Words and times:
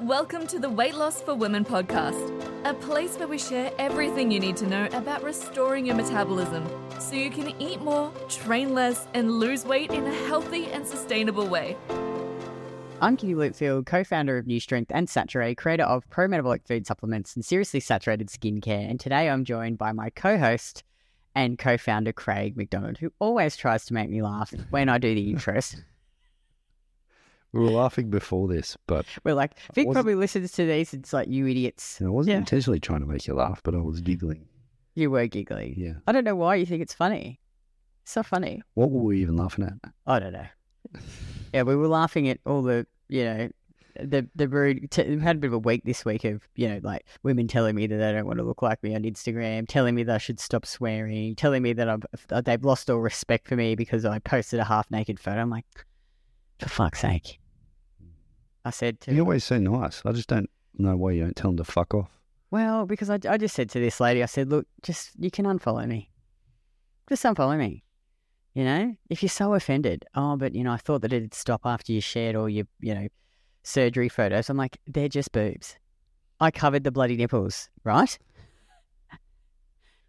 Welcome 0.00 0.46
to 0.46 0.58
the 0.58 0.70
Weight 0.70 0.94
Loss 0.94 1.20
for 1.20 1.34
Women 1.34 1.62
podcast, 1.62 2.64
a 2.64 2.72
place 2.72 3.18
where 3.18 3.28
we 3.28 3.36
share 3.36 3.70
everything 3.78 4.30
you 4.30 4.40
need 4.40 4.56
to 4.56 4.66
know 4.66 4.88
about 4.94 5.22
restoring 5.22 5.84
your 5.84 5.94
metabolism 5.94 6.66
so 6.98 7.16
you 7.16 7.28
can 7.30 7.52
eat 7.60 7.82
more, 7.82 8.10
train 8.26 8.72
less, 8.72 9.06
and 9.12 9.30
lose 9.30 9.66
weight 9.66 9.90
in 9.90 10.06
a 10.06 10.14
healthy 10.26 10.68
and 10.68 10.86
sustainable 10.86 11.46
way. 11.46 11.76
I'm 13.02 13.18
Kitty 13.18 13.34
Blomfield, 13.34 13.84
co-founder 13.84 14.38
of 14.38 14.46
New 14.46 14.58
Strength 14.58 14.90
and 14.94 15.06
Saturée, 15.06 15.54
creator 15.54 15.84
of 15.84 16.08
pro 16.08 16.26
metabolic 16.26 16.66
food 16.66 16.86
supplements 16.86 17.36
and 17.36 17.44
seriously 17.44 17.80
saturated 17.80 18.28
skincare. 18.28 18.88
And 18.88 18.98
today 18.98 19.28
I'm 19.28 19.44
joined 19.44 19.76
by 19.76 19.92
my 19.92 20.08
co-host 20.08 20.82
and 21.34 21.58
co-founder 21.58 22.14
Craig 22.14 22.56
McDonald, 22.56 22.96
who 22.96 23.12
always 23.18 23.54
tries 23.54 23.84
to 23.84 23.92
make 23.92 24.08
me 24.08 24.22
laugh 24.22 24.54
when 24.70 24.88
I 24.88 24.96
do 24.96 25.14
the 25.14 25.34
intros. 25.34 25.78
We 27.52 27.60
were 27.60 27.70
laughing 27.70 28.10
before 28.10 28.46
this, 28.48 28.76
but 28.86 29.06
We're 29.24 29.34
like, 29.34 29.52
Vic 29.74 29.88
probably 29.90 30.14
listens 30.14 30.52
to 30.52 30.66
these. 30.66 30.94
It's 30.94 31.12
like 31.12 31.28
you 31.28 31.46
idiots. 31.48 32.00
I 32.00 32.08
wasn't 32.08 32.32
Yeah. 32.32 32.38
intentionally 32.38 32.78
trying 32.80 33.00
to 33.00 33.06
make 33.06 33.26
you 33.26 33.34
laugh, 33.34 33.60
but 33.64 33.74
I 33.74 33.78
was 33.78 34.00
giggling. 34.00 34.46
You 34.94 35.10
were 35.10 35.26
giggling. 35.26 35.74
Yeah. 35.76 35.94
I 36.06 36.12
don't 36.12 36.24
know 36.24 36.36
why 36.36 36.54
you 36.56 36.66
think 36.66 36.80
it's 36.82 36.94
funny. 36.94 37.40
It's 38.02 38.12
so 38.12 38.22
funny. 38.22 38.62
What 38.74 38.90
were 38.90 39.02
we 39.02 39.20
even 39.20 39.36
laughing 39.36 39.64
at? 39.64 39.92
I 40.06 40.18
don't 40.20 40.32
know. 40.32 40.46
Yeah, 41.52 41.62
we 41.62 41.74
were 41.74 41.88
laughing 41.88 42.28
at 42.28 42.38
all 42.46 42.62
the, 42.62 42.86
you 43.08 43.24
know, 43.24 43.48
the 44.00 44.28
the 44.36 44.48
rude. 44.48 44.88
T- 44.92 45.18
had 45.18 45.36
a 45.36 45.38
bit 45.40 45.48
of 45.48 45.52
a 45.54 45.58
week 45.58 45.82
this 45.84 46.04
week 46.04 46.22
of, 46.24 46.48
you 46.54 46.68
know, 46.68 46.80
like 46.84 47.04
women 47.24 47.48
telling 47.48 47.74
me 47.74 47.88
that 47.88 47.96
they 47.96 48.12
don't 48.12 48.26
want 48.26 48.38
to 48.38 48.44
look 48.44 48.62
like 48.62 48.80
me 48.84 48.94
on 48.94 49.02
Instagram, 49.02 49.66
telling 49.68 49.96
me 49.96 50.04
that 50.04 50.14
I 50.14 50.18
should 50.18 50.38
stop 50.38 50.64
swearing, 50.64 51.34
telling 51.34 51.62
me 51.62 51.72
that 51.72 51.88
I'm 51.88 52.02
that 52.28 52.44
they've 52.44 52.64
lost 52.64 52.88
all 52.88 53.00
respect 53.00 53.48
for 53.48 53.56
me 53.56 53.74
because 53.74 54.04
I 54.04 54.20
posted 54.20 54.60
a 54.60 54.64
half 54.64 54.88
naked 54.92 55.18
photo. 55.18 55.40
I'm 55.40 55.50
like, 55.50 55.66
for 56.60 56.68
fuck's 56.68 57.00
sake. 57.00 57.39
I 58.64 58.70
said 58.70 59.00
to 59.02 59.14
You're 59.14 59.24
always 59.24 59.44
so 59.44 59.58
nice. 59.58 60.02
I 60.04 60.12
just 60.12 60.28
don't 60.28 60.50
know 60.76 60.96
why 60.96 61.12
you 61.12 61.22
don't 61.22 61.36
tell 61.36 61.50
them 61.50 61.56
to 61.58 61.64
fuck 61.64 61.94
off. 61.94 62.10
Well, 62.50 62.84
because 62.86 63.10
I, 63.10 63.18
I 63.28 63.36
just 63.36 63.54
said 63.54 63.70
to 63.70 63.80
this 63.80 64.00
lady, 64.00 64.22
I 64.22 64.26
said, 64.26 64.50
look, 64.50 64.66
just, 64.82 65.12
you 65.18 65.30
can 65.30 65.44
unfollow 65.44 65.86
me. 65.86 66.10
Just 67.08 67.24
unfollow 67.24 67.56
me. 67.56 67.84
You 68.54 68.64
know, 68.64 68.96
if 69.08 69.22
you're 69.22 69.30
so 69.30 69.54
offended, 69.54 70.04
oh, 70.16 70.36
but, 70.36 70.54
you 70.54 70.64
know, 70.64 70.72
I 70.72 70.76
thought 70.76 71.02
that 71.02 71.12
it'd 71.12 71.34
stop 71.34 71.60
after 71.64 71.92
you 71.92 72.00
shared 72.00 72.34
all 72.34 72.48
your, 72.48 72.66
you 72.80 72.94
know, 72.94 73.06
surgery 73.62 74.08
photos. 74.08 74.50
I'm 74.50 74.56
like, 74.56 74.78
they're 74.86 75.08
just 75.08 75.30
boobs. 75.30 75.76
I 76.40 76.50
covered 76.50 76.82
the 76.82 76.90
bloody 76.90 77.16
nipples, 77.16 77.68
right? 77.84 78.18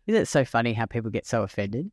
Isn't 0.07 0.21
it 0.21 0.27
so 0.27 0.43
funny 0.43 0.73
how 0.73 0.85
people 0.85 1.11
get 1.11 1.27
so 1.27 1.43
offended? 1.43 1.91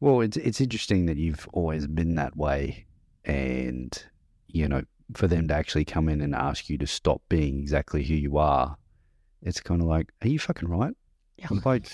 Well, 0.00 0.20
it's 0.20 0.36
it's 0.36 0.60
interesting 0.60 1.06
that 1.06 1.16
you've 1.16 1.48
always 1.52 1.86
been 1.86 2.14
that 2.16 2.36
way, 2.36 2.86
and 3.24 4.00
you 4.46 4.68
know, 4.68 4.82
for 5.14 5.26
them 5.26 5.48
to 5.48 5.54
actually 5.54 5.84
come 5.84 6.08
in 6.08 6.20
and 6.20 6.34
ask 6.34 6.68
you 6.68 6.78
to 6.78 6.86
stop 6.86 7.22
being 7.28 7.58
exactly 7.60 8.02
who 8.04 8.14
you 8.14 8.38
are, 8.38 8.76
it's 9.42 9.60
kind 9.60 9.80
of 9.80 9.86
like, 9.88 10.12
are 10.22 10.28
you 10.28 10.38
fucking 10.38 10.68
right? 10.68 10.94
Like, 11.64 11.86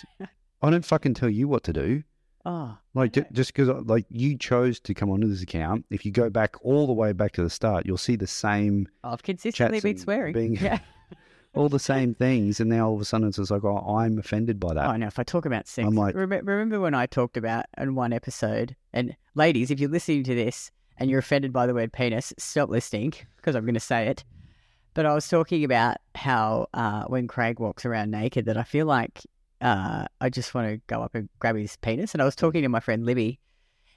I 0.63 0.71
don't 0.71 0.85
fucking 0.85 1.15
tell 1.15 1.29
you 1.29 1.47
what 1.49 1.63
to 1.65 1.73
do. 1.73 2.03
Oh, 2.47 2.77
Like 2.95 3.17
Yeah. 3.17 3.25
just 3.33 3.53
because 3.55 3.69
uh, 3.69 3.83
like 3.85 4.07
you 4.11 4.37
chose 4.37 4.81
to 4.81 4.95
come 4.95 5.11
onto 5.11 5.27
this 5.29 5.43
account, 5.43 5.85
if 5.91 6.05
you 6.05 6.13
go 6.13 6.29
back 6.31 6.57
all 6.63 6.87
the 6.87 6.93
way 6.93 7.13
back 7.13 7.33
to 7.33 7.43
the 7.43 7.51
start, 7.51 7.87
you'll 7.87 7.97
see 7.99 8.17
the 8.17 8.27
same 8.27 8.87
I've 9.03 9.23
consistently 9.23 9.81
been 9.81 9.99
swearing. 9.99 10.33
being- 10.35 10.55
Yeah. 10.61 10.79
all 11.55 11.69
the 11.69 11.79
same 11.79 12.15
things, 12.15 12.59
and 12.61 12.69
now 12.69 12.89
all 12.89 12.95
of 12.97 13.01
a 13.01 13.05
sudden 13.05 13.29
it's 13.29 13.37
just 13.37 13.51
like, 13.51 13.63
oh, 13.65 13.97
I'm 13.99 14.19
offended 14.19 14.59
by 14.59 14.75
that. 14.75 14.87
Oh 14.89 14.97
no! 14.97 15.07
If 15.07 15.19
I 15.19 15.23
talk 15.23 15.47
about 15.47 15.69
sex, 15.69 15.87
I'm 15.87 15.95
like- 15.95 16.15
remember 16.17 16.81
when 16.81 16.95
I 16.95 17.07
talked 17.07 17.37
about 17.37 17.67
in 17.79 17.95
one 17.95 18.13
episode? 18.13 18.75
And 18.93 19.17
ladies, 19.35 19.71
if 19.71 19.79
you're 19.81 19.89
listening 19.91 20.25
to 20.25 20.35
this 20.35 20.71
and 20.99 21.11
you're 21.11 21.21
offended 21.21 21.53
by 21.53 21.67
the 21.67 21.75
word 21.75 21.93
penis, 21.93 22.33
stop 22.39 22.69
listening 22.69 23.13
because 23.37 23.55
I'm 23.55 23.65
going 23.65 23.75
to 23.75 23.81
say 23.81 24.09
it. 24.09 24.25
But 24.95 25.07
I 25.07 25.15
was 25.15 25.29
talking 25.29 25.65
about 25.65 25.97
how 26.15 26.69
uh, 26.73 27.05
when 27.05 27.27
Craig 27.27 27.59
walks 27.59 27.85
around 27.85 28.13
naked, 28.13 28.47
that 28.47 28.57
I 28.57 28.63
feel 28.63 28.87
like 28.87 29.23
uh, 29.61 30.07
I 30.21 30.29
just 30.29 30.55
want 30.55 30.69
to 30.69 30.81
go 30.87 31.03
up 31.03 31.15
and 31.15 31.29
grab 31.41 31.57
his 31.57 31.77
penis. 31.77 32.15
And 32.15 32.23
I 32.23 32.25
was 32.25 32.37
talking 32.37 32.63
to 32.63 32.69
my 32.69 32.81
friend 32.81 33.05
Libby, 33.05 33.41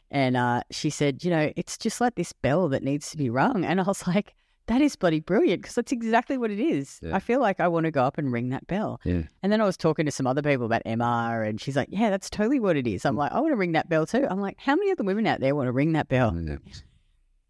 and 0.09 0.36
uh, 0.36 0.62
she 0.72 0.90
said, 0.90 1.24
you 1.24 1.30
know, 1.30 1.52
it's 1.56 1.78
just 1.78 2.02
like 2.02 2.16
this 2.16 2.34
bell 2.34 2.69
that 2.69 2.84
needs 2.84 3.12
to 3.12 3.18
be 3.18 3.30
rung. 3.30 3.63
And 3.63 3.80
I 3.80 3.84
was 3.84 4.07
like, 4.07 4.34
that 4.68 4.82
is 4.82 4.96
bloody 4.96 5.20
brilliant 5.20 5.62
because 5.62 5.76
that's 5.76 5.92
exactly 5.92 6.38
what 6.38 6.52
it 6.52 6.60
is. 6.60 7.00
Yeah. 7.02 7.16
I 7.16 7.20
feel 7.20 7.40
like 7.40 7.60
I 7.60 7.68
want 7.68 7.86
to 7.86 7.92
go 7.92 8.04
up 8.04 8.18
and 8.18 8.32
ring 8.32 8.50
that 8.50 8.68
bell. 8.68 9.00
Yeah. 9.04 9.24
And 9.42 9.52
then 9.52 9.62
I 9.62 9.66
was 9.66 9.78
talking 9.78 10.06
to 10.06 10.12
some 10.12 10.28
other 10.28 10.42
people 10.42 10.66
about 10.66 10.84
MR, 10.86 11.48
and 11.48 11.60
she's 11.60 11.76
like, 11.76 11.90
"Yeah, 11.92 12.10
that's 12.10 12.30
totally 12.30 12.60
what 12.60 12.76
it 12.78 12.86
is." 12.86 13.06
I'm 13.06 13.16
like, 13.16 13.32
"I 13.32 13.40
want 13.40 13.54
to 13.54 13.58
ring 13.58 13.72
that 13.74 13.90
bell 13.90 14.06
too." 14.06 14.28
I'm 14.30 14.42
like, 14.42 14.58
"How 14.60 14.76
many 14.76 14.92
other 14.92 15.04
women 15.04 15.26
out 15.26 15.40
there 15.40 15.56
want 15.56 15.68
to 15.68 15.72
ring 15.72 15.94
that 15.94 16.10
bell?" 16.10 16.36
Yeah. 16.38 16.58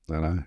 I 0.09 0.19
know. 0.19 0.43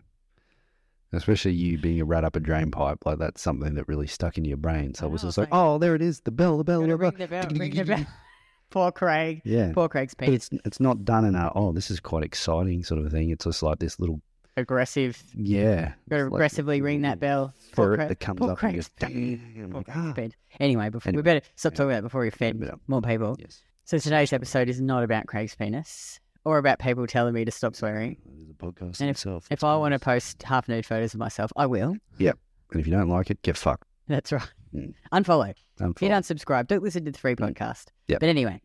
Especially 1.13 1.53
you 1.53 1.77
being 1.77 2.01
a 2.01 2.05
rat 2.05 2.25
up 2.25 2.37
a 2.37 2.41
drain 2.41 2.71
pipe, 2.71 3.05
like 3.05 3.19
that's 3.19 3.43
something 3.43 3.75
that 3.75 3.89
really 3.89 4.07
stuck 4.07 4.39
into 4.39 4.49
your 4.49 4.57
brain. 4.57 4.95
So 4.95 5.07
I 5.07 5.09
was 5.11 5.25
oh, 5.25 5.29
just 5.29 5.39
like, 5.39 5.49
oh, 5.51 5.79
there 5.79 5.97
it 5.97 6.03
is, 6.03 6.21
the 6.21 6.31
bell, 6.31 6.57
the 6.57 6.63
bell, 6.63 6.83
the 6.83 6.87
bell. 6.87 6.97
ring 6.99 7.15
the 7.19 7.27
bell, 7.27 7.49
ring 7.51 7.75
the 7.75 7.85
bell. 7.85 8.07
Poor 8.71 8.93
Craig. 8.93 9.43
Yeah. 9.45 9.73
Poor 9.75 9.89
Craig's 9.89 10.15
But 10.15 10.27
penis. 10.27 10.49
it's 10.53 10.63
it's 10.65 10.81
not 10.81 11.05
done 11.05 11.25
in 11.25 11.35
a 11.35 11.51
oh, 11.57 11.73
this 11.73 11.91
is 11.91 11.99
quite 11.99 12.23
exciting 12.23 12.85
sort 12.85 13.05
of 13.05 13.11
thing. 13.11 13.31
It's 13.31 13.45
just 13.45 13.61
like 13.65 13.81
this 13.81 13.99
little 13.99 14.23
Aggressive. 14.57 15.23
yeah. 15.35 15.93
Got 16.09 16.17
to 16.19 16.23
It's 16.25 16.33
like 16.33 16.39
aggressively 16.39 16.81
ring 16.81 17.03
that 17.03 17.19
bell. 17.21 17.55
Craig- 17.73 18.09
that 18.09 18.21
comes 18.21 18.41
up 18.43 18.63
and 18.63 18.75
goes, 18.75 18.91
damn. 18.99 19.71
Like, 19.73 19.87
ah. 19.95 20.13
bed. 20.15 20.35
Anyway, 20.59 20.89
before 20.91 21.13
we 21.13 21.23
better 21.23 21.41
stop 21.57 21.73
Yeah. 21.73 21.77
talking 21.77 21.91
about 21.91 21.99
it 21.99 22.03
before 22.03 22.21
we 22.23 22.29
offend 22.29 22.63
Yeah. 22.63 22.73
more 22.89 23.01
people. 23.01 23.37
Yes. 23.39 23.63
So 23.85 23.99
today's 23.99 24.33
episode 24.33 24.69
is 24.69 24.81
not 24.81 25.03
about 25.03 25.27
Craig's 25.27 25.55
penis 25.55 26.21
or 26.45 26.59
about 26.59 26.79
people 26.79 27.07
telling 27.07 27.33
me 27.35 27.45
to 27.45 27.51
stop 27.51 27.75
swearing. 27.75 28.17
There's 28.27 28.51
a 28.51 28.55
podcast 28.55 29.01
And 29.01 29.11
itself. 29.11 29.47
If 29.51 29.65
I 29.65 29.77
want 29.77 29.93
to 29.95 29.99
post 29.99 30.43
half 30.43 30.69
nude 30.69 30.85
photos 30.87 31.15
of 31.15 31.21
myself, 31.21 31.53
I 31.57 31.67
will. 31.67 31.97
Yep. 32.19 32.39
And 32.73 32.81
if 32.81 32.87
you 32.87 32.93
don't 32.93 33.09
like 33.09 33.31
it, 33.31 33.41
get 33.43 33.57
fucked. 33.57 33.85
That's 34.09 34.33
right. 34.33 34.43
Mm. 34.75 34.95
Unfollow. 35.13 35.55
Unfollow. 35.81 35.99
Hit 36.01 36.11
unsubscribe. 36.13 36.67
Don't 36.69 36.83
listen 36.83 37.05
to 37.05 37.11
the 37.13 37.19
free 37.19 37.35
Mm. 37.35 37.51
podcast. 37.51 37.87
Yep. 38.09 38.21
But 38.21 38.29
anyway, 38.29 38.61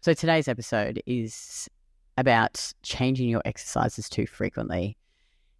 so 0.00 0.12
today's 0.14 0.48
episode 0.48 1.02
is 1.06 1.68
about 2.18 2.72
changing 2.82 3.28
your 3.28 3.42
exercises 3.44 4.08
too 4.08 4.26
frequently 4.26 4.96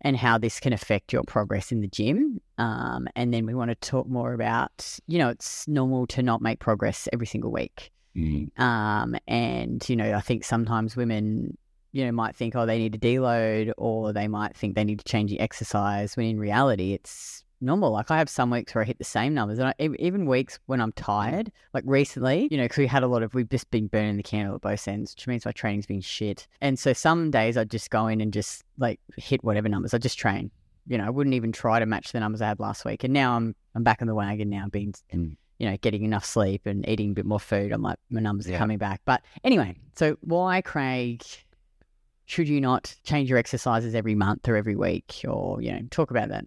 and 0.02 0.16
how 0.16 0.38
this 0.38 0.60
can 0.60 0.72
affect 0.72 1.12
your 1.12 1.22
progress 1.24 1.72
in 1.72 1.80
the 1.80 1.88
gym. 1.88 2.40
Um, 2.58 3.08
and 3.16 3.32
then 3.32 3.46
we 3.46 3.54
want 3.54 3.70
to 3.70 3.74
talk 3.76 4.08
more 4.08 4.32
about, 4.32 4.98
you 5.06 5.18
know, 5.18 5.28
it's 5.28 5.66
normal 5.66 6.06
to 6.08 6.22
not 6.22 6.42
make 6.42 6.58
progress 6.58 7.08
every 7.12 7.26
single 7.26 7.50
week. 7.50 7.90
Mm. 8.16 8.58
Um, 8.58 9.16
and, 9.26 9.86
you 9.88 9.96
know, 9.96 10.14
I 10.14 10.20
think 10.20 10.44
sometimes 10.44 10.96
women, 10.96 11.56
you 11.92 12.04
know, 12.04 12.12
might 12.12 12.36
think, 12.36 12.54
oh, 12.56 12.66
they 12.66 12.78
need 12.78 12.92
to 12.92 12.98
deload 12.98 13.72
or 13.76 14.12
they 14.12 14.28
might 14.28 14.56
think 14.56 14.74
they 14.74 14.84
need 14.84 14.98
to 14.98 15.04
change 15.04 15.30
the 15.30 15.40
exercise 15.40 16.16
when 16.16 16.26
in 16.26 16.38
reality 16.38 16.92
it's 16.92 17.44
normal. 17.60 17.92
Like 17.92 18.10
I 18.10 18.18
have 18.18 18.28
some 18.28 18.50
weeks 18.50 18.74
where 18.74 18.82
I 18.82 18.86
hit 18.86 18.98
the 18.98 19.04
same 19.04 19.34
numbers 19.34 19.58
and 19.58 19.68
I, 19.68 19.74
even 19.98 20.26
weeks 20.26 20.58
when 20.66 20.80
I'm 20.80 20.92
tired, 20.92 21.50
like 21.72 21.84
recently, 21.86 22.48
you 22.50 22.56
know, 22.56 22.64
because 22.64 22.78
we 22.78 22.86
had 22.86 23.02
a 23.02 23.08
lot 23.08 23.22
of, 23.22 23.34
we've 23.34 23.48
just 23.48 23.70
been 23.70 23.86
burning 23.86 24.16
the 24.16 24.22
candle 24.22 24.54
at 24.54 24.60
both 24.60 24.86
ends, 24.86 25.14
which 25.14 25.26
means 25.26 25.44
my 25.44 25.52
training's 25.52 25.86
been 25.86 26.00
shit. 26.00 26.46
And 26.60 26.78
so 26.78 26.92
some 26.92 27.30
days 27.30 27.56
I 27.56 27.64
just 27.64 27.90
go 27.90 28.06
in 28.06 28.20
and 28.20 28.32
just 28.32 28.64
like 28.78 29.00
hit 29.16 29.42
whatever 29.42 29.68
numbers. 29.68 29.94
I 29.94 29.98
just 29.98 30.18
train. 30.18 30.50
You 30.86 30.98
know, 30.98 31.06
I 31.06 31.10
wouldn't 31.10 31.34
even 31.34 31.50
try 31.52 31.80
to 31.80 31.86
match 31.86 32.12
the 32.12 32.20
numbers 32.20 32.40
I 32.40 32.48
had 32.48 32.60
last 32.60 32.84
week. 32.84 33.02
And 33.04 33.12
now 33.12 33.34
I'm 33.36 33.54
I'm 33.74 33.82
back 33.82 34.00
on 34.00 34.08
the 34.08 34.14
wagon 34.14 34.50
now, 34.50 34.68
being 34.68 34.94
Mm. 35.12 35.36
you 35.58 35.68
know, 35.68 35.76
getting 35.78 36.04
enough 36.04 36.24
sleep 36.24 36.66
and 36.66 36.88
eating 36.88 37.10
a 37.10 37.14
bit 37.14 37.26
more 37.26 37.40
food. 37.40 37.72
I'm 37.72 37.82
like, 37.82 37.98
my 38.10 38.20
numbers 38.20 38.46
are 38.48 38.56
coming 38.58 38.78
back. 38.78 39.00
But 39.04 39.22
anyway, 39.42 39.74
so 39.96 40.16
why, 40.20 40.60
Craig, 40.62 41.24
should 42.26 42.48
you 42.48 42.60
not 42.60 42.94
change 43.04 43.28
your 43.30 43.38
exercises 43.38 43.94
every 43.94 44.14
month 44.14 44.48
or 44.48 44.56
every 44.56 44.76
week 44.76 45.24
or, 45.26 45.60
you 45.62 45.72
know, 45.72 45.80
talk 45.90 46.10
about 46.10 46.28
that? 46.28 46.46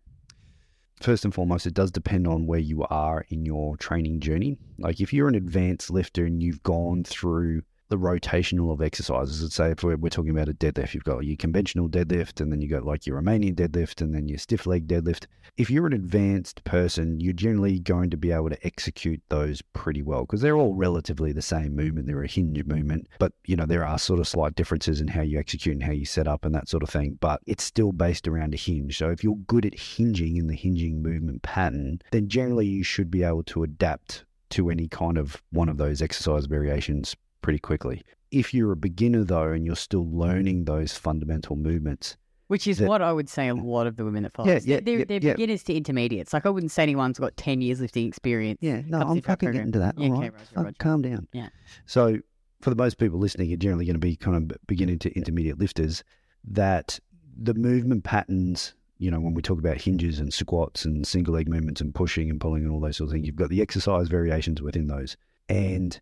First 0.99 1.23
and 1.23 1.33
foremost, 1.33 1.65
it 1.65 1.73
does 1.73 1.91
depend 1.91 2.27
on 2.27 2.45
where 2.45 2.59
you 2.59 2.83
are 2.83 3.25
in 3.29 3.45
your 3.45 3.77
training 3.77 4.19
journey. 4.19 4.57
Like 4.77 4.99
if 4.99 5.13
you're 5.13 5.29
an 5.29 5.35
advanced 5.35 5.89
lifter 5.89 6.25
and 6.25 6.43
you've 6.43 6.61
gone 6.63 7.03
through 7.05 7.61
the 7.89 7.97
rotational 7.97 8.71
of 8.71 8.81
exercises, 8.81 9.41
let's 9.41 9.55
say 9.55 9.71
if 9.71 9.83
we're, 9.83 9.97
we're 9.97 10.09
talking 10.09 10.31
about 10.31 10.47
a 10.47 10.53
deadlift, 10.53 10.93
you've 10.93 11.03
got 11.03 11.25
your 11.25 11.35
conventional 11.35 11.89
deadlift 11.89 12.39
and 12.39 12.51
then 12.51 12.61
you 12.61 12.69
got 12.69 12.85
like 12.85 13.07
your 13.07 13.19
Romanian 13.19 13.55
deadlift 13.55 14.01
and 14.01 14.13
then 14.13 14.27
your 14.27 14.37
stiff 14.37 14.67
leg 14.67 14.87
deadlift. 14.87 15.25
If 15.57 15.71
you're 15.71 15.87
an 15.87 15.93
advanced 15.93 16.63
person, 16.63 17.19
you're 17.19 17.33
generally 17.33 17.79
going 17.79 18.11
to 18.11 18.17
be 18.17 18.31
able 18.31 18.49
to 18.49 18.65
execute 18.65 19.21
those 19.29 19.63
pretty 19.73 20.03
well 20.03 20.21
because 20.21 20.41
they're 20.41 20.55
all 20.55 20.75
relatively 20.75 21.31
the 21.31 21.41
same 21.41 21.75
movement. 21.75 22.05
They're 22.05 22.23
a 22.23 22.27
hinge 22.27 22.63
movement, 22.65 23.07
but 23.17 23.33
you 23.45 23.55
know, 23.55 23.65
there 23.65 23.85
are 23.85 23.97
sort 23.97 24.19
of 24.19 24.27
slight 24.27 24.53
differences 24.53 25.01
in 25.01 25.07
how 25.07 25.21
you 25.21 25.39
execute 25.39 25.73
and 25.73 25.83
how 25.83 25.91
you 25.91 26.05
set 26.05 26.27
up 26.27 26.45
and 26.45 26.53
that 26.53 26.69
sort 26.69 26.83
of 26.83 26.89
thing, 26.89 27.17
but 27.19 27.41
it's 27.47 27.63
still 27.63 27.91
based 27.91 28.27
around 28.27 28.53
a 28.53 28.57
hinge. 28.57 28.97
So 28.97 29.09
if 29.09 29.23
you're 29.23 29.35
good 29.47 29.65
at 29.65 29.77
hinging 29.77 30.37
in 30.37 30.45
the 30.45 30.55
hinging 30.55 31.01
movement 31.01 31.41
pattern, 31.41 32.01
then 32.11 32.29
generally 32.29 32.67
you 32.67 32.83
should 32.83 33.09
be 33.09 33.23
able 33.23 33.43
to 33.45 33.63
adapt 33.63 34.25
to 34.51 34.69
any 34.69 34.87
kind 34.87 35.17
of 35.17 35.41
one 35.51 35.69
of 35.69 35.77
those 35.77 36.01
exercise 36.01 36.45
variations 36.45 37.15
pretty 37.41 37.59
quickly. 37.59 38.01
If 38.31 38.53
you're 38.53 38.71
a 38.71 38.75
beginner 38.75 39.23
though 39.23 39.51
and 39.51 39.65
you're 39.65 39.75
still 39.75 40.07
learning 40.09 40.65
those 40.65 40.93
fundamental 40.93 41.55
movements, 41.55 42.15
Which 42.47 42.65
is 42.67 42.79
That- 42.79 42.87
what 42.89 43.01
I 43.03 43.13
would 43.13 43.29
say 43.29 43.47
a 43.47 43.53
lot 43.55 43.85
of 43.85 43.95
the 43.95 44.03
women 44.03 44.23
that 44.23 44.33
follow 44.33 44.49
Yeah, 44.51 44.59
yeah, 44.63 44.79
they're, 44.81 44.99
yeah, 44.99 45.05
they're 45.07 45.19
yeah. 45.21 45.33
beginners 45.33 45.61
to 45.65 45.73
intermediates. 45.75 46.33
Like 46.33 46.45
I 46.47 46.49
wouldn't 46.49 46.71
say 46.71 46.81
anyone's 46.83 47.19
got 47.19 47.37
10 47.37 47.61
years 47.61 47.79
lifting 47.79 48.07
experience. 48.07 48.57
yeah, 48.61 48.81
no, 48.87 48.99
I'm 49.01 49.09
with 49.15 49.23
that 49.25 49.31
fucking 49.33 49.47
program. 49.47 49.53
getting 49.53 49.71
to 49.73 49.79
that. 49.79 49.99
Yeah, 49.99 50.07
all 50.09 50.13
okay, 50.17 50.21
right, 50.29 50.33
Roger, 50.33 50.45
Fuck, 50.55 50.63
Roger. 50.65 50.75
calm 50.79 51.01
down. 51.03 51.27
Yeah. 51.31 51.49
So 51.85 52.17
for 52.61 52.71
the 52.71 52.75
most 52.75 52.97
people 52.97 53.19
listening, 53.19 53.49
you're 53.49 53.57
generally 53.57 53.85
going 53.85 53.93
to 53.95 53.99
be 53.99 54.15
kind 54.15 54.35
of 54.51 54.57
beginning 54.67 54.97
to 54.99 55.11
intermediate 55.15 55.59
lifters. 55.59 56.03
That 56.43 56.99
the 57.37 57.53
movement 57.53 58.03
patterns 58.03 58.73
you 59.01 59.09
know, 59.09 59.19
when 59.21 59.33
we 59.33 59.41
talk 59.41 59.59
about 59.59 59.79
hinges 59.79 60.19
and 60.19 60.33
squats 60.33 60.83
and 60.83 61.07
single 61.07 61.33
leg 61.35 61.47
movements 61.47 61.79
and 61.79 61.95
pushing 61.95 62.29
and 62.29 62.41
pulling 62.41 62.63
and 62.63 62.71
all 62.71 62.81
those 62.81 62.97
sort 62.97 63.07
of 63.07 63.13
things, 63.13 63.25
you've 63.25 63.35
got 63.37 63.49
the 63.49 63.61
exercise 63.61 64.09
variations 64.09 64.61
within 64.61 64.87
those. 64.87 65.15
And 65.47 65.97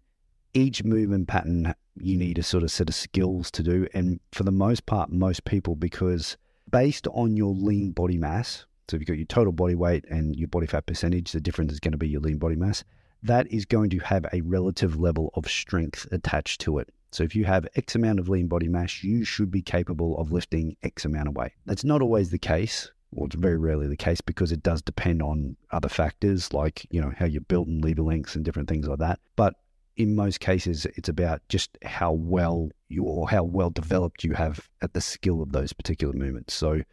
each 0.57 0.83
movement 0.83 1.27
pattern, 1.27 1.74
you 1.95 2.15
hmm. 2.15 2.19
need 2.19 2.38
a 2.38 2.44
sort 2.44 2.63
of 2.63 2.71
set 2.71 2.89
of 2.89 2.95
skills 2.95 3.51
to 3.51 3.63
do. 3.63 3.88
And 3.94 4.19
for 4.31 4.44
the 4.44 4.51
most 4.51 4.86
part, 4.86 5.12
most 5.12 5.45
people, 5.45 5.75
because 5.75 6.38
based 6.69 7.07
on 7.13 7.38
your 7.38 7.54
lean 7.54 7.92
body 7.92 8.18
mass, 8.18 8.65
so 8.89 8.95
if 8.95 9.01
you've 9.01 9.07
got 9.07 9.18
your 9.18 9.25
total 9.25 9.54
body 9.54 9.75
weight 9.75 10.06
and 10.09 10.36
your 10.36 10.48
body 10.48 10.65
fat 10.65 10.86
percentage, 10.86 11.31
the 11.31 11.42
difference 11.42 11.74
is 11.74 11.80
going 11.80 11.92
to 11.92 11.98
be 11.98 12.07
your 12.07 12.21
lean 12.21 12.38
body 12.38 12.56
mass. 12.56 12.83
That 13.24 13.51
is 13.51 13.65
going 13.65 13.89
to 13.92 14.00
have 14.00 14.25
a 14.31 14.42
relative 14.42 15.00
level 15.00 15.31
of 15.33 15.50
strength 15.50 16.07
attached 16.12 16.62
to 16.62 16.80
it. 16.80 16.89
So 17.12 17.24
if 17.24 17.36
you 17.36 17.45
have 17.45 17.68
X 17.75 17.95
amount 17.95 18.19
of 18.19 18.30
lean 18.30 18.48
body 18.48 18.68
mass, 18.68 19.04
you 19.04 19.24
should 19.24 19.51
be 19.51 19.62
capable 19.62 20.18
of 20.18 20.31
lifting 20.31 20.75
X 20.83 21.06
amount 21.06 21.27
of 21.27 21.36
weight. 21.36 21.54
That's 21.65 21.83
not 21.83 22.01
always 22.01 22.30
the 22.30 22.38
case, 22.38 22.92
or 23.12 23.25
it's 23.25 23.36
very 23.36 23.57
rarely 23.57 23.88
the 23.88 23.98
case 23.98 24.21
because 24.21 24.51
it 24.51 24.63
does 24.63 24.81
depend 24.81 25.21
on 25.21 25.56
other 25.71 25.89
factors 25.89 26.54
like, 26.54 26.86
you 26.89 27.01
know, 27.01 27.12
how 27.18 27.25
you're 27.25 27.42
built 27.42 27.68
and 27.68 27.83
lever 27.83 28.04
lengths 28.04 28.36
and 28.36 28.45
different 28.45 28.69
things 28.69 28.88
like 28.88 29.00
that. 29.00 29.19
But 29.36 29.56
in 29.98 30.16
most 30.16 30.40
cases, 30.40 30.86
it's 30.96 31.10
about 31.10 31.42
just 31.50 31.78
how 31.84 32.12
well 32.12 32.70
you 32.88 33.04
or 33.04 33.30
how 33.30 33.44
well 33.44 33.72
developed 33.72 34.24
you 34.24 34.34
have 34.34 34.70
at 34.82 34.94
the 34.94 35.02
skill 35.02 35.42
of 35.42 35.52
those 35.52 35.74
particular 35.74 36.14
movements. 36.14 36.54
So, 36.54 36.84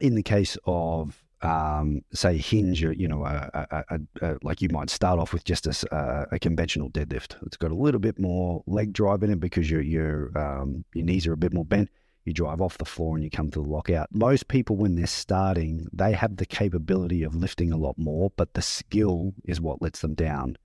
in 0.00 0.14
the 0.14 0.22
case 0.22 0.56
of 0.64 1.22
um, 1.42 2.00
say 2.12 2.38
hinge, 2.38 2.80
you 2.80 3.06
know, 3.06 3.24
a, 3.24 3.84
a, 3.90 3.98
a, 4.22 4.36
like 4.42 4.62
you 4.62 4.70
might 4.70 4.88
start 4.88 5.18
off 5.18 5.34
with 5.34 5.44
just 5.44 5.66
a, 5.66 6.38
conventional 6.40 6.90
deadlift. 6.90 7.36
It's 7.44 7.58
got 7.58 7.70
a 7.70 7.76
little 7.76 8.00
bit 8.00 8.18
more 8.18 8.62
leg 8.66 8.92
drive 8.92 9.22
in 9.22 9.30
it 9.30 9.40
because 9.40 9.70
your 9.70 9.82
your 9.82 10.36
um, 10.36 10.84
your 10.94 11.04
knees 11.04 11.26
are 11.26 11.34
a 11.34 11.36
bit 11.36 11.52
more 11.52 11.66
bent. 11.66 11.90
You 12.24 12.32
drive 12.32 12.62
off 12.62 12.78
the 12.78 12.86
floor 12.86 13.14
and 13.14 13.22
you 13.22 13.30
come 13.30 13.50
to 13.50 13.62
the 13.62 13.68
lockout. 13.68 14.08
Most 14.10 14.48
people, 14.48 14.76
when 14.76 14.96
they're 14.96 15.06
starting, 15.06 15.86
they 15.92 16.12
have 16.12 16.38
the 16.38 16.46
capability 16.46 17.22
of 17.22 17.34
lifting 17.34 17.70
a 17.70 17.76
lot 17.76 17.98
more, 17.98 18.32
but 18.36 18.54
the 18.54 18.62
skill 18.62 19.34
is 19.44 19.60
what 19.60 19.82
lets 19.82 20.00
them 20.00 20.14
down. 20.14 20.56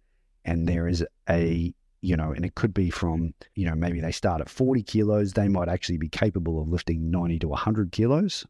And 0.46 0.68
there 0.70 0.88
is 0.88 1.06
a 1.30 1.74
you 2.02 2.16
know, 2.16 2.32
and 2.32 2.46
it 2.46 2.56
could 2.56 2.74
be 2.74 2.90
from, 2.90 3.34
you 3.56 3.66
know, 3.66 3.76
maybe 3.76 4.00
they 4.00 4.12
start 4.12 4.42
at 4.42 4.50
40 4.50 4.84
kilos, 4.84 5.34
they 5.34 5.48
might 5.48 5.70
actually 5.70 5.98
be 5.98 6.10
capable 6.10 6.62
of 6.62 6.70
lifting 6.70 7.12
90 7.12 7.40
to 7.40 7.48
100 7.50 7.92
kilos, 7.92 8.46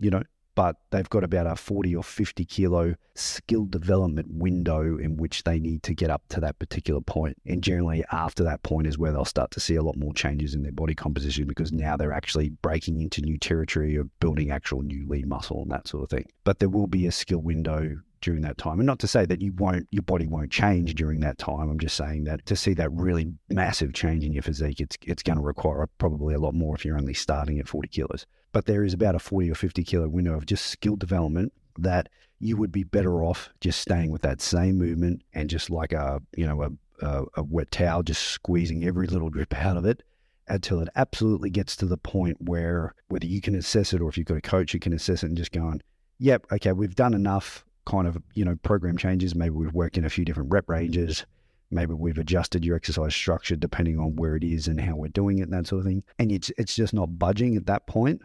you 0.00 0.10
know, 0.10 0.22
but 0.56 0.76
they've 0.90 1.08
got 1.10 1.22
about 1.22 1.46
a 1.46 1.54
40 1.54 1.94
or 1.94 2.02
50 2.02 2.44
kilo 2.46 2.94
skill 3.14 3.66
development 3.66 4.28
window 4.30 4.96
in 4.96 5.18
which 5.18 5.44
they 5.44 5.60
need 5.60 5.82
to 5.82 5.94
get 5.94 6.10
up 6.10 6.22
to 6.30 6.40
that 6.40 6.58
particular 6.58 7.02
point. 7.02 7.36
And 7.44 7.62
generally, 7.62 8.02
after 8.10 8.42
that 8.44 8.62
point, 8.62 8.86
is 8.86 8.96
where 8.96 9.12
they'll 9.12 9.26
start 9.26 9.50
to 9.52 9.60
see 9.60 9.74
a 9.74 9.82
lot 9.82 9.98
more 9.98 10.14
changes 10.14 10.54
in 10.54 10.62
their 10.62 10.72
body 10.72 10.94
composition 10.94 11.46
because 11.46 11.72
now 11.72 11.96
they're 11.96 12.12
actually 12.12 12.48
breaking 12.48 13.02
into 13.02 13.20
new 13.20 13.36
territory 13.36 13.96
of 13.96 14.08
building 14.18 14.50
actual 14.50 14.80
new 14.82 15.06
lean 15.06 15.28
muscle 15.28 15.60
and 15.60 15.70
that 15.70 15.86
sort 15.86 16.04
of 16.04 16.10
thing. 16.10 16.26
But 16.44 16.58
there 16.58 16.70
will 16.70 16.86
be 16.86 17.06
a 17.06 17.12
skill 17.12 17.42
window 17.42 17.98
during 18.26 18.42
that 18.42 18.58
time. 18.58 18.80
And 18.80 18.86
not 18.86 18.98
to 18.98 19.06
say 19.06 19.24
that 19.24 19.40
you 19.40 19.52
won't, 19.52 19.86
your 19.92 20.02
body 20.02 20.26
won't 20.26 20.50
change 20.50 20.94
during 20.96 21.20
that 21.20 21.38
time. 21.38 21.70
I'm 21.70 21.78
just 21.78 21.96
saying 21.96 22.24
that 22.24 22.44
to 22.46 22.56
see 22.56 22.74
that 22.74 22.90
really 22.90 23.32
massive 23.48 23.94
change 23.94 24.24
in 24.24 24.32
your 24.32 24.42
physique, 24.42 24.80
it's 24.80 24.98
it's 25.02 25.22
going 25.22 25.38
to 25.38 25.44
require 25.44 25.86
probably 25.98 26.34
a 26.34 26.40
lot 26.40 26.52
more 26.52 26.74
if 26.74 26.84
you're 26.84 26.98
only 26.98 27.14
starting 27.14 27.60
at 27.60 27.68
40 27.68 27.88
kilos. 27.88 28.26
But 28.52 28.66
there 28.66 28.82
is 28.82 28.92
about 28.92 29.14
a 29.14 29.20
40 29.20 29.50
or 29.50 29.54
50 29.54 29.84
kilo 29.84 30.08
window 30.08 30.34
of 30.34 30.44
just 30.44 30.66
skill 30.66 30.96
development 30.96 31.52
that 31.78 32.08
you 32.40 32.56
would 32.56 32.72
be 32.72 32.82
better 32.82 33.22
off 33.22 33.48
just 33.60 33.80
staying 33.80 34.10
with 34.10 34.22
that 34.22 34.40
same 34.40 34.76
movement 34.76 35.22
and 35.32 35.48
just 35.48 35.70
like 35.70 35.92
a 35.92 36.20
you 36.36 36.46
know 36.46 36.62
a, 36.62 37.06
a, 37.06 37.24
a 37.36 37.42
wet 37.44 37.70
towel, 37.70 38.02
just 38.02 38.22
squeezing 38.22 38.84
every 38.84 39.06
little 39.06 39.30
drip 39.30 39.54
out 39.54 39.76
of 39.76 39.84
it 39.84 40.02
until 40.48 40.80
it 40.80 40.88
absolutely 40.96 41.50
gets 41.50 41.76
to 41.76 41.86
the 41.86 41.96
point 41.96 42.36
where 42.40 42.92
whether 43.06 43.26
you 43.26 43.40
can 43.40 43.54
assess 43.54 43.92
it 43.92 44.00
or 44.00 44.08
if 44.08 44.18
you've 44.18 44.26
got 44.26 44.36
a 44.36 44.40
coach 44.40 44.74
you 44.74 44.80
can 44.80 44.92
assess 44.92 45.22
it 45.22 45.28
and 45.28 45.36
just 45.36 45.52
going, 45.52 45.80
yep, 46.18 46.44
okay, 46.50 46.72
we've 46.72 46.94
done 46.96 47.14
enough 47.14 47.65
kind 47.86 48.06
of, 48.06 48.18
you 48.34 48.44
know, 48.44 48.56
program 48.56 48.96
changes. 48.96 49.34
Maybe 49.34 49.50
we've 49.50 49.72
worked 49.72 49.96
in 49.96 50.04
a 50.04 50.10
few 50.10 50.24
different 50.24 50.52
rep 50.52 50.68
ranges. 50.68 51.24
Maybe 51.70 51.94
we've 51.94 52.18
adjusted 52.18 52.64
your 52.64 52.76
exercise 52.76 53.14
structure 53.14 53.56
depending 53.56 53.98
on 53.98 54.16
where 54.16 54.36
it 54.36 54.44
is 54.44 54.68
and 54.68 54.80
how 54.80 54.96
we're 54.96 55.08
doing 55.08 55.38
it 55.38 55.42
and 55.42 55.52
that 55.52 55.66
sort 55.66 55.80
of 55.80 55.86
thing. 55.86 56.02
And 56.18 56.30
it's, 56.30 56.50
it's 56.58 56.76
just 56.76 56.94
not 56.94 57.18
budging 57.18 57.56
at 57.56 57.66
that 57.66 57.86
point. 57.86 58.20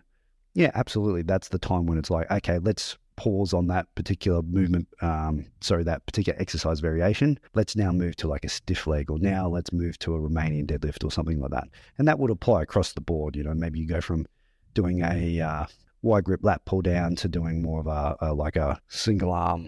Yeah, 0.53 0.71
absolutely. 0.75 1.21
That's 1.21 1.47
the 1.47 1.59
time 1.59 1.85
when 1.85 1.97
it's 1.97 2.09
like, 2.09 2.29
okay, 2.29 2.59
let's 2.59 2.97
pause 3.15 3.53
on 3.53 3.67
that 3.67 3.93
particular 3.95 4.41
movement, 4.41 4.87
um, 5.01 5.45
sorry, 5.61 5.83
that 5.83 6.05
particular 6.05 6.39
exercise 6.41 6.79
variation. 6.79 7.39
Let's 7.53 7.75
now 7.75 7.91
move 7.91 8.15
to 8.17 8.27
like 8.27 8.43
a 8.43 8.49
stiff 8.49 8.87
leg, 8.87 9.11
or 9.11 9.19
now 9.19 9.47
let's 9.47 9.71
move 9.71 9.97
to 9.99 10.15
a 10.15 10.19
Romanian 10.19 10.65
deadlift 10.65 11.05
or 11.05 11.11
something 11.11 11.39
like 11.39 11.51
that. 11.51 11.67
And 11.97 12.07
that 12.07 12.19
would 12.19 12.31
apply 12.31 12.63
across 12.63 12.93
the 12.93 13.01
board. 13.01 13.35
You 13.35 13.43
know, 13.43 13.53
maybe 13.53 13.79
you 13.79 13.87
go 13.87 14.01
from 14.01 14.25
doing 14.73 15.01
a 15.01 15.39
uh, 15.39 15.65
wide 16.01 16.23
grip 16.23 16.41
lat 16.43 16.63
pull 16.65 16.81
down 16.81 17.15
to 17.15 17.27
doing 17.27 17.61
more 17.61 17.79
of 17.79 17.87
a, 17.87 18.15
a 18.21 18.33
like 18.33 18.55
a 18.55 18.79
single 18.87 19.31
arm 19.31 19.67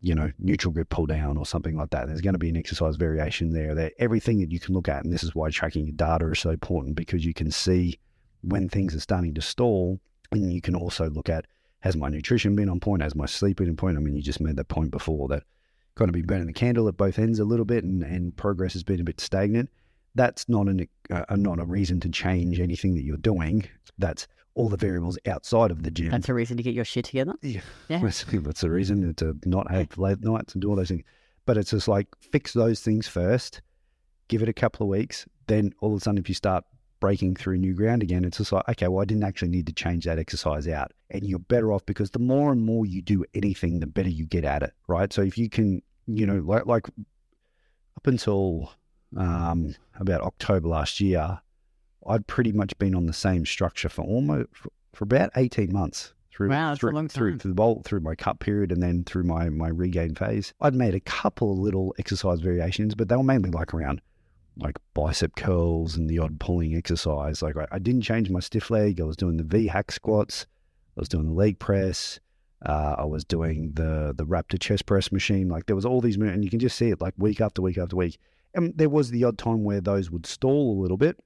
you 0.00 0.14
know, 0.14 0.30
neutral 0.38 0.72
grip 0.72 0.88
pull 0.88 1.06
down 1.06 1.36
or 1.36 1.44
something 1.44 1.76
like 1.76 1.90
that. 1.90 2.06
There's 2.06 2.22
going 2.22 2.34
to 2.34 2.38
be 2.38 2.48
an 2.48 2.56
exercise 2.56 2.96
variation 2.96 3.52
there. 3.52 3.74
That 3.74 3.92
everything 3.98 4.40
that 4.40 4.50
you 4.50 4.58
can 4.58 4.74
look 4.74 4.88
at, 4.88 5.04
and 5.04 5.12
this 5.12 5.22
is 5.22 5.34
why 5.34 5.50
tracking 5.50 5.86
your 5.86 5.94
data 5.94 6.30
is 6.30 6.38
so 6.38 6.50
important 6.50 6.96
because 6.96 7.24
you 7.24 7.34
can 7.34 7.50
see 7.50 7.98
when 8.42 8.68
things 8.68 8.94
are 8.94 9.00
starting 9.00 9.34
to 9.34 9.42
stall, 9.42 10.00
and 10.32 10.52
you 10.52 10.62
can 10.62 10.74
also 10.74 11.10
look 11.10 11.28
at 11.28 11.46
has 11.80 11.96
my 11.96 12.08
nutrition 12.08 12.54
been 12.56 12.68
on 12.68 12.80
point, 12.80 13.02
has 13.02 13.14
my 13.14 13.26
sleep 13.26 13.58
been 13.58 13.68
on 13.68 13.76
point. 13.76 13.96
I 13.96 14.00
mean, 14.00 14.14
you 14.14 14.22
just 14.22 14.40
made 14.40 14.56
that 14.56 14.68
point 14.68 14.90
before 14.90 15.28
that 15.28 15.44
kind 15.94 16.08
of 16.08 16.14
be 16.14 16.22
burning 16.22 16.46
the 16.46 16.52
candle 16.52 16.88
at 16.88 16.96
both 16.96 17.18
ends 17.18 17.38
a 17.38 17.44
little 17.44 17.64
bit, 17.64 17.84
and, 17.84 18.02
and 18.02 18.36
progress 18.36 18.72
has 18.72 18.82
been 18.82 19.00
a 19.00 19.04
bit 19.04 19.20
stagnant. 19.20 19.68
That's 20.14 20.48
not 20.48 20.66
an 20.66 20.88
uh, 21.10 21.24
not 21.36 21.60
a 21.60 21.64
reason 21.64 22.00
to 22.00 22.08
change 22.08 22.58
anything 22.58 22.94
that 22.94 23.04
you're 23.04 23.16
doing. 23.18 23.68
That's 23.98 24.26
all 24.54 24.68
the 24.68 24.76
variables 24.76 25.18
outside 25.26 25.70
of 25.70 25.82
the 25.82 25.90
gym. 25.90 26.10
That's 26.10 26.28
a 26.28 26.34
reason 26.34 26.56
to 26.56 26.62
get 26.62 26.74
your 26.74 26.84
shit 26.84 27.04
together. 27.04 27.34
Yeah, 27.42 27.60
yeah. 27.88 28.00
That's, 28.00 28.24
that's 28.32 28.62
a 28.62 28.70
reason 28.70 29.14
to 29.14 29.36
not 29.44 29.70
have 29.70 29.96
late 29.96 30.20
nights 30.22 30.54
and 30.54 30.62
do 30.62 30.68
all 30.68 30.76
those 30.76 30.88
things. 30.88 31.04
But 31.46 31.56
it's 31.56 31.70
just 31.70 31.88
like 31.88 32.06
fix 32.20 32.52
those 32.52 32.80
things 32.80 33.08
first, 33.08 33.62
give 34.28 34.42
it 34.42 34.48
a 34.48 34.52
couple 34.52 34.84
of 34.84 34.90
weeks. 34.90 35.26
Then 35.46 35.72
all 35.80 35.92
of 35.92 36.00
a 36.00 36.00
sudden, 36.00 36.18
if 36.18 36.28
you 36.28 36.34
start 36.34 36.64
breaking 37.00 37.34
through 37.34 37.56
new 37.56 37.74
ground 37.74 38.02
again, 38.02 38.24
it's 38.24 38.38
just 38.38 38.52
like, 38.52 38.68
okay, 38.68 38.88
well, 38.88 39.02
I 39.02 39.06
didn't 39.06 39.24
actually 39.24 39.48
need 39.48 39.66
to 39.66 39.72
change 39.72 40.04
that 40.04 40.18
exercise 40.18 40.68
out. 40.68 40.92
And 41.10 41.24
you're 41.24 41.38
better 41.38 41.72
off 41.72 41.84
because 41.86 42.10
the 42.10 42.18
more 42.18 42.52
and 42.52 42.62
more 42.62 42.86
you 42.86 43.02
do 43.02 43.24
anything, 43.34 43.80
the 43.80 43.86
better 43.86 44.10
you 44.10 44.26
get 44.26 44.44
at 44.44 44.62
it, 44.62 44.74
right? 44.86 45.12
So 45.12 45.22
if 45.22 45.38
you 45.38 45.48
can, 45.48 45.82
you 46.06 46.26
know, 46.26 46.42
like, 46.44 46.66
like 46.66 46.86
up 47.96 48.06
until 48.06 48.72
um, 49.16 49.74
about 49.98 50.20
October 50.20 50.68
last 50.68 51.00
year, 51.00 51.40
I'd 52.06 52.26
pretty 52.26 52.52
much 52.52 52.78
been 52.78 52.94
on 52.94 53.06
the 53.06 53.12
same 53.12 53.44
structure 53.46 53.88
for 53.88 54.02
almost 54.02 54.48
for, 54.92 55.04
about 55.04 55.30
eighteen 55.36 55.72
months 55.72 56.12
through 56.30 56.50
wow, 56.50 56.74
through, 56.74 56.92
through, 57.08 57.38
through 57.38 57.50
the 57.50 57.54
bolt 57.54 57.84
through 57.84 58.00
my 58.00 58.14
cut 58.14 58.38
period 58.40 58.72
and 58.72 58.82
then 58.82 59.04
through 59.04 59.24
my 59.24 59.48
my 59.48 59.68
regain 59.68 60.14
phase. 60.14 60.52
I'd 60.60 60.74
made 60.74 60.94
a 60.94 61.00
couple 61.00 61.52
of 61.52 61.58
little 61.58 61.94
exercise 61.98 62.40
variations, 62.40 62.94
but 62.94 63.08
they 63.08 63.16
were 63.16 63.22
mainly 63.22 63.50
like 63.50 63.74
around 63.74 64.00
like 64.56 64.76
bicep 64.94 65.36
curls 65.36 65.96
and 65.96 66.08
the 66.08 66.18
odd 66.18 66.38
pulling 66.40 66.74
exercise. 66.74 67.42
Like 67.42 67.56
I, 67.56 67.66
I 67.72 67.78
didn't 67.78 68.02
change 68.02 68.30
my 68.30 68.40
stiff 68.40 68.70
leg. 68.70 69.00
I 69.00 69.04
was 69.04 69.16
doing 69.16 69.36
the 69.36 69.44
V 69.44 69.66
hack 69.66 69.90
squats. 69.92 70.46
I 70.96 71.00
was 71.00 71.08
doing 71.08 71.26
the 71.26 71.32
leg 71.32 71.58
press. 71.58 72.20
Uh, 72.64 72.96
I 72.98 73.04
was 73.04 73.24
doing 73.24 73.72
the 73.74 74.12
the 74.14 74.26
Raptor 74.26 74.60
chest 74.60 74.86
press 74.86 75.10
machine. 75.12 75.48
Like 75.48 75.66
there 75.66 75.76
was 75.76 75.86
all 75.86 76.00
these, 76.00 76.16
and 76.16 76.44
you 76.44 76.50
can 76.50 76.58
just 76.58 76.76
see 76.76 76.90
it 76.90 77.00
like 77.00 77.14
week 77.16 77.40
after 77.40 77.62
week 77.62 77.78
after 77.78 77.96
week. 77.96 78.18
And 78.54 78.76
there 78.76 78.90
was 78.90 79.10
the 79.10 79.24
odd 79.24 79.38
time 79.38 79.64
where 79.64 79.80
those 79.80 80.10
would 80.10 80.26
stall 80.26 80.78
a 80.78 80.80
little 80.82 80.96
bit, 80.96 81.16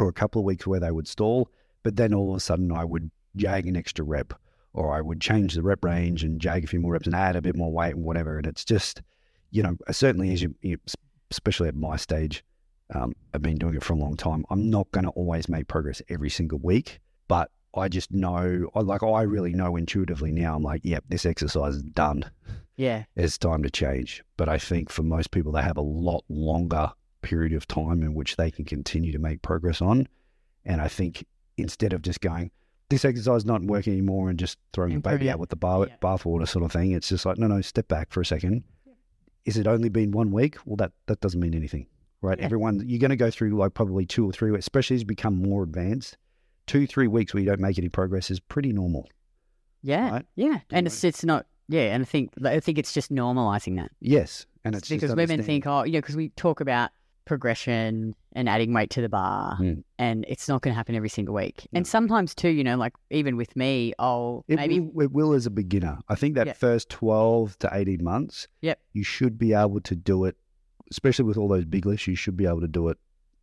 or 0.00 0.08
a 0.08 0.12
couple 0.12 0.40
of 0.40 0.46
weeks 0.46 0.66
where 0.66 0.80
they 0.80 0.90
would 0.90 1.08
stall, 1.08 1.50
but 1.82 1.96
then 1.96 2.14
all 2.14 2.30
of 2.30 2.36
a 2.36 2.40
sudden 2.40 2.72
I 2.72 2.84
would 2.84 3.10
jag 3.36 3.66
an 3.66 3.76
extra 3.76 4.04
rep 4.04 4.34
or 4.72 4.94
I 4.94 5.00
would 5.00 5.20
change 5.20 5.54
the 5.54 5.62
rep 5.62 5.84
range 5.84 6.24
and 6.24 6.40
jag 6.40 6.64
a 6.64 6.66
few 6.66 6.80
more 6.80 6.92
reps 6.92 7.06
and 7.06 7.14
add 7.14 7.36
a 7.36 7.42
bit 7.42 7.56
more 7.56 7.72
weight 7.72 7.94
and 7.94 8.04
whatever. 8.04 8.38
And 8.38 8.46
it's 8.46 8.64
just, 8.64 9.02
you 9.50 9.62
know, 9.62 9.76
certainly 9.90 10.32
as 10.32 10.42
you, 10.42 10.54
especially 11.30 11.68
at 11.68 11.74
my 11.74 11.96
stage, 11.96 12.44
um, 12.94 13.12
I've 13.34 13.42
been 13.42 13.58
doing 13.58 13.74
it 13.74 13.84
for 13.84 13.92
a 13.92 13.96
long 13.96 14.16
time. 14.16 14.44
I'm 14.50 14.68
not 14.68 14.90
going 14.92 15.04
to 15.04 15.10
always 15.10 15.48
make 15.48 15.68
progress 15.68 16.02
every 16.08 16.30
single 16.30 16.58
week, 16.58 17.00
but 17.28 17.50
I 17.74 17.88
just 17.88 18.10
know, 18.10 18.68
like, 18.74 19.02
I 19.02 19.22
really 19.22 19.52
know 19.52 19.76
intuitively 19.76 20.32
now. 20.32 20.56
I'm 20.56 20.62
like, 20.62 20.80
yep, 20.84 21.04
this 21.08 21.24
exercise 21.24 21.76
is 21.76 21.82
done. 21.82 22.28
Yeah. 22.76 23.04
It's 23.14 23.38
time 23.38 23.62
to 23.62 23.70
change. 23.70 24.24
But 24.36 24.48
I 24.48 24.58
think 24.58 24.90
for 24.90 25.02
most 25.04 25.30
people, 25.30 25.52
they 25.52 25.62
have 25.62 25.76
a 25.76 25.82
lot 25.82 26.24
longer 26.28 26.90
period 27.22 27.52
of 27.52 27.66
time 27.66 28.02
in 28.02 28.14
which 28.14 28.36
they 28.36 28.50
can 28.50 28.64
continue 28.64 29.12
to 29.12 29.18
make 29.18 29.42
progress 29.42 29.80
on. 29.80 30.08
And 30.64 30.80
I 30.80 30.88
think 30.88 31.24
instead 31.56 31.92
of 31.92 32.02
just 32.02 32.20
going, 32.20 32.50
this 32.88 33.04
exercise 33.04 33.42
is 33.42 33.46
not 33.46 33.62
working 33.62 33.92
anymore 33.92 34.30
and 34.30 34.38
just 34.38 34.58
throwing 34.72 34.94
the 34.94 35.00
baby 35.00 35.30
out 35.30 35.38
with 35.38 35.50
the 35.50 35.56
bar, 35.56 35.86
yeah. 35.86 35.94
bathwater 36.02 36.48
sort 36.48 36.64
of 36.64 36.72
thing, 36.72 36.90
it's 36.92 37.08
just 37.08 37.24
like, 37.24 37.38
no, 37.38 37.46
no, 37.46 37.60
step 37.60 37.86
back 37.88 38.10
for 38.10 38.20
a 38.20 38.26
second. 38.26 38.64
Yeah. 38.84 38.92
Is 39.44 39.56
it 39.56 39.66
only 39.66 39.88
been 39.88 40.10
one 40.10 40.32
week? 40.32 40.56
Well, 40.64 40.76
that, 40.76 40.92
that 41.06 41.20
doesn't 41.20 41.38
mean 41.38 41.54
anything, 41.54 41.86
right? 42.20 42.38
Yeah. 42.38 42.44
Everyone, 42.44 42.82
you're 42.84 42.98
going 42.98 43.10
to 43.10 43.16
go 43.16 43.30
through 43.30 43.56
like 43.56 43.74
probably 43.74 44.06
two 44.06 44.28
or 44.28 44.32
three, 44.32 44.56
especially 44.58 44.96
as 44.96 45.02
you 45.02 45.06
become 45.06 45.40
more 45.40 45.62
advanced. 45.62 46.16
Two, 46.66 46.86
three 46.86 47.06
weeks 47.06 47.32
where 47.32 47.42
you 47.42 47.48
don't 47.48 47.60
make 47.60 47.78
any 47.78 47.88
progress 47.88 48.30
is 48.30 48.40
pretty 48.40 48.72
normal. 48.72 49.08
Yeah. 49.82 50.10
Right? 50.10 50.26
Yeah. 50.34 50.58
And 50.70 50.86
it's, 50.86 51.04
it's 51.04 51.24
not, 51.24 51.46
yeah. 51.68 51.94
And 51.94 52.02
I 52.02 52.06
think, 52.06 52.32
I 52.44 52.60
think 52.60 52.78
it's 52.78 52.92
just 52.92 53.12
normalizing 53.12 53.76
that. 53.76 53.90
Yes. 54.00 54.46
And 54.64 54.74
it's 54.74 54.88
because 54.88 55.14
women 55.14 55.42
think, 55.42 55.66
oh, 55.66 55.84
you 55.84 55.92
know, 55.92 55.98
because 56.00 56.16
we 56.16 56.30
talk 56.30 56.60
about 56.60 56.90
progression 57.30 58.14
and 58.32 58.48
adding 58.48 58.72
weight 58.74 58.90
to 58.90 59.00
the 59.00 59.08
bar, 59.08 59.56
Mm. 59.60 59.82
and 59.98 60.24
it's 60.28 60.48
not 60.48 60.62
going 60.62 60.72
to 60.72 60.76
happen 60.76 60.94
every 60.96 61.08
single 61.08 61.34
week. 61.34 61.66
No. 61.72 61.78
And 61.78 61.86
sometimes 61.86 62.34
too, 62.34 62.48
you 62.50 62.64
know, 62.64 62.76
like 62.76 62.92
even 63.10 63.36
with 63.36 63.54
me, 63.56 63.92
I'll 64.00 64.44
It, 64.48 64.56
maybe 64.56 64.80
will, 64.80 65.04
it 65.04 65.12
will 65.12 65.32
as 65.32 65.46
a 65.46 65.50
beginner. 65.50 65.98
I 66.08 66.16
think 66.16 66.34
that 66.34 66.46
Yeah. 66.48 66.52
first 66.54 66.88
12 66.90 67.58
to 67.60 67.70
18 67.72 68.02
months, 68.02 68.48
Yep. 68.62 68.80
you 68.92 69.04
should 69.04 69.38
be 69.38 69.52
able 69.52 69.80
to 69.80 69.94
do 69.94 70.24
it, 70.24 70.36
especially 70.90 71.24
with 71.24 71.36
all 71.38 71.48
those 71.48 71.64
big 71.64 71.86
lifts, 71.86 72.06
you 72.08 72.16
should 72.16 72.36
be 72.36 72.46
able 72.46 72.60
to 72.60 72.68
do 72.68 72.88
it, 72.88 72.98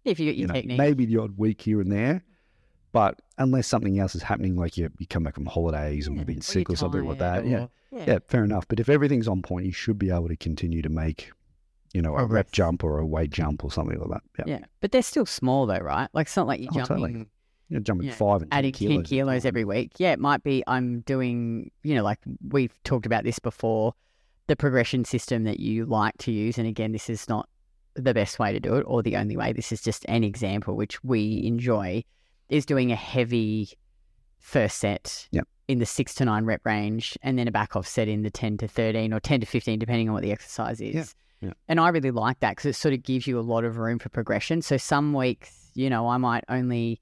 if 0.06 0.20
you 0.20 0.26
get 0.26 0.36
you 0.36 0.42
your 0.42 0.48
know, 0.50 0.54
technique, 0.56 0.78
maybe 0.78 1.06
the 1.06 1.18
odd 1.18 1.38
week 1.38 1.62
here 1.62 1.80
and 1.82 1.92
there. 1.92 2.24
But 2.92 3.22
unless 3.38 3.68
something 3.68 4.00
else 4.00 4.16
is 4.16 4.24
happening, 4.24 4.56
like 4.56 4.78
you, 4.78 4.90
you 5.00 5.08
come 5.08 5.24
back 5.24 5.36
from 5.36 5.46
holidays 5.46 6.08
and 6.08 6.16
Yeah, 6.16 6.22
you've 6.22 6.28
been 6.28 6.40
or 6.40 6.42
sick 6.42 6.68
you're 6.68 6.74
or 6.74 6.78
something 6.78 7.06
like 7.06 7.20
that, 7.20 7.46
yeah, 7.46 7.68
yeah. 7.92 8.04
yeah, 8.08 8.20
fair 8.28 8.44
enough. 8.44 8.68
But 8.68 8.80
if 8.80 8.90
everything's 8.90 9.28
on 9.28 9.42
point, 9.42 9.66
you 9.66 9.72
should 9.72 9.98
be 10.00 10.10
able 10.10 10.28
to 10.30 10.36
continue 10.38 10.82
to 10.82 10.90
make, 10.90 11.32
you 11.98 12.04
know, 12.04 12.12
a 12.16 12.18
oh, 12.22 12.26
rep 12.26 12.28
Progress. 12.28 12.52
jump 12.52 12.84
or 12.84 13.00
a 13.00 13.06
weight 13.06 13.32
jump 13.32 13.64
or 13.66 13.72
something 13.72 13.98
like 14.00 14.10
that. 14.10 14.46
Yeah, 14.48 14.60
Yeah, 14.60 14.66
but 14.82 14.92
they're 14.92 15.02
still 15.02 15.26
small 15.26 15.66
though, 15.66 15.80
right? 15.80 16.08
Like 16.14 16.28
it's 16.28 16.38
not 16.38 16.46
like 16.46 16.60
you're 16.60 16.70
Oh, 16.72 16.76
jumping, 16.76 16.88
totally. 16.96 17.12
Mm-hmm. 17.14 17.24
You're 17.70 17.82
jumping 17.82 18.08
Yeah. 18.08 18.14
five 18.14 18.44
and 18.44 18.52
10 18.52 18.58
adding 18.60 18.72
kilos, 18.72 18.96
ten 18.98 19.04
kilos 19.04 19.46
every 19.46 19.66
week. 19.66 19.94
Yeah, 19.98 20.12
it 20.12 20.20
might 20.20 20.44
be. 20.44 20.64
I'm 20.68 21.00
doing, 21.02 21.72
you 21.82 21.96
know, 21.96 22.04
like 22.04 22.20
we've 22.50 22.72
talked 22.84 23.08
about 23.08 23.24
this 23.24 23.40
before, 23.40 23.94
the 24.46 24.56
progression 24.56 25.06
system 25.06 25.44
that 25.46 25.60
you 25.60 25.86
like 25.86 26.16
to 26.20 26.32
use. 26.32 26.60
And 26.60 26.68
again, 26.68 26.92
this 26.92 27.10
is 27.10 27.28
not 27.28 27.50
the 27.96 28.14
best 28.14 28.38
way 28.38 28.54
to 28.54 28.60
do 28.60 28.76
it 28.76 28.84
or 28.88 29.02
the 29.02 29.16
only 29.18 29.36
way. 29.36 29.52
This 29.54 29.72
is 29.72 29.82
just 29.82 30.06
an 30.08 30.24
example 30.24 30.76
which 30.76 31.04
we 31.04 31.44
enjoy. 31.44 32.04
Is 32.50 32.66
doing 32.66 32.92
a 32.94 32.96
heavy 32.96 33.70
first 34.40 34.78
set 34.78 35.28
Yep. 35.32 35.48
in 35.68 35.80
the 35.80 35.86
six 35.86 36.16
to 36.16 36.24
nine 36.26 36.46
rep 36.46 36.66
range, 36.66 37.18
and 37.22 37.38
then 37.38 37.48
a 37.48 37.52
back 37.52 37.76
off 37.76 37.86
set 37.88 38.08
in 38.08 38.22
the 38.22 38.30
ten 38.32 38.56
to 38.60 38.68
thirteen 38.70 39.12
or 39.14 39.20
ten 39.20 39.42
to 39.42 39.46
fifteen, 39.46 39.80
depending 39.80 40.08
on 40.08 40.14
what 40.14 40.24
the 40.24 40.32
exercise 40.32 40.80
is. 40.80 40.96
Yeah. 40.96 41.04
Yeah. 41.42 41.54
And 41.68 41.80
I 41.80 41.90
really 41.90 42.12
like 42.12 42.40
that 42.40 42.52
because 42.52 42.66
it 42.66 42.76
sort 42.76 42.94
of 42.94 43.04
gives 43.04 43.28
you 43.28 43.40
a 43.40 43.42
lot 43.42 43.64
of 43.64 43.78
room 43.78 44.00
for 44.00 44.10
progression. 44.10 44.62
So 44.62 44.78
some 44.78 45.14
weeks, 45.14 45.70
you 45.76 45.90
know, 45.90 46.08
I 46.08 46.18
might 46.18 46.44
only 46.50 47.00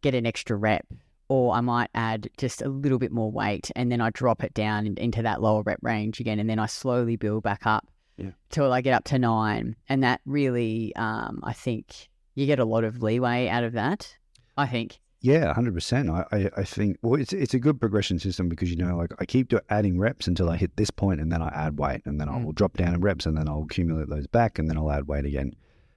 get 0.00 0.14
an 0.14 0.24
extra 0.26 0.56
rep 0.56 0.86
or 1.28 1.54
I 1.54 1.60
might 1.60 1.90
add 1.94 2.28
just 2.38 2.62
a 2.62 2.68
little 2.68 2.98
bit 2.98 3.12
more 3.12 3.30
weight 3.30 3.70
and 3.76 3.90
then 3.92 4.00
I 4.00 4.10
drop 4.10 4.42
it 4.44 4.54
down 4.54 4.86
into 4.86 5.22
that 5.22 5.42
lower 5.42 5.62
rep 5.62 5.78
range 5.82 6.20
again 6.20 6.38
and 6.38 6.48
then 6.48 6.58
I 6.58 6.66
slowly 6.66 7.16
build 7.16 7.42
back 7.42 7.66
up 7.66 7.86
Yeah. 8.16 8.30
till 8.50 8.72
I 8.72 8.80
get 8.80 8.94
up 8.94 9.04
to 9.04 9.18
nine. 9.18 9.76
And 9.88 10.02
that 10.02 10.20
really, 10.24 10.94
um, 10.96 11.40
I 11.42 11.52
think 11.52 12.08
you 12.34 12.46
get 12.46 12.58
a 12.58 12.64
lot 12.64 12.84
of 12.84 13.02
leeway 13.02 13.48
out 13.48 13.64
of 13.64 13.72
that. 13.74 14.16
I 14.56 14.66
think. 14.66 15.00
Yeah, 15.24 15.54
hundred 15.54 15.72
percent. 15.72 16.10
I, 16.10 16.24
I 16.32 16.50
I 16.58 16.64
think 16.64 16.98
well, 17.00 17.18
it's 17.18 17.32
it's 17.32 17.54
a 17.54 17.58
good 17.58 17.80
progression 17.80 18.18
system 18.18 18.48
because 18.50 18.68
you 18.70 18.76
know, 18.76 18.94
like 18.96 19.10
I 19.18 19.24
keep 19.24 19.48
do, 19.48 19.58
adding 19.70 19.98
reps 19.98 20.26
until 20.26 20.50
I 20.50 20.56
hit 20.58 20.76
this 20.76 20.90
point, 20.90 21.18
and 21.18 21.32
then 21.32 21.40
I 21.40 21.48
add 21.48 21.78
weight, 21.78 22.02
and 22.04 22.20
then 22.20 22.28
I 22.28 22.32
Mm. 22.32 22.44
will 22.44 22.52
drop 22.52 22.76
down 22.76 22.92
in 22.94 23.00
reps, 23.00 23.24
and 23.24 23.34
then 23.36 23.48
I'll 23.48 23.62
accumulate 23.62 24.10
those 24.10 24.26
back, 24.26 24.58
and 24.58 24.68
then 24.68 24.76
I'll 24.76 24.92
add 24.92 25.08
weight 25.08 25.24
again. 25.24 25.54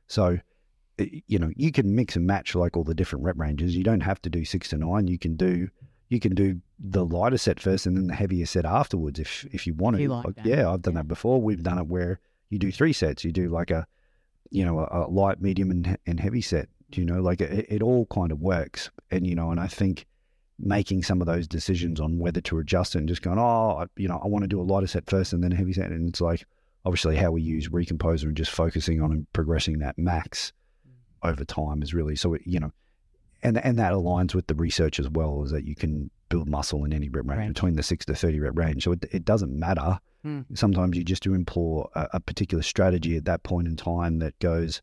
So, 0.08 0.38
you 0.98 1.38
know, 1.40 1.52
you 1.58 1.74
can 1.74 1.94
mix 1.94 2.16
and 2.16 2.26
match 2.26 2.56
like 2.56 2.78
all 2.78 2.86
the 2.86 2.96
different 2.96 3.26
rep 3.26 3.38
ranges. 3.38 3.76
You 3.76 3.84
don't 3.84 4.00
have 4.00 4.22
to 4.22 4.30
do 4.30 4.46
six 4.46 4.70
to 4.70 4.78
nine. 4.78 5.08
You 5.08 5.20
can 5.20 5.36
do 5.36 5.68
you 6.10 6.22
can 6.22 6.34
do 6.34 6.62
the 6.80 7.04
lighter 7.06 7.38
set 7.38 7.60
first, 7.60 7.86
and 7.86 7.98
then 7.98 8.08
the 8.08 8.16
heavier 8.16 8.46
set 8.46 8.64
afterwards 8.64 9.20
if 9.20 9.46
if 9.52 9.68
you 9.68 9.74
want 9.74 9.98
to. 9.98 10.08
like 10.08 10.36
that. 10.36 10.46
yeah, 10.46 10.70
I've 10.72 10.84
done 10.84 10.94
Yeah. 10.94 11.02
that 11.02 11.08
before. 11.10 11.42
We've 11.42 11.62
done 11.62 11.80
it 11.80 11.88
where 11.88 12.22
you 12.50 12.60
do 12.60 12.72
three 12.72 12.94
sets. 12.94 13.26
You 13.26 13.34
do 13.34 13.50
like 13.50 13.72
a 13.72 13.86
you 14.52 14.64
know, 14.64 14.80
a, 14.80 15.06
a 15.06 15.10
light, 15.10 15.42
medium, 15.42 15.70
and, 15.72 15.98
and 16.08 16.22
heavy 16.22 16.40
set. 16.42 16.70
You 16.94 17.04
know, 17.04 17.20
like 17.22 17.42
it, 17.42 17.66
it 17.68 17.82
all 17.84 18.06
kind 18.06 18.32
of 18.32 18.40
works. 18.40 18.90
And, 19.12 19.26
you 19.26 19.36
know, 19.36 19.52
and 19.52 19.60
I 19.60 19.68
think 19.68 20.06
making 20.60 21.04
some 21.04 21.22
of 21.22 21.28
those 21.28 21.48
decisions 21.48 22.00
on 22.00 22.18
whether 22.20 22.42
to 22.42 22.60
adjust 22.60 22.96
it 22.96 23.00
and 23.00 23.08
just 23.08 23.22
going, 23.22 23.40
oh, 23.40 23.78
I, 23.80 23.86
you 23.96 24.08
know, 24.08 24.20
I 24.24 24.28
want 24.28 24.44
to 24.44 24.48
do 24.48 24.60
a 24.60 24.64
lighter 24.64 24.88
set 24.88 25.10
first 25.10 25.34
and 25.34 25.44
then 25.44 25.52
a 25.52 25.56
heavy 25.56 25.74
set. 25.74 25.92
And 25.92 26.10
it's 26.10 26.22
like, 26.22 26.46
obviously, 26.86 27.16
how 27.16 27.32
we 27.32 27.42
use 27.42 27.70
Recomposer 27.70 28.24
and 28.24 28.36
just 28.36 28.52
focusing 28.52 29.02
on 29.02 29.12
and 29.12 29.34
progressing 29.34 29.80
that 29.80 29.98
max 29.98 30.52
over 31.24 31.46
time 31.46 31.82
is 31.82 31.94
really 31.94 32.16
so, 32.16 32.34
it, 32.34 32.42
you 32.46 32.60
know, 32.60 32.72
and 33.44 33.64
and 33.64 33.78
that 33.78 33.94
aligns 33.94 34.34
with 34.34 34.48
the 34.48 34.56
research 34.56 35.00
as 35.00 35.10
well, 35.10 35.44
is 35.44 35.52
that 35.52 35.66
you 35.66 35.76
can 35.76 36.10
build 36.30 36.50
muscle 36.50 36.84
in 36.86 36.92
any 36.92 37.08
rep 37.10 37.26
range 37.26 37.40
Range. 37.40 37.54
between 37.54 37.76
the 37.76 37.84
six 37.84 38.06
to 38.06 38.16
30 38.16 38.40
rep 38.40 38.58
range. 38.58 38.84
So 38.84 38.94
it, 38.94 39.06
it 39.12 39.26
doesn't 39.26 39.58
matter 39.58 40.00
Hmm. 40.24 40.42
sometimes 40.56 40.98
you 40.98 41.04
just 41.04 41.24
do 41.24 41.34
employ 41.34 41.86
a, 41.96 42.08
a 42.14 42.20
particular 42.20 42.64
strategy 42.64 43.16
at 43.16 43.26
that 43.26 43.44
point 43.44 43.68
in 43.68 43.76
time 43.76 44.20
that 44.20 44.38
goes, 44.40 44.82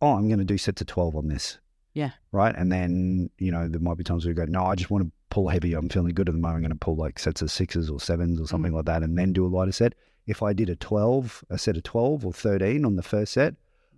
oh, 0.00 0.14
I'm 0.14 0.26
going 0.26 0.38
to 0.38 0.44
do 0.44 0.56
sets 0.58 0.80
of 0.80 0.86
12 0.86 1.16
on 1.16 1.28
this. 1.28 1.58
Yeah. 1.94 2.10
Right. 2.32 2.54
And 2.56 2.70
then, 2.70 3.30
you 3.38 3.50
know, 3.50 3.68
there 3.68 3.80
might 3.80 3.98
be 3.98 4.04
times 4.04 4.24
where 4.24 4.30
you 4.30 4.36
go, 4.36 4.44
no, 4.44 4.64
I 4.64 4.74
just 4.74 4.90
want 4.90 5.04
to 5.04 5.12
pull 5.28 5.48
heavy. 5.48 5.74
I'm 5.74 5.88
feeling 5.88 6.14
good 6.14 6.28
at 6.28 6.34
the 6.34 6.40
moment. 6.40 6.56
I'm 6.56 6.62
going 6.62 6.70
to 6.70 6.76
pull 6.76 6.96
like 6.96 7.18
sets 7.18 7.42
of 7.42 7.50
sixes 7.50 7.90
or 7.90 8.00
sevens 8.00 8.40
or 8.40 8.46
something 8.46 8.72
like 8.72 8.84
that 8.86 9.02
and 9.02 9.18
then 9.18 9.32
do 9.32 9.46
a 9.46 9.48
lighter 9.48 9.72
set. 9.72 9.94
If 10.26 10.42
I 10.42 10.52
did 10.52 10.68
a 10.68 10.76
12, 10.76 11.44
a 11.50 11.58
set 11.58 11.76
of 11.76 11.82
12 11.82 12.26
or 12.26 12.32
13 12.32 12.84
on 12.84 12.96
the 12.96 13.02
first 13.02 13.32
set, 13.32 13.54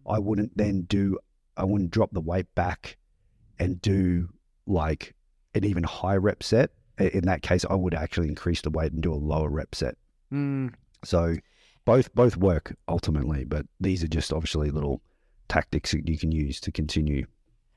I 0.09 0.19
wouldn't 0.19 0.57
then 0.57 0.83
do, 0.83 1.19
I 1.57 1.65
wouldn't 1.65 1.91
drop 1.91 2.11
the 2.13 2.21
weight 2.21 2.53
back 2.55 2.97
and 3.59 3.81
do 3.83 4.29
like 4.67 5.15
an 5.55 5.65
even 5.65 5.83
high 5.83 6.17
rep 6.17 6.43
set. 6.43 6.71
In 6.99 7.25
that 7.27 7.43
case, 7.43 7.65
I 7.69 7.75
would 7.75 7.95
actually 7.95 8.29
increase 8.29 8.63
the 8.63 8.71
weight 8.71 8.93
and 8.93 9.03
do 9.03 9.13
a 9.13 9.17
lower 9.17 9.49
rep 9.51 9.75
set. 9.75 9.97
Mm, 10.33 10.73
So 11.05 11.37
both 11.85 12.15
both 12.15 12.37
work 12.37 12.77
ultimately, 12.89 13.45
but 13.45 13.67
these 13.81 14.03
are 14.05 14.09
just 14.09 14.33
obviously 14.33 14.71
little 14.71 15.03
tactics 15.49 15.91
that 15.93 16.09
you 16.09 16.19
can 16.19 16.33
use 16.33 16.61
to 16.61 16.73
continue. 16.73 17.27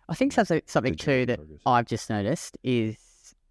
I 0.09 0.15
think 0.15 0.33
something, 0.33 0.61
something 0.65 0.95
too 0.95 1.25
that. 1.25 1.39
I've 1.65 1.87
just 1.87 2.09
noticed 2.09 2.57
is, 2.63 2.97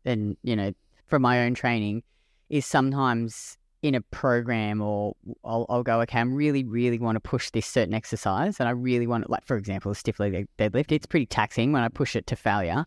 and 0.05 0.37
you 0.43 0.57
know, 0.57 0.73
from 1.07 1.23
my 1.23 1.45
own 1.45 1.55
training, 1.55 2.03
is 2.49 2.67
sometimes 2.67 3.59
in 3.83 3.95
a 3.95 4.01
program 4.01 4.81
or 4.81 5.15
I'll, 5.45 5.67
I'll 5.69 5.83
go, 5.83 6.01
okay, 6.03 6.19
I'm 6.19 6.33
really, 6.33 6.65
really 6.65 6.99
want 6.99 7.17
to 7.17 7.21
push 7.21 7.51
this 7.51 7.67
certain 7.67 7.93
exercise, 7.93 8.59
and 8.61 8.69
I 8.69 8.73
really 8.73 9.07
want 9.07 9.25
it, 9.25 9.31
like 9.31 9.45
for 9.45 9.57
example, 9.57 9.93
a 9.93 9.95
stiff 9.95 10.19
leg 10.21 10.47
deadlift. 10.59 10.93
It's 10.93 11.07
pretty 11.07 11.27
taxing 11.27 11.73
when 11.73 11.83
I 11.83 11.89
push 11.89 12.17
it 12.17 12.27
to 12.29 12.37
failure. 12.37 12.87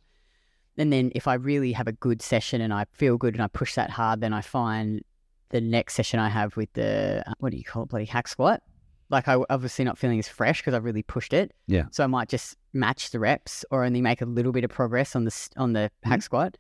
And 0.78 0.94
then 0.94 1.12
if 1.16 1.28
I 1.28 1.34
really 1.34 1.72
have 1.74 1.88
a 1.88 1.92
good 1.92 2.22
session 2.22 2.62
and 2.62 2.74
I 2.74 2.86
feel 2.92 3.18
good 3.18 3.34
and 3.34 3.44
I 3.44 3.48
push 3.48 3.76
that 3.76 3.90
hard, 3.90 4.22
then 4.22 4.34
I 4.34 4.42
find 4.42 5.02
the 5.50 5.62
next 5.62 5.96
session 5.96 6.20
I 6.20 6.30
have 6.30 6.56
with 6.56 6.72
the 6.74 7.24
uh, 7.26 7.34
what 7.40 7.52
do 7.52 7.58
you 7.58 7.64
call 7.64 7.84
it, 7.84 7.90
bloody 7.90 8.06
hack 8.06 8.28
squat. 8.28 8.62
Like 9.10 9.28
I 9.28 9.38
obviously 9.50 9.86
not 9.86 9.98
feeling 9.98 10.20
as 10.20 10.28
fresh 10.28 10.62
because 10.62 10.74
I've 10.74 10.84
really 10.84 11.04
pushed 11.04 11.34
it. 11.34 11.52
Yeah. 11.68 11.86
So 11.92 12.04
I 12.04 12.08
might 12.08 12.30
just 12.30 12.58
match 12.78 13.12
the 13.12 13.20
reps 13.20 13.66
or 13.72 13.84
only 13.84 14.02
make 14.02 14.22
a 14.22 14.26
little 14.26 14.52
bit 14.52 14.64
of 14.64 14.70
progress 14.70 15.16
on 15.16 15.26
the 15.26 15.50
on 15.58 15.74
the 15.74 15.90
hack 16.04 16.22
squat. 16.22 16.58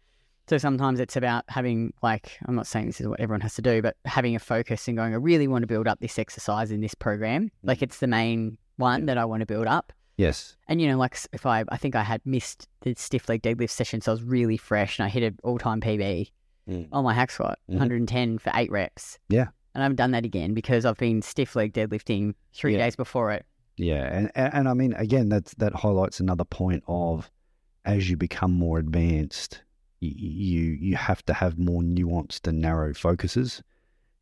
So 0.50 0.58
sometimes 0.58 1.00
it's 1.00 1.16
about 1.18 1.44
having 1.50 1.94
like 2.02 2.38
I'm 2.46 2.56
not 2.56 2.68
saying 2.68 2.88
this 2.88 3.02
is 3.02 3.08
what 3.08 3.20
everyone 3.20 3.42
has 3.42 3.56
to 3.56 3.62
do, 3.62 3.82
but 3.82 3.96
having 4.06 4.36
a 4.36 4.40
focus 4.40 4.88
and 4.88 4.98
going, 4.98 5.14
I 5.14 5.18
really 5.18 5.48
want 5.48 5.64
to 5.64 5.68
build 5.68 5.88
up 5.88 6.00
this 6.00 6.18
exercise 6.18 6.72
in 6.72 6.82
this 6.82 6.94
program. 6.96 7.52
Like 7.64 7.82
it's 7.82 8.00
the 8.00 8.08
main 8.08 8.58
one 8.78 9.06
that 9.08 9.18
I 9.18 9.26
want 9.26 9.42
to 9.42 9.46
build 9.46 9.68
up. 9.68 9.92
Yes. 10.18 10.56
And 10.68 10.82
you 10.82 10.88
know, 10.88 10.98
like 10.98 11.18
if 11.34 11.46
I 11.46 11.64
I 11.70 11.78
think 11.78 11.96
I 11.96 12.04
had 12.04 12.22
missed 12.26 12.68
the 12.82 12.96
stiff 12.96 13.28
leg 13.30 13.42
deadlift 13.44 13.70
session, 13.72 14.02
so 14.02 14.12
I 14.12 14.14
was 14.14 14.24
really 14.24 14.58
fresh 14.58 14.98
and 15.00 15.06
I 15.06 15.10
hit 15.10 15.24
an 15.24 15.38
all 15.44 15.58
time 15.58 15.82
PB 15.82 16.32
Mm. 16.70 16.90
on 16.92 17.06
my 17.06 17.14
hack 17.14 17.32
squat, 17.32 17.60
Mhm. 17.70 17.76
110 17.76 18.40
for 18.40 18.52
eight 18.54 18.70
reps. 18.70 19.18
Yeah. 19.30 19.48
And 19.74 19.82
I 19.82 19.84
haven't 19.84 19.96
done 19.96 20.12
that 20.12 20.26
again 20.26 20.54
because 20.54 20.84
I've 20.86 20.98
been 20.98 21.22
stiff 21.22 21.56
leg 21.56 21.72
deadlifting 21.72 22.34
three 22.54 22.74
Yeah. 22.74 22.80
days 22.80 22.98
before 22.98 23.32
it. 23.32 23.46
Yeah, 23.77 24.05
and, 24.12 24.31
and 24.36 24.67
I 24.67 24.74
mean 24.74 24.93
again 24.93 25.29
that's 25.29 25.53
that 25.55 25.74
highlights 25.74 26.19
another 26.19 26.46
point 26.46 26.84
of 26.88 27.29
as 27.86 28.10
you 28.10 28.17
become 28.17 28.51
more 28.51 28.79
advanced, 28.79 29.62
you 30.00 30.62
you 30.79 30.96
have 30.96 31.25
to 31.27 31.34
have 31.34 31.57
more 31.57 31.81
nuanced 31.81 32.48
and 32.48 32.60
narrow 32.62 32.93
focuses. 32.93 33.62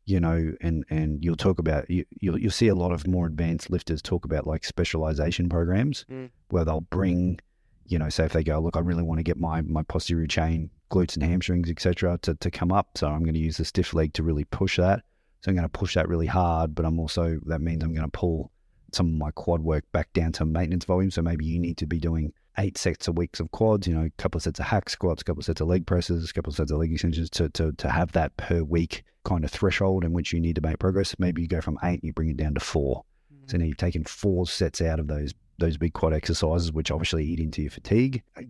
You 0.04 0.20
know, 0.20 0.52
and 0.60 0.84
and 0.88 1.24
you'll 1.24 1.36
talk 1.36 1.58
about 1.58 1.90
you 1.90 2.04
you'll 2.20 2.38
you'll 2.38 2.52
see 2.52 2.68
a 2.68 2.76
lot 2.76 2.92
of 2.92 3.06
more 3.08 3.26
advanced 3.26 3.70
lifters 3.70 4.00
talk 4.00 4.24
about 4.24 4.46
like 4.46 4.64
specialization 4.64 5.48
programs 5.48 6.04
Mm. 6.08 6.30
where 6.50 6.64
they'll 6.64 6.82
bring, 6.82 7.40
you 7.86 7.98
know, 7.98 8.08
say 8.08 8.24
if 8.24 8.32
they 8.32 8.44
go, 8.44 8.60
look, 8.60 8.76
I 8.76 8.80
really 8.80 9.02
want 9.02 9.18
to 9.18 9.24
get 9.24 9.36
my 9.36 9.62
my 9.62 9.82
posterior 9.82 10.28
chain, 10.28 10.70
glutes 10.92 11.14
and 11.14 11.24
hamstrings, 11.24 11.68
etc., 11.68 12.18
to 12.22 12.36
to 12.36 12.50
come 12.52 12.70
up, 12.70 12.96
so 12.96 13.08
I'm 13.08 13.24
going 13.24 13.34
to 13.34 13.40
use 13.40 13.56
the 13.56 13.64
stiff 13.64 13.94
leg 13.94 14.12
to 14.12 14.22
really 14.22 14.44
push 14.44 14.76
that. 14.76 15.02
So 15.40 15.50
I'm 15.50 15.56
going 15.56 15.68
to 15.68 15.78
push 15.78 15.94
that 15.94 16.08
really 16.08 16.26
hard, 16.26 16.74
but 16.76 16.84
I'm 16.84 17.00
also 17.00 17.40
that 17.46 17.60
means 17.60 17.82
I'm 17.82 17.92
going 17.92 18.06
to 18.08 18.18
pull 18.18 18.52
some 18.92 19.08
of 19.08 19.14
my 19.14 19.30
quad 19.32 19.62
work 19.62 19.84
back 19.92 20.12
down 20.12 20.32
to 20.32 20.44
maintenance 20.44 20.84
volume. 20.84 21.10
So 21.10 21.22
maybe 21.22 21.44
you 21.44 21.58
need 21.58 21.76
to 21.78 21.86
be 21.86 21.98
doing 21.98 22.32
eight 22.58 22.78
sets 22.78 23.08
a 23.08 23.12
weeks 23.12 23.40
of 23.40 23.50
quads, 23.50 23.86
you 23.86 23.94
know, 23.94 24.06
a 24.06 24.10
couple 24.22 24.38
of 24.38 24.42
sets 24.42 24.60
of 24.60 24.66
hack 24.66 24.88
squats, 24.88 25.22
a 25.22 25.24
couple 25.24 25.40
of 25.40 25.44
sets 25.44 25.60
of 25.60 25.68
leg 25.68 25.86
presses, 25.86 26.30
a 26.30 26.32
couple 26.32 26.50
of 26.50 26.56
sets 26.56 26.70
of 26.70 26.78
leg 26.78 26.92
extensions 26.92 27.28
to, 27.30 27.48
to, 27.50 27.72
to 27.72 27.90
have 27.90 28.12
that 28.12 28.36
per 28.36 28.62
week 28.62 29.04
kind 29.24 29.44
of 29.44 29.50
threshold 29.50 30.04
in 30.04 30.12
which 30.12 30.32
you 30.32 30.40
need 30.40 30.54
to 30.54 30.62
make 30.62 30.78
progress. 30.78 31.14
Maybe 31.18 31.42
you 31.42 31.48
go 31.48 31.60
from 31.60 31.78
eight, 31.82 32.02
you 32.02 32.12
bring 32.12 32.30
it 32.30 32.36
down 32.36 32.54
to 32.54 32.60
four. 32.60 33.04
So 33.46 33.56
mm. 33.56 33.60
now 33.60 33.66
you've 33.66 33.76
taken 33.76 34.04
four 34.04 34.46
sets 34.46 34.80
out 34.80 35.00
of 35.00 35.08
those 35.08 35.34
those 35.58 35.78
big 35.78 35.94
quad 35.94 36.12
exercises, 36.12 36.70
which 36.70 36.90
obviously 36.90 37.24
eat 37.24 37.40
into 37.40 37.62
your 37.62 37.70
fatigue. 37.70 38.22
I 38.36 38.46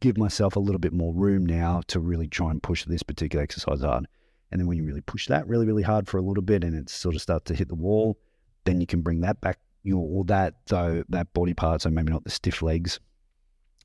give 0.00 0.16
myself 0.16 0.56
a 0.56 0.60
little 0.60 0.78
bit 0.78 0.92
more 0.92 1.12
room 1.12 1.44
now 1.44 1.82
to 1.88 2.00
really 2.00 2.28
try 2.28 2.50
and 2.50 2.62
push 2.62 2.84
this 2.84 3.02
particular 3.02 3.42
exercise 3.42 3.82
hard. 3.82 4.06
And 4.50 4.60
then 4.60 4.66
when 4.66 4.78
you 4.78 4.84
really 4.84 5.00
push 5.02 5.26
that 5.26 5.46
really, 5.48 5.66
really 5.66 5.82
hard 5.82 6.08
for 6.08 6.18
a 6.18 6.22
little 6.22 6.42
bit 6.42 6.64
and 6.64 6.74
it 6.74 6.88
sort 6.88 7.14
of 7.14 7.22
starts 7.22 7.44
to 7.46 7.54
hit 7.54 7.68
the 7.68 7.74
wall, 7.74 8.16
then 8.64 8.80
you 8.80 8.86
can 8.86 9.00
bring 9.02 9.20
that 9.20 9.40
back, 9.40 9.58
you 9.86 9.98
or 9.98 10.24
that 10.24 10.54
though 10.66 11.04
that 11.08 11.32
body 11.32 11.54
part, 11.54 11.82
so 11.82 11.90
maybe 11.90 12.12
not 12.12 12.24
the 12.24 12.30
stiff 12.30 12.62
legs. 12.62 13.00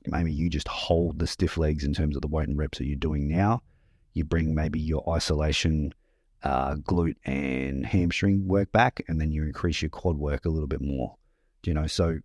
Maybe 0.06 0.32
you 0.32 0.50
just 0.50 0.68
hold 0.68 1.18
the 1.18 1.26
stiff 1.26 1.56
legs 1.56 1.84
in 1.84 1.94
terms 1.94 2.16
of 2.16 2.22
the 2.22 2.28
weight 2.28 2.48
and 2.48 2.58
reps 2.58 2.78
that 2.78 2.86
you're 2.86 2.96
doing 2.96 3.28
now. 3.28 3.62
You 4.14 4.24
bring 4.24 4.54
maybe 4.54 4.80
your 4.80 5.08
isolation 5.08 5.94
uh, 6.42 6.74
glute 6.74 7.16
and 7.24 7.86
hamstring 7.86 8.48
work 8.48 8.72
back, 8.72 9.02
and 9.08 9.20
then 9.20 9.30
you 9.30 9.44
increase 9.44 9.80
your 9.80 9.90
quad 9.90 10.18
work 10.18 10.44
a 10.44 10.50
little 10.50 10.66
bit 10.66 10.82
more. 10.82 11.16
You 11.64 11.74
know, 11.74 11.86
so 11.86 12.18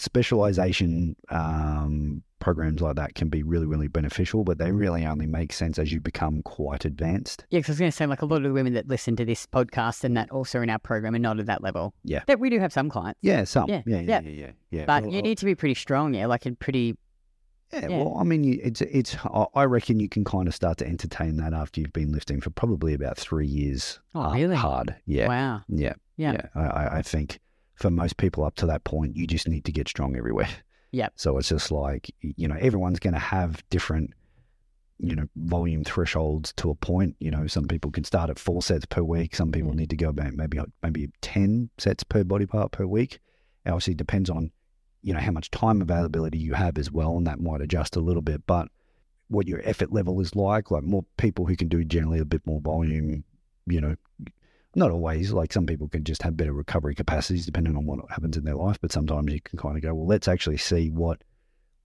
specialization 0.00 1.16
um, 1.28 2.22
programs 2.38 2.80
like 2.80 2.96
that 2.96 3.14
can 3.14 3.28
be 3.28 3.42
really, 3.42 3.66
really 3.66 3.88
beneficial, 3.88 4.44
but 4.44 4.58
they 4.58 4.72
really 4.72 5.04
only 5.04 5.26
make 5.26 5.52
sense 5.52 5.78
as 5.78 5.92
you 5.92 6.00
become 6.00 6.42
quite 6.42 6.84
advanced. 6.84 7.44
Yeah, 7.50 7.58
because 7.60 7.70
I 7.70 7.72
was 7.74 7.78
going 7.80 7.90
to 7.90 7.96
say, 7.96 8.06
like 8.06 8.22
a 8.22 8.26
lot 8.26 8.38
of 8.38 8.42
the 8.44 8.52
women 8.52 8.72
that 8.74 8.88
listen 8.88 9.14
to 9.16 9.24
this 9.24 9.46
podcast 9.46 10.04
and 10.04 10.16
that 10.16 10.30
also 10.30 10.60
in 10.62 10.70
our 10.70 10.78
program 10.78 11.14
are 11.14 11.18
not 11.18 11.38
at 11.38 11.46
that 11.46 11.62
level. 11.62 11.94
Yeah. 12.04 12.22
That 12.26 12.40
we 12.40 12.50
do 12.50 12.58
have 12.58 12.72
some 12.72 12.88
clients. 12.88 13.18
Yeah, 13.22 13.44
some. 13.44 13.68
Yeah, 13.68 13.82
Yeah, 13.86 14.00
yeah. 14.00 14.02
yeah, 14.02 14.20
yeah, 14.20 14.30
yeah. 14.30 14.50
yeah. 14.70 14.84
But 14.86 15.04
Well, 15.04 15.12
you 15.12 15.22
need 15.22 15.38
to 15.38 15.44
be 15.44 15.54
pretty 15.54 15.74
strong, 15.74 16.14
yeah, 16.14 16.26
like 16.26 16.46
in 16.46 16.56
pretty. 16.56 16.96
Yeah, 17.72 17.86
well, 17.86 18.16
I 18.18 18.24
mean, 18.24 18.58
it's 18.60 18.80
it's. 18.80 19.16
I- 19.54 19.62
reckon 19.62 20.00
you 20.00 20.08
can 20.08 20.24
kind 20.24 20.48
of 20.48 20.54
start 20.56 20.78
to 20.78 20.86
entertain 20.88 21.36
that 21.36 21.52
after 21.54 21.80
you've 21.80 21.92
been 21.92 22.10
lifting 22.10 22.40
for 22.40 22.50
probably 22.50 22.94
about 22.94 23.16
three 23.16 23.46
years. 23.46 24.00
Oh, 24.12 24.32
really? 24.32 24.56
Hard, 24.56 24.96
yeah, 25.06 25.28
Wow. 25.28 25.62
yeah, 25.68 25.92
Yeah. 26.16 26.46
I, 26.56 26.98
I 26.98 27.02
think 27.02 27.38
for 27.80 27.90
most 27.90 28.16
people 28.18 28.44
up 28.44 28.54
to 28.56 28.66
that 28.66 28.84
point, 28.84 29.16
you 29.16 29.26
just 29.26 29.48
need 29.48 29.64
to 29.64 29.72
get 29.72 29.88
strong 29.88 30.16
everywhere. 30.16 30.48
Yep. 30.92 31.12
So 31.16 31.38
it's 31.38 31.48
just 31.48 31.70
like 31.70 32.10
you 32.20 32.48
know, 32.48 32.56
everyone's 32.60 32.98
going 32.98 33.14
to 33.14 33.20
have 33.20 33.62
different, 33.70 34.10
you 34.98 35.14
know, 35.14 35.26
volume 35.36 35.84
thresholds 35.84 36.52
to 36.54 36.68
a 36.70 36.74
point. 36.74 37.14
You 37.20 37.30
know, 37.30 37.46
some 37.46 37.66
people 37.68 37.90
can 37.92 38.04
start 38.04 38.28
at 38.28 38.38
four 38.40 38.60
sets 38.60 38.86
per 38.86 39.02
week. 39.02 39.34
Some 39.36 39.52
people 39.52 39.70
Yeah. 39.70 39.76
need 39.76 39.90
to 39.90 39.96
go 39.96 40.08
about 40.08 40.34
maybe 40.34 40.58
maybe 40.82 41.08
ten 41.20 41.70
sets 41.78 42.02
per 42.04 42.24
body 42.24 42.46
part 42.46 42.72
per 42.72 42.86
week. 42.86 43.20
It 43.64 43.70
obviously 43.70 43.94
depends 43.94 44.28
on 44.30 44.50
you 45.02 45.14
know 45.14 45.20
how 45.20 45.30
much 45.30 45.50
time 45.50 45.80
availability 45.80 46.38
you 46.38 46.54
have 46.54 46.76
as 46.76 46.90
well, 46.90 47.16
and 47.16 47.26
that 47.26 47.40
might 47.40 47.60
adjust 47.62 47.96
a 47.96 48.00
little 48.00 48.20
bit. 48.22 48.46
But 48.46 48.68
what 49.28 49.46
your 49.46 49.60
effort 49.64 49.92
level 49.92 50.20
is 50.20 50.34
like, 50.34 50.72
like 50.72 50.82
more 50.82 51.04
people 51.16 51.46
who 51.46 51.54
can 51.54 51.68
do 51.68 51.84
generally 51.84 52.18
a 52.18 52.24
bit 52.24 52.44
more 52.44 52.60
volume, 52.60 53.22
you 53.66 53.80
know, 53.80 53.94
not 54.74 54.90
always. 54.90 55.32
Like 55.32 55.52
some 55.52 55.66
people 55.66 55.88
can 55.88 56.04
just 56.04 56.22
have 56.22 56.36
better 56.36 56.52
recovery 56.52 56.94
capacities 56.94 57.46
depending 57.46 57.76
on 57.76 57.86
what 57.86 58.00
happens 58.10 58.36
in 58.36 58.44
their 58.44 58.56
life. 58.56 58.78
But 58.80 58.92
sometimes 58.92 59.32
you 59.32 59.40
can 59.40 59.58
kind 59.58 59.76
of 59.76 59.82
go, 59.82 59.94
well, 59.94 60.06
let's 60.06 60.28
actually 60.28 60.58
see 60.58 60.90
what 60.90 61.22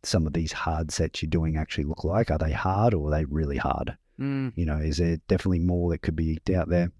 some 0.03 0.27
of 0.27 0.33
these 0.33 0.51
hard 0.51 0.91
sets 0.91 1.21
you're 1.21 1.29
doing 1.29 1.57
actually 1.57 1.85
look 1.85 2.03
like. 2.03 2.31
Are 2.31 2.37
they 2.37 2.51
hard 2.51 2.93
or 2.93 3.07
are 3.07 3.11
they 3.11 3.25
really 3.25 3.57
hard? 3.57 3.97
Mm. 4.19 4.53
You 4.55 4.65
know, 4.65 4.77
is 4.77 4.97
there 4.97 5.17
definitely 5.27 5.59
more 5.59 5.89
that 5.91 6.01
could 6.01 6.15
be 6.15 6.39
out 6.55 6.69
there? 6.69 6.91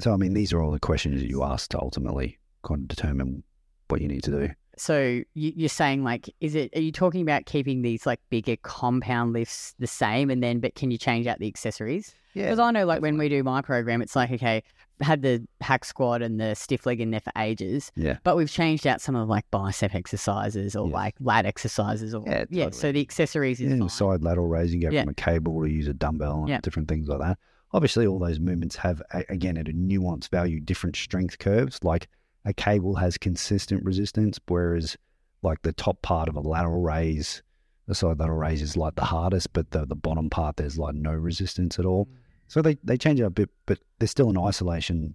So, 0.00 0.12
I 0.12 0.16
mean, 0.16 0.34
these 0.34 0.52
are 0.52 0.60
all 0.60 0.70
the 0.70 0.80
questions 0.80 1.20
that 1.20 1.28
you 1.28 1.42
ask 1.42 1.70
to 1.70 1.80
ultimately 1.80 2.38
kind 2.62 2.82
of 2.82 2.88
determine 2.88 3.42
what 3.88 4.00
you 4.00 4.08
need 4.08 4.22
to 4.24 4.30
do. 4.30 4.48
So 4.76 5.22
you, 5.34 5.52
you're 5.56 5.68
saying 5.68 6.04
like, 6.04 6.32
is 6.40 6.54
it? 6.54 6.70
Are 6.76 6.80
you 6.80 6.92
talking 6.92 7.22
about 7.22 7.46
keeping 7.46 7.82
these 7.82 8.06
like 8.06 8.20
bigger 8.30 8.56
compound 8.56 9.32
lifts 9.32 9.74
the 9.78 9.86
same, 9.86 10.30
and 10.30 10.42
then 10.42 10.60
but 10.60 10.76
can 10.76 10.90
you 10.90 10.98
change 10.98 11.26
out 11.26 11.40
the 11.40 11.48
accessories? 11.48 12.14
Yeah. 12.34 12.44
Because 12.44 12.60
I 12.60 12.70
know 12.70 12.86
like 12.86 13.02
when 13.02 13.18
we 13.18 13.28
do 13.28 13.42
my 13.42 13.60
program, 13.60 14.00
it's 14.02 14.14
like 14.14 14.30
okay, 14.30 14.62
had 15.00 15.22
the 15.22 15.46
hack 15.60 15.84
squat 15.84 16.22
and 16.22 16.40
the 16.40 16.54
stiff 16.54 16.86
leg 16.86 17.00
in 17.00 17.10
there 17.10 17.20
for 17.20 17.32
ages, 17.38 17.92
Yeah. 17.96 18.18
but 18.24 18.36
we've 18.36 18.50
changed 18.50 18.86
out 18.86 19.00
some 19.00 19.14
of 19.16 19.28
like 19.28 19.48
bicep 19.50 19.94
exercises 19.94 20.74
or 20.74 20.86
Yes. 20.86 20.94
like 20.94 21.14
lat 21.20 21.46
exercises 21.46 22.14
or 22.14 22.24
Yeah, 22.26 22.44
yeah. 22.50 22.64
totally. 22.64 22.80
So 22.80 22.92
the 22.92 23.00
accessories 23.00 23.60
is 23.60 23.78
fine. 23.78 23.88
side 23.88 24.22
lateral 24.22 24.48
raise, 24.48 24.74
you 24.74 24.80
go 24.80 24.90
Yeah. 24.90 25.02
from 25.02 25.10
a 25.10 25.14
cable 25.14 25.62
to 25.62 25.70
use 25.70 25.86
a 25.88 25.94
dumbbell 25.94 26.40
and 26.40 26.48
Yeah. 26.48 26.60
different 26.62 26.88
things 26.88 27.08
like 27.08 27.20
that. 27.20 27.38
Obviously, 27.72 28.06
all 28.06 28.18
those 28.18 28.40
movements 28.40 28.76
have, 28.76 29.02
a- 29.12 29.24
again, 29.28 29.56
at 29.58 29.68
a 29.68 29.72
nuanced 29.72 30.30
value, 30.30 30.58
different 30.60 30.96
strength 30.96 31.38
curves. 31.38 31.78
Like 31.84 32.08
a 32.44 32.52
cable 32.52 32.94
has 32.96 33.18
consistent 33.18 33.84
resistance, 33.84 34.40
whereas 34.48 34.96
like 35.42 35.62
the 35.62 35.72
top 35.72 36.00
part 36.02 36.28
of 36.28 36.34
a 36.36 36.40
lateral 36.40 36.80
raise, 36.80 37.42
the 37.86 37.94
side 37.94 38.18
lateral 38.18 38.38
raise 38.38 38.62
is 38.62 38.76
like 38.76 38.94
the 38.96 39.04
hardest, 39.04 39.52
but 39.52 39.70
the, 39.70 39.84
the 39.86 39.94
bottom 39.94 40.28
part, 40.30 40.56
there's 40.56 40.78
like 40.78 40.94
no 40.94 41.12
resistance 41.12 41.78
at 41.78 41.84
all. 41.84 42.06
Mm. 42.06 42.12
So 42.48 42.62
they, 42.62 42.76
they 42.82 42.96
change 42.96 43.20
it 43.20 43.24
a 43.24 43.30
bit, 43.30 43.50
but 43.66 43.78
there's 43.98 44.10
still 44.10 44.30
an 44.30 44.38
isolation, 44.38 45.14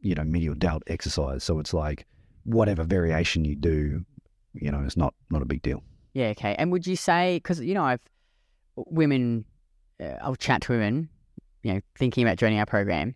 you 0.00 0.14
know, 0.14 0.24
medial 0.24 0.54
delt 0.54 0.82
exercise. 0.86 1.42
So 1.42 1.58
it's 1.58 1.74
like 1.74 2.06
whatever 2.44 2.84
variation 2.84 3.44
you 3.44 3.56
do, 3.56 4.04
you 4.54 4.70
know, 4.70 4.82
it's 4.84 4.96
not, 4.96 5.14
not 5.30 5.42
a 5.42 5.46
big 5.46 5.62
deal. 5.62 5.82
Yeah, 6.16 6.28
okay. 6.28 6.54
And 6.58 6.72
would 6.72 6.86
you 6.86 6.96
say 6.96 7.36
because 7.36 7.60
you 7.60 7.74
know 7.74 7.84
I've 7.84 8.00
women, 8.76 9.44
uh, 10.00 10.14
I'll 10.22 10.34
chat 10.34 10.62
to 10.62 10.72
women, 10.72 11.10
you 11.62 11.74
know, 11.74 11.80
thinking 11.98 12.24
about 12.24 12.38
joining 12.38 12.58
our 12.58 12.64
program, 12.64 13.14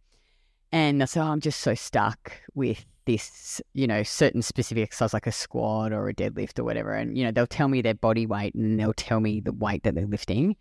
and 0.70 1.00
they 1.00 1.06
say, 1.06 1.18
"Oh, 1.18 1.32
I'm 1.32 1.40
just 1.40 1.60
so 1.60 1.74
stuck 1.74 2.30
with 2.52 2.84
this, 3.06 3.62
you 3.72 3.86
know, 3.86 4.02
certain 4.02 4.42
specific 4.42 4.82
exercise 4.82 5.14
like 5.14 5.26
a 5.26 5.32
squat 5.32 5.94
or 5.94 6.10
a 6.10 6.14
deadlift 6.14 6.58
or 6.58 6.64
whatever." 6.64 6.92
And 6.92 7.16
you 7.16 7.24
know, 7.24 7.30
they'll 7.30 7.46
tell 7.46 7.68
me 7.68 7.80
their 7.80 7.94
body 7.94 8.26
weight 8.26 8.54
and 8.54 8.78
they'll 8.78 8.92
tell 8.92 9.20
me 9.20 9.40
the 9.40 9.52
weight 9.54 9.84
that 9.84 9.94
they're 9.94 10.06
lifting, 10.06 10.54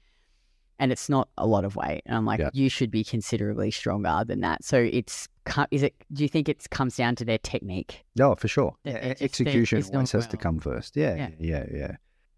and 0.80 0.92
it's 0.92 1.10
not 1.10 1.30
a 1.38 1.46
lot 1.46 1.66
of 1.66 1.76
weight. 1.76 2.02
And 2.06 2.16
I'm 2.16 2.26
like, 2.26 2.40
Yeah. 2.40 2.50
you 2.54 2.70
should 2.70 2.90
be 2.90 3.04
considerably 3.04 3.70
stronger 3.72 4.24
than 4.26 4.40
that. 4.42 4.64
So 4.64 4.78
it's 4.78 5.28
is 5.72 5.82
it? 5.84 5.96
Do 6.14 6.24
you 6.24 6.30
think 6.30 6.48
it 6.48 6.70
comes 6.70 6.96
down 6.96 7.16
to 7.16 7.26
their 7.26 7.40
technique? 7.40 8.04
No, 8.16 8.36
for 8.36 8.48
sure. 8.48 8.76
Yeah, 8.84 9.10
just- 9.10 9.22
execution 9.24 9.84
always 9.94 10.12
has 10.14 10.28
to 10.28 10.38
come 10.38 10.60
first. 10.60 10.96
Yeah, 10.96 11.16
Yeah. 11.16 11.30
yeah, 11.40 11.66
yeah. 11.72 11.92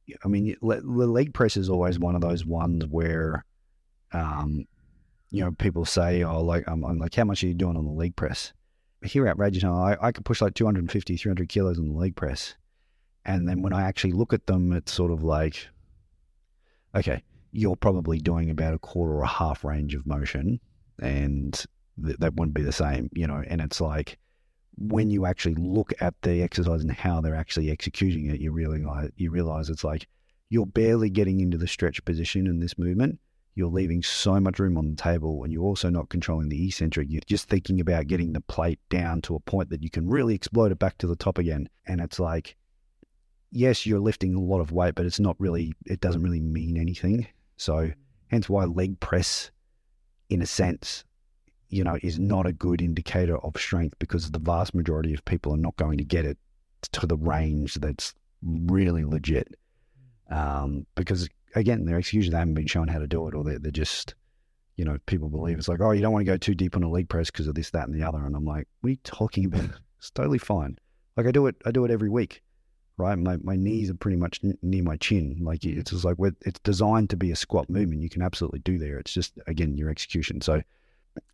yeah. 0.07 0.15
I 0.23 0.27
mean, 0.27 0.55
le- 0.61 0.81
the 0.81 1.07
leg 1.07 1.33
press 1.33 1.57
is 1.57 1.69
always 1.69 1.99
one 1.99 2.15
of 2.15 2.21
those 2.21 2.45
ones 2.45 2.85
where, 2.87 3.45
um, 4.13 4.65
you 5.29 5.43
know, 5.43 5.51
people 5.51 5.83
say, 5.85 6.23
"Oh, 6.23 6.41
like 6.41 6.63
I'm, 6.67 6.83
I'm 6.85 6.97
like, 6.99 7.13
how 7.15 7.25
much 7.25 7.43
are 7.43 7.47
you 7.47 7.53
doing 7.53 7.75
on 7.77 7.85
the 7.85 7.91
leg 7.91 8.15
press?" 8.15 8.53
Here 9.03 9.27
at 9.27 9.37
Raging, 9.37 9.67
I, 9.69 9.97
I 10.01 10.11
could 10.11 10.25
push 10.25 10.41
like 10.41 10.53
250, 10.53 11.17
300 11.17 11.49
kilos 11.49 11.79
on 11.79 11.85
the 11.89 11.97
leg 11.97 12.15
press, 12.15 12.55
and 13.25 13.47
then 13.49 13.61
when 13.61 13.73
I 13.73 13.81
actually 13.83 14.13
look 14.13 14.31
at 14.31 14.45
them, 14.47 14.71
it's 14.73 14.91
sort 14.93 15.11
of 15.11 15.23
like, 15.23 15.67
okay, 16.95 17.23
you're 17.51 17.75
probably 17.75 18.19
doing 18.19 18.49
about 18.49 18.73
a 18.73 18.79
quarter 18.79 19.13
or 19.13 19.23
a 19.23 19.27
half 19.27 19.63
range 19.63 19.95
of 19.95 20.05
motion, 20.05 20.59
and 21.01 21.65
th- 22.03 22.17
that 22.17 22.35
wouldn't 22.35 22.55
be 22.55 22.63
the 22.63 22.71
same, 22.71 23.09
you 23.13 23.27
know. 23.27 23.43
And 23.47 23.61
it's 23.61 23.81
like 23.81 24.17
when 24.77 25.09
you 25.09 25.25
actually 25.25 25.55
look 25.55 25.93
at 25.99 26.13
the 26.21 26.41
exercise 26.41 26.81
and 26.81 26.91
how 26.91 27.21
they're 27.21 27.35
actually 27.35 27.69
executing 27.69 28.27
it, 28.27 28.39
you 28.39 28.51
realize 28.51 29.11
you 29.15 29.31
realize 29.31 29.69
it's 29.69 29.83
like 29.83 30.07
you're 30.49 30.65
barely 30.65 31.09
getting 31.09 31.39
into 31.39 31.57
the 31.57 31.67
stretch 31.67 32.03
position 32.05 32.47
in 32.47 32.59
this 32.59 32.77
movement. 32.77 33.19
You're 33.55 33.69
leaving 33.69 34.01
so 34.01 34.39
much 34.39 34.59
room 34.59 34.77
on 34.77 34.91
the 34.91 34.95
table, 34.95 35.43
and 35.43 35.51
you're 35.51 35.63
also 35.63 35.89
not 35.89 36.09
controlling 36.09 36.49
the 36.49 36.67
eccentric. 36.67 37.07
You're 37.09 37.21
just 37.25 37.49
thinking 37.49 37.81
about 37.81 38.07
getting 38.07 38.31
the 38.31 38.41
plate 38.41 38.79
down 38.89 39.21
to 39.23 39.35
a 39.35 39.41
point 39.41 39.69
that 39.69 39.83
you 39.83 39.89
can 39.89 40.09
really 40.09 40.35
explode 40.35 40.71
it 40.71 40.79
back 40.79 40.97
to 40.99 41.07
the 41.07 41.17
top 41.17 41.37
again. 41.37 41.67
And 41.85 41.99
it's 41.99 42.17
like, 42.17 42.55
yes, 43.51 43.85
you're 43.85 43.99
lifting 43.99 44.35
a 44.35 44.39
lot 44.39 44.61
of 44.61 44.71
weight, 44.71 44.95
but 44.95 45.05
it's 45.05 45.19
not 45.19 45.35
really. 45.37 45.73
It 45.85 45.99
doesn't 45.99 46.23
really 46.23 46.39
mean 46.39 46.77
anything. 46.77 47.27
So, 47.61 47.91
hence 48.31 48.49
why 48.49 48.65
leg 48.65 48.99
press, 48.99 49.51
in 50.31 50.41
a 50.41 50.47
sense, 50.47 51.03
you 51.69 51.83
know, 51.83 51.99
is 52.01 52.17
not 52.17 52.47
a 52.47 52.51
good 52.51 52.81
indicator 52.81 53.37
of 53.37 53.55
strength 53.55 53.99
because 53.99 54.31
the 54.31 54.39
vast 54.39 54.73
majority 54.73 55.13
of 55.13 55.23
people 55.25 55.53
are 55.53 55.57
not 55.57 55.75
going 55.75 55.99
to 55.99 56.03
get 56.03 56.25
it 56.25 56.39
to 56.93 57.05
the 57.05 57.17
range 57.17 57.75
that's 57.75 58.15
really 58.41 59.05
legit. 59.05 59.55
Um, 60.31 60.87
because 60.95 61.29
again, 61.53 61.85
their 61.85 61.99
execution, 61.99 62.31
they 62.31 62.39
haven't 62.39 62.55
been 62.55 62.65
shown 62.65 62.87
how 62.87 62.97
to 62.97 63.05
do 63.05 63.27
it, 63.27 63.35
or 63.35 63.43
they're, 63.43 63.59
they're 63.59 63.71
just, 63.71 64.15
you 64.75 64.83
know, 64.83 64.97
people 65.05 65.29
believe 65.29 65.59
it's 65.59 65.67
like, 65.67 65.81
oh, 65.81 65.91
you 65.91 66.01
don't 66.01 66.13
want 66.13 66.25
to 66.25 66.31
go 66.31 66.37
too 66.37 66.55
deep 66.55 66.75
on 66.75 66.81
a 66.81 66.89
leg 66.89 67.09
press 67.09 67.29
because 67.29 67.45
of 67.45 67.53
this, 67.53 67.69
that, 67.69 67.87
and 67.87 67.93
the 67.93 68.07
other. 68.07 68.25
And 68.25 68.35
I'm 68.35 68.43
like, 68.43 68.67
what 68.79 68.87
are 68.87 68.91
you 68.91 68.97
talking 69.03 69.45
about? 69.45 69.69
It's 69.99 70.09
totally 70.09 70.39
fine. 70.39 70.79
Like 71.15 71.27
I 71.27 71.31
do 71.31 71.45
it, 71.45 71.57
I 71.63 71.69
do 71.69 71.85
it 71.85 71.91
every 71.91 72.09
week, 72.09 72.41
right? 73.01 73.17
My 73.17 73.37
my 73.43 73.55
knees 73.55 73.89
are 73.89 73.95
pretty 73.95 74.17
much 74.17 74.39
n- 74.43 74.57
near 74.61 74.83
my 74.83 74.97
chin. 74.97 75.37
Like 75.41 75.63
it's 75.65 75.91
just 75.91 76.05
like 76.05 76.17
it's 76.45 76.59
designed 76.61 77.09
to 77.11 77.17
be 77.17 77.31
a 77.31 77.35
squat 77.35 77.69
movement. 77.69 78.01
You 78.01 78.09
can 78.09 78.21
absolutely 78.21 78.59
do 78.59 78.77
there. 78.77 78.97
It's 78.97 79.13
just 79.13 79.33
again 79.47 79.77
your 79.77 79.89
execution. 79.89 80.41
So 80.41 80.61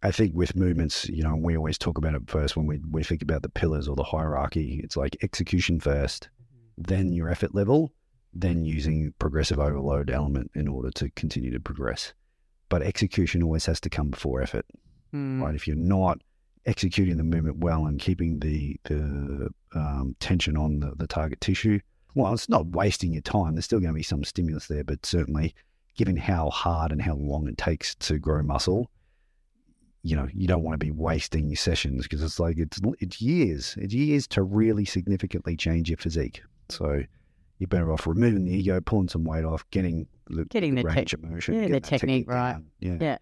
I 0.02 0.12
think 0.12 0.34
with 0.36 0.56
movements, 0.56 1.08
you 1.08 1.22
know, 1.24 1.36
we 1.36 1.56
always 1.56 1.78
talk 1.78 1.98
about 2.00 2.16
it 2.16 2.24
first 2.28 2.58
when 2.58 2.66
we, 2.66 2.82
we 2.90 3.04
think 3.04 3.22
about 3.22 3.44
the 3.44 3.50
pillars 3.50 3.88
or 3.88 3.96
the 3.96 4.04
hierarchy. 4.04 4.82
It's 4.84 4.98
like 4.98 5.16
execution 5.22 5.80
first, 5.80 6.30
then 6.78 7.12
your 7.14 7.30
effort 7.30 7.54
level, 7.54 7.94
then 8.34 8.66
using 8.66 9.14
progressive 9.20 9.60
overload 9.60 10.10
element 10.10 10.50
in 10.56 10.68
order 10.68 10.90
to 10.92 11.12
continue 11.12 11.52
to 11.52 11.60
progress. 11.60 12.14
But 12.70 12.82
execution 12.82 13.44
always 13.44 13.68
has 13.68 13.80
to 13.82 13.90
come 13.90 14.10
before 14.10 14.42
effort, 14.42 14.66
Mm. 15.14 15.42
right? 15.42 15.56
If 15.56 15.68
you're 15.68 15.76
not 15.78 16.20
executing 16.68 17.18
the 17.18 17.24
movement 17.24 17.58
well 17.60 17.86
and 17.88 18.00
keeping 18.00 18.40
the 18.40 18.78
the 18.84 19.50
um, 19.74 20.16
tension 20.20 20.56
on 20.56 20.80
the, 20.82 20.94
the 20.98 21.08
target 21.08 21.42
tissue, 21.42 21.80
well, 22.14 22.34
it's 22.34 22.50
not 22.50 22.68
wasting 22.68 23.14
your 23.14 23.22
time. 23.24 23.56
There's 23.56 23.66
still 23.66 23.80
going 23.80 23.94
to 23.94 23.98
be 23.98 24.04
some 24.04 24.24
stimulus 24.24 24.68
there, 24.68 24.84
but 24.84 25.06
certainly, 25.06 25.56
given 25.96 26.18
how 26.18 26.50
hard 26.50 26.92
and 26.92 27.02
how 27.02 27.16
long 27.16 27.48
it 27.48 27.58
takes 27.58 27.96
to 27.96 28.20
grow 28.20 28.44
muscle, 28.44 28.92
you 30.04 30.16
know, 30.16 30.28
you 30.34 30.48
don't 30.48 30.64
want 30.64 30.80
to 30.80 30.86
be 30.86 30.92
wasting 30.92 31.48
your 31.50 31.58
sessions 31.58 32.04
because 32.04 32.22
it's 32.22 32.40
like 32.40 32.58
it's 32.58 32.80
it's 33.00 33.22
years, 33.22 33.76
it's 33.80 33.94
years 33.94 34.28
to 34.28 34.44
really 34.44 34.86
significantly 34.86 35.56
change 35.56 35.90
your 35.90 35.98
physique. 35.98 36.42
So 36.70 37.02
you're 37.60 37.68
better 37.68 37.92
off 37.92 38.06
removing 38.06 38.46
the 38.46 38.52
ego, 38.54 38.80
pulling 38.82 39.08
some 39.10 39.24
weight 39.24 39.44
off, 39.46 39.66
getting 39.72 40.08
the, 40.30 40.46
Getting 40.46 40.76
the 40.76 40.84
range 40.84 41.12
tech- 41.12 41.14
of 41.14 41.24
motion, 41.24 41.56
yeah, 41.56 41.62
the 41.62 41.68
getting 41.68 41.82
that 41.82 41.88
technique 41.88 42.30
right. 42.30 42.52
down. 42.54 42.66
Yeah, 42.80 42.98
Yeah. 43.00 43.18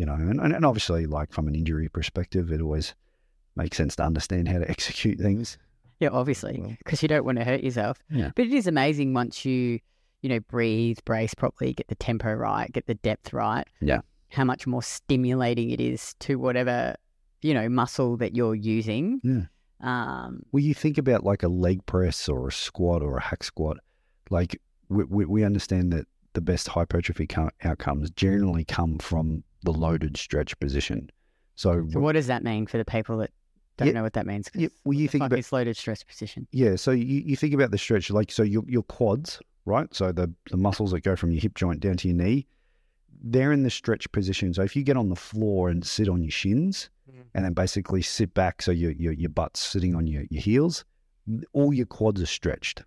You 0.00 0.06
know, 0.06 0.14
and, 0.14 0.40
and 0.40 0.64
obviously, 0.64 1.04
like 1.04 1.30
from 1.30 1.46
an 1.46 1.54
injury 1.54 1.86
perspective, 1.90 2.50
it 2.50 2.62
always 2.62 2.94
makes 3.54 3.76
sense 3.76 3.94
to 3.96 4.02
understand 4.02 4.48
how 4.48 4.58
to 4.58 4.70
execute 4.70 5.18
things. 5.18 5.58
Yeah, 5.98 6.08
obviously, 6.10 6.78
because 6.78 7.02
you 7.02 7.08
don't 7.08 7.26
want 7.26 7.36
to 7.36 7.44
hurt 7.44 7.62
yourself. 7.62 7.98
Yeah. 8.08 8.30
But 8.34 8.46
it 8.46 8.52
is 8.54 8.66
amazing 8.66 9.12
once 9.12 9.44
you, 9.44 9.78
you 10.22 10.30
know, 10.30 10.40
breathe, 10.40 11.00
brace 11.04 11.34
properly, 11.34 11.74
get 11.74 11.88
the 11.88 11.96
tempo 11.96 12.32
right, 12.32 12.72
get 12.72 12.86
the 12.86 12.94
depth 12.94 13.34
right. 13.34 13.66
Yeah. 13.82 14.00
How 14.30 14.44
much 14.44 14.66
more 14.66 14.82
stimulating 14.82 15.68
it 15.68 15.82
is 15.82 16.14
to 16.20 16.36
whatever, 16.36 16.94
you 17.42 17.52
know, 17.52 17.68
muscle 17.68 18.16
that 18.16 18.34
you're 18.34 18.54
using. 18.54 19.20
Yeah. 19.22 19.42
Um, 19.82 20.44
Well, 20.50 20.62
you 20.62 20.72
think 20.72 20.96
about 20.96 21.24
like 21.24 21.42
a 21.42 21.48
leg 21.48 21.84
press 21.84 22.26
or 22.26 22.48
a 22.48 22.52
squat 22.52 23.02
or 23.02 23.18
a 23.18 23.22
hack 23.22 23.44
squat, 23.44 23.76
like 24.30 24.58
we, 24.88 25.04
we, 25.04 25.24
we 25.26 25.44
understand 25.44 25.92
that 25.92 26.06
the 26.32 26.40
best 26.40 26.68
hypertrophy 26.68 27.26
co- 27.26 27.50
outcomes 27.64 28.08
generally 28.12 28.64
come 28.64 28.96
from 28.96 29.44
the 29.62 29.72
loaded 29.72 30.16
stretch 30.16 30.58
position. 30.60 31.10
So, 31.56 31.86
so 31.90 32.00
what 32.00 32.12
does 32.12 32.26
that 32.28 32.42
mean 32.42 32.66
for 32.66 32.78
the 32.78 32.84
people 32.84 33.18
that 33.18 33.30
don't 33.76 33.88
Yeah, 33.88 33.94
know 33.94 34.02
what 34.02 34.14
that 34.14 34.26
means? 34.26 34.48
yeah, 34.54 34.68
well, 34.84 34.98
you 34.98 35.08
think 35.08 35.24
about 35.24 35.38
is 35.38 35.52
loaded 35.52 35.76
stress 35.76 36.02
position. 36.02 36.46
yeah, 36.52 36.76
so 36.76 36.90
you, 36.90 37.22
you 37.24 37.36
think 37.36 37.52
about 37.54 37.70
the 37.70 37.78
stretch, 37.78 38.10
like 38.10 38.30
so 38.32 38.42
your 38.42 38.64
your 38.66 38.82
quads, 38.84 39.40
right? 39.66 39.92
So 39.94 40.12
the 40.12 40.32
the 40.50 40.56
muscles 40.56 40.92
that 40.92 41.00
go 41.02 41.16
from 41.16 41.30
your 41.32 41.40
hip 41.42 41.54
joint 41.54 41.80
down 41.80 41.96
to 41.98 42.08
your 42.08 42.16
knee, 42.16 42.46
they're 43.22 43.52
in 43.52 43.62
the 43.62 43.70
stretch 43.70 44.10
position. 44.12 44.54
So 44.54 44.62
if 44.62 44.74
you 44.74 44.82
get 44.82 44.96
on 44.96 45.08
the 45.10 45.16
floor 45.16 45.68
and 45.68 45.84
sit 45.84 46.08
on 46.08 46.22
your 46.22 46.30
shins, 46.30 46.88
Mhm. 47.10 47.24
and 47.34 47.44
then 47.44 47.52
basically 47.54 48.02
sit 48.02 48.32
back, 48.34 48.62
so 48.62 48.70
your 48.70 48.92
your, 48.92 49.12
your 49.12 49.30
butt's 49.30 49.60
sitting 49.60 49.94
on 49.94 50.06
your, 50.06 50.24
your 50.30 50.40
heels, 50.42 50.84
all 51.52 51.74
your 51.74 51.86
quads 51.86 52.22
are 52.22 52.26
stretched. 52.26 52.84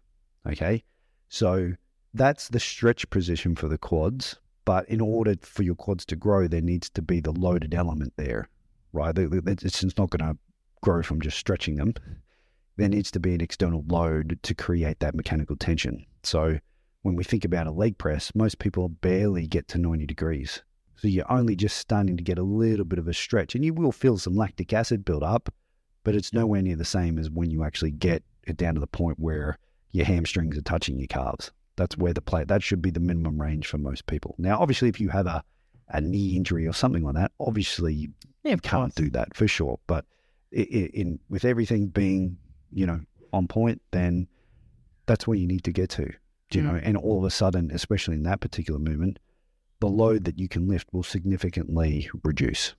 Okay, 0.48 0.84
so 1.30 1.74
that's 2.14 2.50
the 2.50 2.60
stretch 2.60 3.10
position 3.10 3.56
for 3.56 3.68
the 3.68 3.78
quads. 3.78 4.40
But 4.66 4.88
in 4.88 5.00
mm-hmm. 5.00 5.08
order 5.08 5.36
for 5.42 5.64
your 5.64 5.76
quads 5.76 6.06
to 6.08 6.16
grow, 6.16 6.48
there 6.48 6.62
needs 6.62 6.90
to 6.92 7.02
be 7.02 7.20
the 7.20 7.32
loaded 7.32 7.74
element 7.74 8.14
there, 8.18 8.50
right? 8.92 9.18
It's 9.18 9.84
not 9.98 10.10
going 10.10 10.34
to 10.34 10.38
grow 10.82 11.04
from 11.04 11.22
just 11.22 11.38
stretching 11.38 11.76
them. 11.76 11.94
There 12.78 12.90
needs 12.90 13.12
to 13.12 13.20
be 13.20 13.34
an 13.36 13.42
external 13.42 13.84
load 13.88 14.40
to 14.42 14.56
create 14.56 15.00
that 15.00 15.16
mechanical 15.16 15.56
tension. 15.56 16.06
So 16.24 16.60
when 17.04 17.16
we 17.16 17.24
think 17.24 17.46
about 17.46 17.68
a 17.68 17.72
leg 17.72 17.98
press, 17.98 18.32
most 18.34 18.60
people 18.60 18.90
barely 18.90 19.46
get 19.46 19.68
to 19.70 19.78
90 19.78 20.06
degrees. 20.06 20.64
So 20.96 21.08
you're 21.08 21.32
only 21.32 21.56
just 21.56 21.78
starting 21.78 22.16
to 22.16 22.24
get 22.24 22.38
a 22.38 22.44
little 22.44 22.86
bit 22.86 23.00
of 23.00 23.08
a 23.08 23.14
stretch, 23.14 23.56
and 23.56 23.66
you 23.66 23.74
will 23.74 23.92
feel 23.92 24.18
some 24.18 24.36
lactic 24.36 24.72
acid 24.72 25.04
build 25.04 25.24
up, 25.24 25.54
but 26.04 26.16
it's 26.16 26.34
nowhere 26.34 26.62
near 26.62 26.78
the 26.78 26.86
same 26.86 27.20
as 27.20 27.30
when 27.30 27.52
you 27.52 27.64
actually 27.64 27.92
get 27.92 28.24
it 28.48 28.58
down 28.58 28.76
to 28.76 28.80
the 28.80 28.88
point 28.88 29.20
where 29.20 29.58
your 29.92 30.06
hamstrings 30.06 30.58
are 30.58 30.62
touching 30.62 30.98
your 30.98 31.08
calves. 31.08 31.52
That's 31.76 31.98
where 31.98 32.14
the 32.14 32.22
play 32.22 32.44
that 32.44 32.62
should 32.64 32.82
be 32.82 32.92
the 32.92 33.00
minimum 33.00 33.42
range 33.42 33.68
for 33.68 33.78
most 33.78 34.06
people. 34.06 34.36
Now, 34.38 34.60
obviously, 34.60 34.90
if 34.90 35.00
you 35.00 35.10
have 35.10 35.26
a, 35.26 35.44
a 35.90 36.02
knee 36.02 36.36
injury 36.36 36.68
or 36.68 36.74
something 36.74 37.04
like 37.04 37.16
that, 37.16 37.32
obviously 37.40 37.94
you 37.94 38.10
Yeah, 38.44 38.58
can't 38.58 38.94
do 38.96 39.10
that 39.12 39.36
for 39.36 39.48
sure. 39.48 39.80
But 39.88 40.06
i 40.56 40.60
i 40.62 40.90
in 40.94 41.20
with 41.30 41.46
everything 41.46 41.88
being 41.88 42.38
you 42.72 42.86
know 42.86 43.00
on 43.32 43.48
point, 43.48 43.82
then 43.92 44.28
that's 45.08 45.26
where 45.28 45.38
you 45.38 45.48
need 45.48 45.64
to 45.64 45.72
get 45.72 45.90
to. 45.92 46.12
You 46.52 46.62
Mm. 46.62 46.66
know, 46.66 46.76
and 46.84 46.98
all 46.98 47.18
of 47.18 47.24
a 47.24 47.32
sudden, 47.32 47.72
especially 47.72 48.16
in 48.16 48.24
that 48.24 48.40
particular 48.40 48.80
movement, 48.80 49.18
the 49.80 49.88
load 49.88 50.26
that 50.26 50.38
you 50.38 50.48
can 50.48 50.68
lift 50.68 50.88
will 50.94 51.02
significantly 51.04 52.08
reduce. 52.24 52.76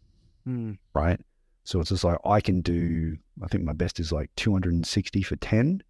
Mm. 0.46 0.78
Right. 0.94 1.20
So 1.64 1.80
it's 1.80 1.88
just 1.90 2.04
like 2.04 2.18
I 2.24 2.40
can 2.40 2.61
do. 2.61 3.16
I 3.42 3.48
think 3.48 3.64
my 3.64 3.72
best 3.72 3.98
is 3.98 4.12
like 4.12 4.30
260 4.37 5.22
for 5.22 5.35
10, 5.37 5.83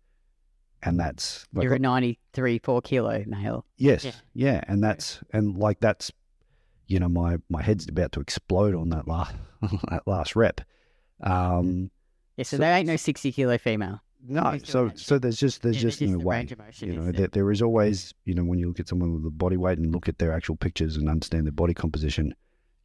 and 0.84 0.98
that's 1.00 1.46
like, 1.54 1.64
You're 1.64 1.74
a 1.74 1.78
93, 1.78 2.58
4 2.58 2.82
kilo 2.82 3.24
male. 3.26 3.64
Yes, 3.76 4.04
Yeah. 4.04 4.12
yeah. 4.34 4.64
and 4.68 4.82
that's 4.82 5.20
and 5.32 5.56
like 5.56 5.80
that's, 5.80 6.10
you 6.86 6.98
know, 6.98 7.08
my 7.08 7.38
my 7.48 7.62
head's 7.62 7.88
about 7.88 8.12
to 8.12 8.20
explode 8.20 8.74
on 8.74 8.90
that 8.90 9.08
last 9.08 9.34
that 9.90 10.02
last 10.06 10.36
rep. 10.36 10.60
Um, 11.22 11.90
Yeah, 12.36 12.44
so, 12.44 12.56
So- 12.56 12.60
there 12.60 12.74
ain't 12.76 12.86
no 12.86 12.96
60 12.96 13.32
kilo 13.32 13.58
female. 13.58 14.00
no, 14.26 14.42
Who's 14.42 14.68
so 14.68 14.88
that 14.88 14.98
so 14.98 15.18
there's 15.18 15.38
just 15.38 15.62
there's 15.62 15.76
Yeah, 15.76 15.82
just 15.82 15.98
there's 16.00 16.10
no 16.12 16.18
the 16.18 16.24
way. 16.24 16.36
range 16.38 16.52
of 16.52 16.58
motion 16.58 16.88
You 16.88 16.96
know, 16.96 17.02
there. 17.04 17.12
there, 17.12 17.28
there 17.28 17.50
is 17.52 17.62
always 17.62 18.12
you 18.24 18.34
know 18.34 18.44
when 18.44 18.58
you 18.58 18.68
look 18.68 18.80
at 18.80 18.88
someone 18.88 19.12
with 19.14 19.24
a 19.26 19.30
body 19.30 19.56
weight 19.56 19.78
and 19.78 19.92
look 19.92 20.08
at 20.08 20.18
their 20.18 20.32
actual 20.32 20.56
pictures 20.56 20.96
and 20.96 21.08
understand 21.08 21.46
their 21.46 21.52
body 21.52 21.74
composition, 21.74 22.34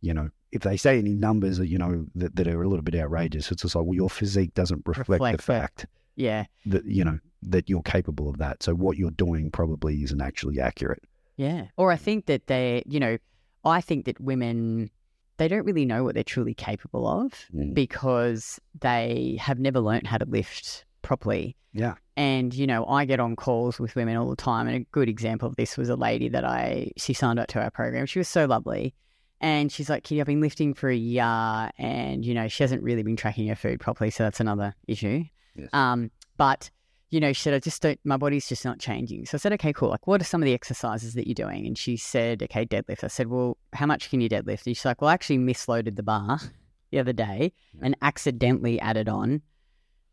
you 0.01 0.13
know, 0.13 0.29
if 0.51 0.61
they 0.61 0.77
say 0.77 0.97
any 0.97 1.13
numbers 1.15 1.57
that 1.57 1.67
you 1.67 1.77
know 1.77 2.05
that, 2.15 2.35
that 2.35 2.47
are 2.47 2.61
a 2.63 2.67
little 2.69 2.83
bit 2.83 2.95
outrageous, 2.95 3.51
it's 3.51 3.61
just 3.63 3.75
like 3.75 3.85
well, 3.85 3.95
your 3.95 4.09
physique 4.09 4.53
doesn't 4.53 4.83
reflect, 4.85 5.09
Reflect 5.09 5.37
the 5.37 5.37
that. 5.37 5.59
fact 5.61 5.85
Yeah, 6.15 6.45
that 6.67 6.85
you 6.85 7.03
know 7.03 7.19
that 7.43 7.69
you're 7.69 7.81
capable 7.81 8.29
of 8.29 8.37
that. 8.37 8.61
So 8.63 8.73
what 8.75 8.97
you're 8.97 9.11
doing 9.11 9.49
probably 9.51 10.03
isn't 10.03 10.21
actually 10.21 10.59
accurate. 10.59 11.03
yeah. 11.37 11.67
Or 11.77 11.91
I 11.91 11.95
think 11.95 12.25
that 12.25 12.47
they, 12.47 12.83
you 12.85 12.99
know, 12.99 13.17
I 13.63 13.81
think 13.81 14.05
that 14.05 14.19
women, 14.19 14.89
they 15.37 15.47
don't 15.47 15.65
really 15.65 15.85
know 15.85 16.03
what 16.03 16.15
they're 16.15 16.23
truly 16.23 16.53
capable 16.53 17.07
of 17.07 17.31
Mm. 17.55 17.73
because 17.73 18.59
they 18.79 19.37
have 19.39 19.57
never 19.59 19.79
learned 19.79 20.07
how 20.07 20.17
to 20.17 20.25
lift 20.25 20.85
properly. 21.01 21.55
Yeah. 21.73 21.95
And, 22.17 22.53
you 22.53 22.67
know, 22.67 22.85
I 22.85 23.05
get 23.05 23.19
on 23.21 23.35
calls 23.37 23.79
with 23.79 23.95
women 23.95 24.17
all 24.17 24.29
the 24.29 24.35
time. 24.35 24.67
And 24.67 24.75
a 24.75 24.79
good 24.91 25.07
example 25.07 25.47
of 25.47 25.55
this 25.55 25.77
was 25.77 25.87
a 25.87 25.95
lady 25.95 26.27
that 26.29 26.43
I, 26.43 26.91
she 26.97 27.13
signed 27.13 27.39
up 27.39 27.47
to 27.49 27.61
our 27.61 27.71
program. 27.71 28.05
She 28.05 28.19
was 28.19 28.27
so 28.27 28.45
lovely. 28.45 28.93
And 29.39 29.71
she's 29.71 29.89
like, 29.89 30.03
Kitty, 30.03 30.19
I've 30.19 30.27
been 30.27 30.41
lifting 30.41 30.73
for 30.73 30.89
a 30.89 30.95
year 30.95 31.69
and, 31.77 32.25
you 32.25 32.33
know, 32.33 32.49
she 32.49 32.63
hasn't 32.63 32.83
really 32.83 33.03
been 33.03 33.15
tracking 33.15 33.47
her 33.47 33.55
food 33.55 33.79
properly. 33.79 34.09
So 34.09 34.23
that's 34.23 34.41
another 34.41 34.75
issue. 34.87 35.23
Yes. 35.55 35.69
Um, 35.71 36.11
but, 36.35 36.69
you 37.09 37.19
know, 37.19 37.33
she 37.33 37.41
said, 37.41 37.53
I 37.53 37.59
just 37.59 37.81
don't, 37.81 37.99
my 38.03 38.17
body's 38.17 38.47
just 38.47 38.63
not 38.65 38.79
changing. 38.79 39.25
So 39.25 39.35
I 39.35 39.39
said, 39.39 39.53
okay, 39.53 39.73
cool. 39.73 39.89
Like, 39.89 40.05
what 40.07 40.21
are 40.21 40.25
some 40.25 40.41
of 40.41 40.45
the 40.45 40.53
exercises 40.53 41.13
that 41.15 41.27
you're 41.27 41.33
doing? 41.33 41.65
And 41.65 41.77
she 41.77 41.97
said, 41.97 42.43
okay, 42.43 42.65
deadlift. 42.65 43.03
I 43.03 43.07
said, 43.07 43.27
well, 43.27 43.57
how 43.73 43.85
much 43.87 44.09
can 44.09 44.21
you 44.21 44.29
deadlift? 44.29 44.65
And 44.67 44.75
she's 44.77 44.85
like, 44.85 45.01
well, 45.01 45.09
I 45.09 45.13
actually 45.13 45.39
misloaded 45.39 45.95
the 45.95 46.03
bar 46.03 46.39
the 46.91 46.99
other 46.99 47.13
day 47.13 47.51
and 47.81 47.95
accidentally 48.01 48.79
added 48.79 49.09
on 49.09 49.41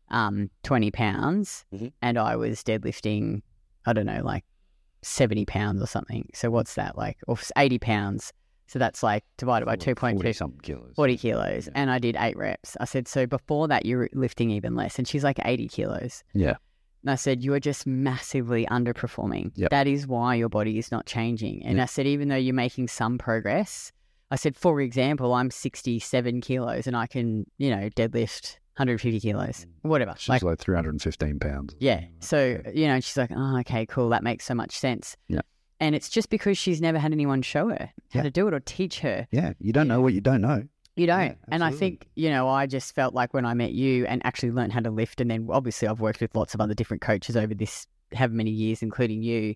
um, 0.09 0.49
20 0.63 0.91
pounds. 0.91 1.65
Mhm. 1.73 1.91
And 2.01 2.17
I 2.17 2.35
was 2.35 2.63
deadlifting, 2.63 3.41
I 3.85 3.93
don't 3.93 4.05
know, 4.05 4.21
like 4.23 4.45
70 5.01 5.45
pounds 5.45 5.81
or 5.81 5.87
something. 5.87 6.27
So 6.33 6.49
what's 6.49 6.75
that 6.75 6.97
like? 6.97 7.17
Or 7.27 7.37
80 7.57 7.77
pounds. 7.79 8.33
So 8.69 8.79
that's 8.79 9.01
like 9.03 9.23
divided 9.37 9.65
by 9.65 9.75
2.2. 9.77 10.35
something 10.35 10.59
kilos. 10.61 10.93
40 10.95 11.17
kilos 11.17 11.67
Yeah. 11.67 11.73
and 11.75 11.89
I 11.91 11.99
did 11.99 12.17
eight 12.19 12.35
reps. 12.35 12.75
I 12.81 12.85
said, 12.85 13.07
so 13.07 13.25
before 13.25 13.67
that, 13.69 13.85
you 13.85 13.97
were 13.97 14.09
lifting 14.13 14.49
even 14.51 14.75
less. 14.75 14.97
And 14.97 15.07
she's 15.07 15.23
like 15.23 15.39
80 15.45 15.67
kilos. 15.69 16.23
Yeah. 16.33 16.55
And 17.07 17.11
I 17.13 17.15
said, 17.15 17.41
you 17.41 17.53
are 17.53 17.59
just 17.61 17.87
massively 17.87 18.65
underperforming. 18.65 19.51
Yep. 19.55 19.69
That 19.69 19.87
is 19.87 20.05
why 20.05 20.35
your 20.35 20.49
body 20.49 20.77
is 20.77 20.91
not 20.91 21.05
changing. 21.05 21.63
And 21.63 21.77
Yep. 21.77 21.83
I 21.83 21.85
said, 21.85 22.05
even 22.05 22.27
though 22.27 22.35
you're 22.35 22.53
making 22.53 22.89
some 22.89 23.17
progress, 23.17 23.93
I 24.29 24.35
said, 24.35 24.57
for 24.57 24.81
example, 24.81 25.33
I'm 25.33 25.49
67 25.49 26.41
kilos 26.41 26.85
and 26.85 26.97
I 26.97 27.07
can, 27.07 27.45
you 27.59 27.69
know, 27.73 27.87
deadlift 27.91 28.57
150 28.75 29.21
kilos, 29.21 29.65
mm. 29.65 29.89
whatever. 29.89 30.15
She's 30.17 30.27
Like, 30.27 30.43
like, 30.43 30.59
315 30.59 31.39
pounds. 31.39 31.75
yeah. 31.79 32.01
Mm. 32.01 32.07
So, 32.19 32.59
Yeah. 32.65 32.71
you 32.73 32.87
know, 32.87 32.99
she's 32.99 33.15
like, 33.15 33.31
oh, 33.33 33.57
okay, 33.59 33.85
cool. 33.85 34.09
That 34.09 34.21
makes 34.23 34.43
so 34.43 34.53
much 34.53 34.77
sense. 34.77 35.15
Yeah. 35.29 35.39
And 35.79 35.95
it's 35.95 36.09
just 36.09 36.29
because 36.29 36.57
she's 36.57 36.81
never 36.81 36.99
had 36.99 37.13
anyone 37.13 37.41
show 37.41 37.69
her 37.69 37.89
how 38.11 38.19
Yeah. 38.19 38.23
to 38.23 38.31
do 38.31 38.49
it 38.49 38.53
or 38.53 38.59
teach 38.59 38.99
her. 38.99 39.29
Yeah, 39.31 39.53
you 39.59 39.71
don't 39.71 39.87
know 39.87 40.01
what 40.01 40.13
you 40.13 40.19
don't 40.19 40.41
know. 40.41 40.63
You 40.97 41.07
don't. 41.07 41.21
Yeah, 41.27 41.33
and 41.49 41.63
I 41.63 41.71
think, 41.71 42.07
you 42.15 42.29
know, 42.29 42.49
I 42.49 42.65
just 42.65 42.93
felt 42.95 43.13
like 43.13 43.33
when 43.33 43.45
I 43.45 43.53
met 43.53 43.71
you 43.71 44.05
and 44.07 44.25
actually 44.25 44.51
learned 44.51 44.73
how 44.73 44.79
to 44.81 44.89
lift, 44.89 45.21
and 45.21 45.29
then 45.31 45.47
obviously 45.49 45.87
I've 45.87 46.01
worked 46.01 46.19
with 46.21 46.35
lots 46.35 46.53
of 46.53 46.59
other 46.61 46.73
different 46.73 47.01
coaches 47.01 47.37
over 47.37 47.53
this 47.53 47.85
however 48.13 48.33
many 48.33 48.51
years, 48.51 48.81
including 48.81 49.21
you. 49.23 49.55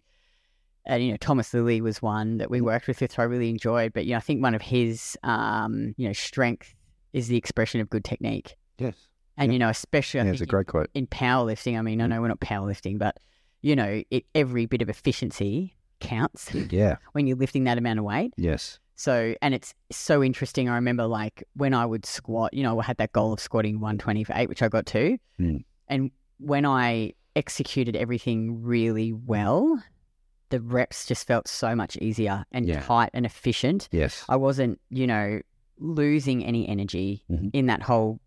And, 0.85 1.03
you 1.03 1.11
know, 1.11 1.17
Thomas 1.17 1.53
Lilly 1.53 1.81
was 1.81 2.01
one 2.01 2.37
that 2.37 2.49
we 2.49 2.61
worked 2.61 2.87
with 2.87 2.99
who 2.99 3.07
I 3.17 3.23
really 3.25 3.49
enjoyed. 3.49 3.93
But, 3.93 4.05
you 4.05 4.11
know, 4.11 4.17
I 4.17 4.21
think 4.21 4.41
one 4.41 4.55
of 4.55 4.61
his, 4.61 5.17
um, 5.23 5.93
you 5.97 6.07
know, 6.07 6.13
strength 6.13 6.73
is 7.13 7.27
the 7.27 7.37
expression 7.37 7.81
of 7.81 7.89
good 7.89 8.03
technique. 8.03 8.55
Yes. 8.77 8.95
And, 9.37 9.51
Yeah. 9.51 9.53
you 9.53 9.59
know, 9.59 9.69
especially 9.69 10.19
I 10.19 10.23
Yeah, 10.23 10.31
think 10.31 10.33
it's 10.35 10.41
a 10.41 10.43
in- 10.45 10.49
great 10.49 10.67
quote. 10.67 10.89
in 10.93 11.07
powerlifting, 11.07 11.77
I 11.77 11.81
mean, 11.81 12.01
I 12.01 12.05
Mm. 12.05 12.09
know 12.09 12.21
we're 12.21 12.27
not 12.29 12.39
powerlifting, 12.39 12.97
but, 12.99 13.17
you 13.61 13.75
know, 13.75 14.03
it, 14.11 14.25
every 14.35 14.65
bit 14.65 14.81
of 14.81 14.89
efficiency 14.89 15.75
counts 15.99 16.53
Yeah. 16.69 16.97
when 17.13 17.25
you're 17.27 17.37
lifting 17.37 17.63
that 17.65 17.77
amount 17.77 17.99
of 17.99 18.05
weight. 18.05 18.33
Yes. 18.37 18.79
So, 19.01 19.33
and 19.41 19.55
it's 19.55 19.73
so 19.91 20.23
interesting. 20.23 20.69
I 20.69 20.75
remember 20.75 21.07
like 21.07 21.43
when 21.55 21.73
I 21.73 21.87
would 21.87 22.05
squat, 22.05 22.53
you 22.53 22.61
know, 22.61 22.79
I 22.79 22.83
had 22.83 22.97
that 22.97 23.13
goal 23.13 23.33
of 23.33 23.39
squatting 23.39 23.79
120 23.79 24.23
for 24.23 24.33
eight, 24.35 24.47
which 24.47 24.61
I 24.61 24.67
got 24.69 24.85
to. 24.87 25.17
Mm. 25.39 25.63
And 25.87 26.11
when 26.37 26.67
I 26.67 27.13
executed 27.35 27.95
everything 27.95 28.61
really 28.61 29.11
well, 29.11 29.81
the 30.49 30.61
reps 30.61 31.07
just 31.07 31.25
felt 31.25 31.47
so 31.47 31.75
much 31.75 31.97
easier 31.97 32.45
and 32.51 32.67
Yeah. 32.67 32.81
tight 32.81 33.09
and 33.15 33.25
efficient. 33.25 33.89
Yes. 33.91 34.23
I 34.29 34.35
wasn't, 34.35 34.79
you 34.91 35.07
know, 35.07 35.41
losing 35.79 36.45
any 36.45 36.69
energy 36.69 37.23
Mhm. 37.31 37.49
in 37.53 37.65
that 37.65 37.81
whole 37.81 38.19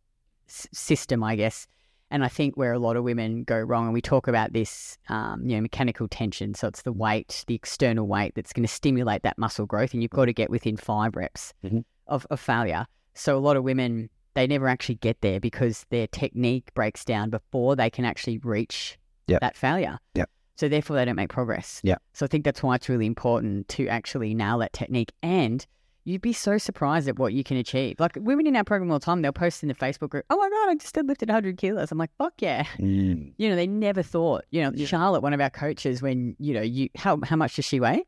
s- 0.48 0.66
system, 0.72 1.22
I 1.22 1.36
guess. 1.36 1.68
And 2.14 2.24
I 2.24 2.28
think 2.28 2.56
where 2.56 2.72
a 2.72 2.78
lot 2.78 2.96
of 2.96 3.02
women 3.02 3.42
go 3.42 3.58
wrong, 3.58 3.86
and 3.86 3.92
we 3.92 4.00
talk 4.00 4.28
about 4.28 4.52
this, 4.52 4.96
um, 5.08 5.44
you 5.44 5.56
know, 5.56 5.62
mechanical 5.62 6.06
tension. 6.06 6.54
So 6.54 6.68
it's 6.68 6.82
the 6.82 6.92
weight, 6.92 7.44
the 7.48 7.56
external 7.56 8.06
weight 8.06 8.36
that's 8.36 8.52
going 8.52 8.62
to 8.62 8.72
stimulate 8.72 9.24
that 9.24 9.36
muscle 9.36 9.66
growth, 9.66 9.92
and 9.92 10.00
you've 10.00 10.12
got 10.12 10.26
to 10.26 10.32
get 10.32 10.48
within 10.48 10.76
five 10.76 11.16
reps 11.16 11.52
Mhm. 11.64 11.84
of, 12.06 12.24
of 12.30 12.38
failure. 12.38 12.86
So 13.14 13.36
a 13.36 13.40
lot 13.40 13.56
of 13.56 13.64
women, 13.64 14.10
they 14.34 14.46
never 14.46 14.68
actually 14.68 14.94
get 14.94 15.22
there 15.22 15.40
because 15.40 15.86
their 15.90 16.06
technique 16.06 16.72
breaks 16.74 17.04
down 17.04 17.30
before 17.30 17.74
they 17.74 17.90
can 17.90 18.04
actually 18.04 18.38
reach 18.38 18.96
Yep. 19.26 19.40
that 19.40 19.56
failure. 19.56 19.98
Yep. 20.14 20.30
So 20.54 20.68
therefore, 20.68 20.94
they 20.94 21.04
don't 21.04 21.16
make 21.16 21.30
progress. 21.30 21.80
Yep. 21.82 22.00
So 22.12 22.26
I 22.26 22.28
think 22.28 22.44
that's 22.44 22.62
why 22.62 22.76
it's 22.76 22.88
really 22.88 23.06
important 23.06 23.66
to 23.70 23.88
actually 23.88 24.34
nail 24.34 24.58
that 24.58 24.72
technique. 24.72 25.10
And 25.20 25.66
you'd 26.04 26.20
be 26.22 26.32
so 26.32 26.58
surprised 26.58 27.08
at 27.08 27.18
what 27.18 27.32
you 27.32 27.42
can 27.44 27.56
achieve. 27.56 27.98
Like 27.98 28.16
women 28.20 28.46
in 28.46 28.56
our 28.56 28.64
program 28.64 28.90
all 28.90 28.98
the 28.98 29.04
time, 29.04 29.22
they'll 29.22 29.32
post 29.32 29.62
in 29.62 29.68
the 29.68 29.74
Facebook 29.74 30.10
group, 30.10 30.24
"Oh 30.30 30.36
my 30.36 30.48
god, 30.48 30.68
I 30.70 30.74
just 30.76 30.94
deadlifted 30.94 31.28
100 31.28 31.56
kilos." 31.56 31.90
I'm 31.90 31.98
like, 31.98 32.10
"Fuck 32.18 32.34
yeah!" 32.40 32.64
Mm. 32.78 33.32
You 33.38 33.48
know, 33.50 33.56
they 33.56 33.66
never 33.66 34.02
thought. 34.02 34.44
You 34.50 34.62
know, 34.62 34.72
Yeah. 34.74 34.86
Charlotte, 34.86 35.22
one 35.22 35.32
of 35.32 35.40
our 35.40 35.50
coaches, 35.50 36.02
when 36.02 36.36
you 36.38 36.54
know, 36.54 36.62
you 36.62 36.88
how 36.96 37.18
how 37.24 37.36
much 37.36 37.56
does 37.56 37.64
she 37.64 37.80
weigh? 37.80 38.04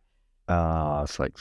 Uh, 0.49 1.01
it's 1.05 1.19
like 1.19 1.37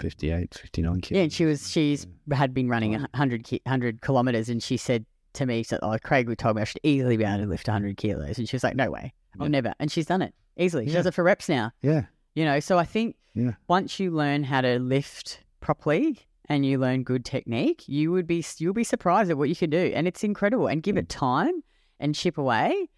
58, 0.00 0.54
59 0.54 1.00
kilos. 1.00 1.16
Yeah, 1.16 1.22
and 1.24 1.32
she 1.32 1.44
was 1.44 1.70
she's 1.70 2.06
had 2.32 2.54
been 2.54 2.68
running 2.68 2.94
a 2.94 2.98
Fine. 2.98 3.08
100 3.12 3.44
ki- 3.44 3.60
100 3.64 4.00
kilometers, 4.00 4.48
and 4.48 4.62
she 4.62 4.76
said 4.76 5.04
to 5.34 5.46
me, 5.46 5.62
so 5.62 5.78
oh, 5.82 5.96
Craig 6.02 6.28
would 6.28 6.38
told 6.38 6.56
me 6.56 6.62
I 6.62 6.64
should 6.64 6.80
easily 6.82 7.16
be 7.16 7.24
able 7.24 7.38
to 7.44 7.46
lift 7.46 7.68
100 7.68 7.96
kilos, 7.96 8.38
and 8.38 8.48
she 8.48 8.54
was 8.56 8.64
like, 8.64 8.76
"No 8.76 8.90
way, 8.90 9.12
I'll 9.38 9.46
Yeah. 9.46 9.50
never." 9.50 9.74
And 9.80 9.90
she's 9.90 10.06
done 10.06 10.22
it 10.22 10.34
easily. 10.56 10.86
She 10.86 10.92
Yeah. 10.92 10.98
does 10.98 11.06
it 11.06 11.14
for 11.14 11.24
reps 11.24 11.48
now. 11.48 11.72
Yeah. 11.82 12.04
You 12.34 12.44
know, 12.44 12.60
so 12.60 12.78
I 12.78 12.84
think 12.84 13.16
Yeah. 13.34 13.52
once 13.68 13.98
you 14.00 14.10
learn 14.12 14.44
how 14.44 14.60
to 14.60 14.78
lift 14.78 15.40
properly 15.60 16.18
and 16.48 16.64
you 16.64 16.78
learn 16.78 17.02
good 17.02 17.24
technique, 17.24 17.84
you 17.88 18.10
would 18.12 18.26
be 18.26 18.44
you'll 18.58 18.72
be 18.74 18.84
surprised 18.84 19.30
at 19.30 19.36
what 19.38 19.48
you 19.48 19.56
can 19.56 19.70
do, 19.70 19.92
and 19.94 20.06
it's 20.08 20.24
incredible. 20.24 20.66
And 20.66 20.82
give 20.82 20.96
Mm. 20.96 21.00
it 21.00 21.08
time 21.08 21.62
and 22.00 22.14
chip 22.14 22.38
away, 22.38 22.88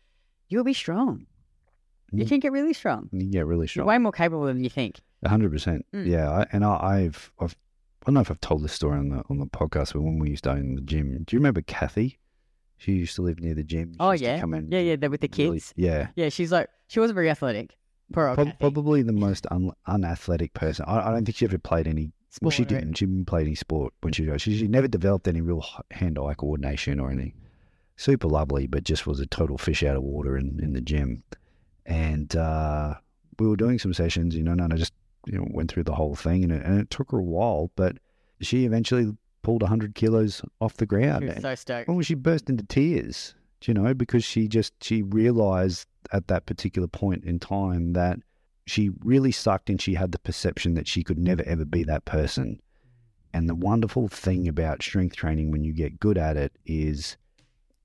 you'll 0.49 0.65
be 0.65 0.73
strong. 0.75 1.27
You 2.13 2.25
Mm. 2.25 2.29
can 2.29 2.41
get 2.41 2.53
really 2.53 2.73
strong. 2.73 3.09
You 3.13 3.27
get 3.31 3.47
really 3.47 3.63
You're 3.63 3.69
strong. 3.69 3.87
way 3.89 3.99
more 3.99 4.13
capable 4.13 4.45
than 4.45 4.63
you 4.65 4.71
think. 4.71 5.01
A 5.23 5.29
hundred 5.29 5.53
percent. 5.53 5.85
Mm. 5.95 6.07
Yeah, 6.07 6.31
I, 6.31 6.47
and 6.53 6.65
I, 6.65 6.75
I've, 7.05 7.33
I've, 7.41 7.53
I 8.03 8.07
don't 8.07 8.15
know 8.15 8.21
if 8.21 8.31
I've 8.31 8.41
told 8.41 8.63
this 8.63 8.73
story 8.73 8.99
on 8.99 9.09
the 9.11 9.23
on 9.29 9.39
the 9.39 9.47
podcast, 9.47 9.93
but 9.93 10.03
when 10.03 10.19
we 10.19 10.31
used 10.31 10.45
to 10.45 10.51
own 10.53 10.75
the 10.77 10.81
gym, 10.81 11.09
do 11.25 11.37
you 11.37 11.39
remember 11.41 11.61
Kathy? 11.63 12.19
She 12.79 12.93
used 12.93 13.15
to 13.17 13.23
live 13.23 13.41
near 13.41 13.55
the 13.55 13.63
gym. 13.63 13.93
She 13.93 13.97
Oh 14.01 14.13
used 14.13 14.23
to 14.25 14.31
yeah, 14.31 14.41
come 14.41 14.55
in 14.55 14.71
yeah, 14.73 14.79
yeah. 14.81 15.07
With 15.09 15.21
the 15.21 15.29
really- 15.37 15.59
kids. 15.59 15.75
yeah, 15.77 16.09
Yeah, 16.17 16.31
she's 16.31 16.51
like 16.51 16.69
she 16.89 16.99
wasn't 17.01 17.15
very 17.17 17.29
athletic. 17.31 17.77
Poor 18.13 18.27
old 18.29 18.37
Prob- 18.37 18.47
Kathy. 18.49 18.57
probably 18.59 19.03
the 19.03 19.13
most 19.13 19.47
un- 19.51 19.73
unathletic 19.87 20.53
person. 20.55 20.85
I, 20.89 21.09
I 21.09 21.13
don't 21.13 21.25
think 21.25 21.37
she 21.37 21.45
ever 21.45 21.59
played 21.59 21.87
any. 21.87 22.13
Well, 22.41 22.51
she 22.51 22.63
right? 22.63 22.69
didn't. 22.69 22.95
She 22.99 23.07
didn't 23.07 23.27
play 23.27 23.43
any 23.43 23.55
sport 23.55 23.93
when 24.03 24.13
she 24.13 24.27
was. 24.27 24.43
She, 24.43 24.57
she 24.59 24.69
never 24.69 24.89
developed 24.89 25.27
any 25.29 25.41
real 25.41 25.65
hand-eye 25.91 26.35
coordination 26.35 27.01
or 27.01 27.11
anything. 27.11 27.35
Super 27.97 28.29
lovely, 28.29 28.67
but 28.67 28.85
just 28.85 29.07
was 29.07 29.21
a 29.21 29.27
total 29.27 29.59
fish 29.59 29.83
out 29.83 29.97
of 29.97 30.03
water 30.03 30.37
in, 30.37 30.59
in 30.63 30.73
the 30.73 30.81
gym. 30.81 31.23
And 31.87 32.35
uh, 32.37 32.95
we 33.39 33.47
were 33.49 33.57
doing 33.57 33.79
some 33.79 33.93
sessions, 33.93 34.35
you 34.35 34.43
know, 34.43 34.53
and 34.53 34.73
I 34.73 34.77
just 34.77 34.93
you 35.27 35.37
know 35.39 35.47
went 35.51 35.71
through 35.71 35.85
the 35.85 35.95
whole 35.95 36.15
thing, 36.15 36.45
and 36.45 36.53
it, 36.53 36.65
and 36.65 36.81
it 36.81 36.89
took 36.91 37.11
her 37.11 37.19
a 37.19 37.23
while, 37.23 37.71
but 37.77 37.97
she 38.41 38.65
eventually 38.65 39.13
pulled 39.43 39.63
hundred 39.63 39.95
kilos 39.95 40.43
off 40.61 40.75
the 40.77 40.87
ground. 40.87 41.23
She 41.23 41.27
was 41.27 41.35
And- 41.37 41.43
so 41.43 41.55
stoked. 41.57 41.89
well, 41.89 42.01
she 42.03 42.15
burst 42.15 42.49
into 42.49 42.65
tears, 42.65 43.35
you 43.65 43.75
know, 43.75 43.93
because 43.93 44.25
she 44.25 44.49
just 44.49 44.73
she 44.83 45.03
realized 45.03 45.87
at 46.13 46.29
that 46.29 46.47
particular 46.47 46.89
point 46.89 47.25
in 47.25 47.39
time 47.39 47.93
that 47.95 48.19
she 48.71 48.91
really 49.05 49.33
sucked 49.33 49.69
and 49.69 49.81
she 49.81 49.95
had 49.95 50.13
the 50.13 50.19
perception 50.21 50.75
that 50.75 50.87
she 50.87 51.03
could 51.03 51.19
never 51.19 51.43
ever 51.45 51.65
be 51.65 51.83
that 51.85 52.05
person. 52.05 52.61
And 53.33 53.49
the 53.49 53.55
wonderful 53.55 54.09
thing 54.09 54.49
about 54.49 54.83
strength 54.83 55.17
training 55.17 55.51
when 55.51 55.65
you 55.65 55.73
get 55.73 56.01
good 56.01 56.19
at 56.19 56.37
it 56.37 56.53
is 56.65 57.17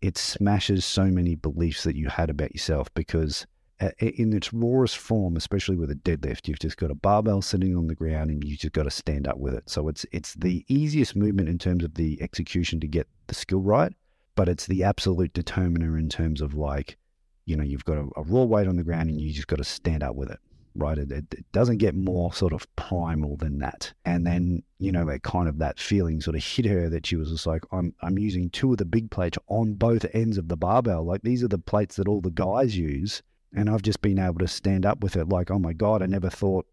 it 0.02 0.17
smashes 0.17 0.86
so 0.86 1.06
many 1.06 1.36
beliefs 1.36 1.84
that 1.84 1.95
you 1.95 2.10
had 2.10 2.30
about 2.30 2.54
yourself 2.54 2.93
because 2.93 3.45
uh, 3.82 3.89
in 4.00 4.32
its 4.32 4.54
rawest 4.54 4.98
form, 4.98 5.36
especially 5.36 5.76
with 5.76 5.91
a 5.91 5.95
deadlift, 5.95 6.48
you've 6.48 6.60
just 6.60 6.78
got 6.78 6.91
a 6.91 6.95
barbell 6.95 7.41
sitting 7.41 7.76
on 7.76 7.88
the 7.88 7.95
ground 7.95 8.30
and 8.30 8.43
you 8.43 8.56
just 8.56 8.74
got 8.74 8.84
to 8.84 8.91
stand 8.91 9.28
up 9.28 9.38
with 9.38 9.54
it. 9.54 9.69
So 9.69 9.88
it's 9.88 10.06
it's 10.12 10.34
the 10.36 10.63
easiest 10.67 11.15
movement 11.15 11.50
in 11.50 11.58
terms 11.58 11.84
of 11.84 11.95
the 11.95 12.21
execution 12.21 12.80
to 12.80 12.88
get 12.88 13.08
the 13.28 13.36
skill 13.36 13.62
right, 13.62 13.93
but 14.36 14.48
it's 14.48 14.67
the 14.67 14.84
absolute 14.84 15.34
determiner 15.34 15.98
in 15.98 16.10
terms 16.10 16.41
of 16.41 16.54
like, 16.54 16.98
you 17.45 17.58
know, 17.58 17.63
you've 17.63 17.86
got 17.86 17.98
a, 17.98 18.08
a 18.15 18.24
raw 18.24 18.43
weight 18.43 18.67
on 18.67 18.78
the 18.78 18.84
ground 18.84 19.10
and 19.10 19.19
you 19.19 19.34
just 19.34 19.48
got 19.48 19.58
to 19.58 19.63
stand 19.63 20.04
up 20.04 20.15
with 20.15 20.30
it. 20.30 20.39
Right, 20.78 20.98
it, 20.98 21.10
it, 21.12 21.26
it 21.34 21.46
doesn't 21.54 21.78
get 21.78 21.96
more 21.96 22.34
sort 22.34 22.52
of 22.52 22.68
primal 22.76 23.38
than 23.38 23.60
that. 23.60 23.94
And 24.04 24.28
then 24.28 24.62
you 24.78 24.92
know, 24.92 25.06
that 25.06 25.24
kind 25.24 25.48
of 25.48 25.58
that 25.60 25.80
feeling 25.80 26.20
sort 26.20 26.36
of 26.36 26.44
hit 26.44 26.66
her 26.66 26.90
that 26.90 27.06
she 27.06 27.16
was 27.16 27.30
just 27.30 27.48
like, 27.48 27.64
I'm 27.72 27.94
I'm 28.02 28.20
using 28.20 28.50
two 28.50 28.72
of 28.74 28.78
the 28.78 28.86
big 28.86 29.10
plates 29.10 29.38
on 29.48 29.76
both 29.76 30.06
ends 30.14 30.38
of 30.38 30.50
the 30.50 30.58
barbell. 30.58 31.06
Like 31.06 31.22
these 31.22 31.44
are 31.44 31.48
the 31.48 31.58
plates 31.58 31.96
that 31.96 32.08
all 32.10 32.20
the 32.20 32.30
guys 32.30 32.78
use, 32.78 33.24
and 33.56 33.70
I've 33.70 33.84
just 33.84 34.02
been 34.02 34.20
able 34.20 34.40
to 34.40 34.48
stand 34.50 34.86
up 34.86 35.02
with 35.02 35.16
it. 35.16 35.30
Like, 35.30 35.50
oh 35.50 35.60
my 35.60 35.72
god, 35.74 36.02
I 36.02 36.08
never 36.08 36.30
thought 36.30 36.66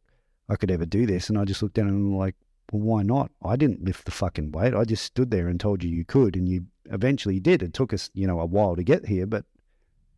I 0.49 0.57
could 0.57 0.73
ever 0.73 0.85
do 0.85 1.07
this. 1.07 1.29
And 1.29 1.38
I 1.38 1.45
just 1.45 1.62
looked 1.62 1.77
down 1.77 1.87
and 1.87 1.97
I'm 2.12 2.17
like, 2.17 2.35
well, 2.73 2.83
why 2.83 3.03
not? 3.05 3.31
I 3.45 3.55
didn't 3.55 3.85
lift 3.85 4.05
the 4.05 4.11
fucking 4.11 4.51
weight. 4.51 4.75
I 4.75 4.85
just 4.85 5.05
stood 5.05 5.31
there 5.31 5.47
and 5.47 5.61
told 5.61 5.85
you 5.85 5.91
you 5.91 6.05
could, 6.05 6.35
and 6.35 6.49
you 6.49 6.67
eventually 6.87 7.38
did. 7.38 7.62
It 7.62 7.73
took 7.73 7.93
us, 7.95 8.11
you 8.15 8.27
know, 8.27 8.41
a 8.41 8.47
while 8.47 8.75
to 8.75 8.83
get 8.83 9.07
here, 9.07 9.27
but 9.27 9.45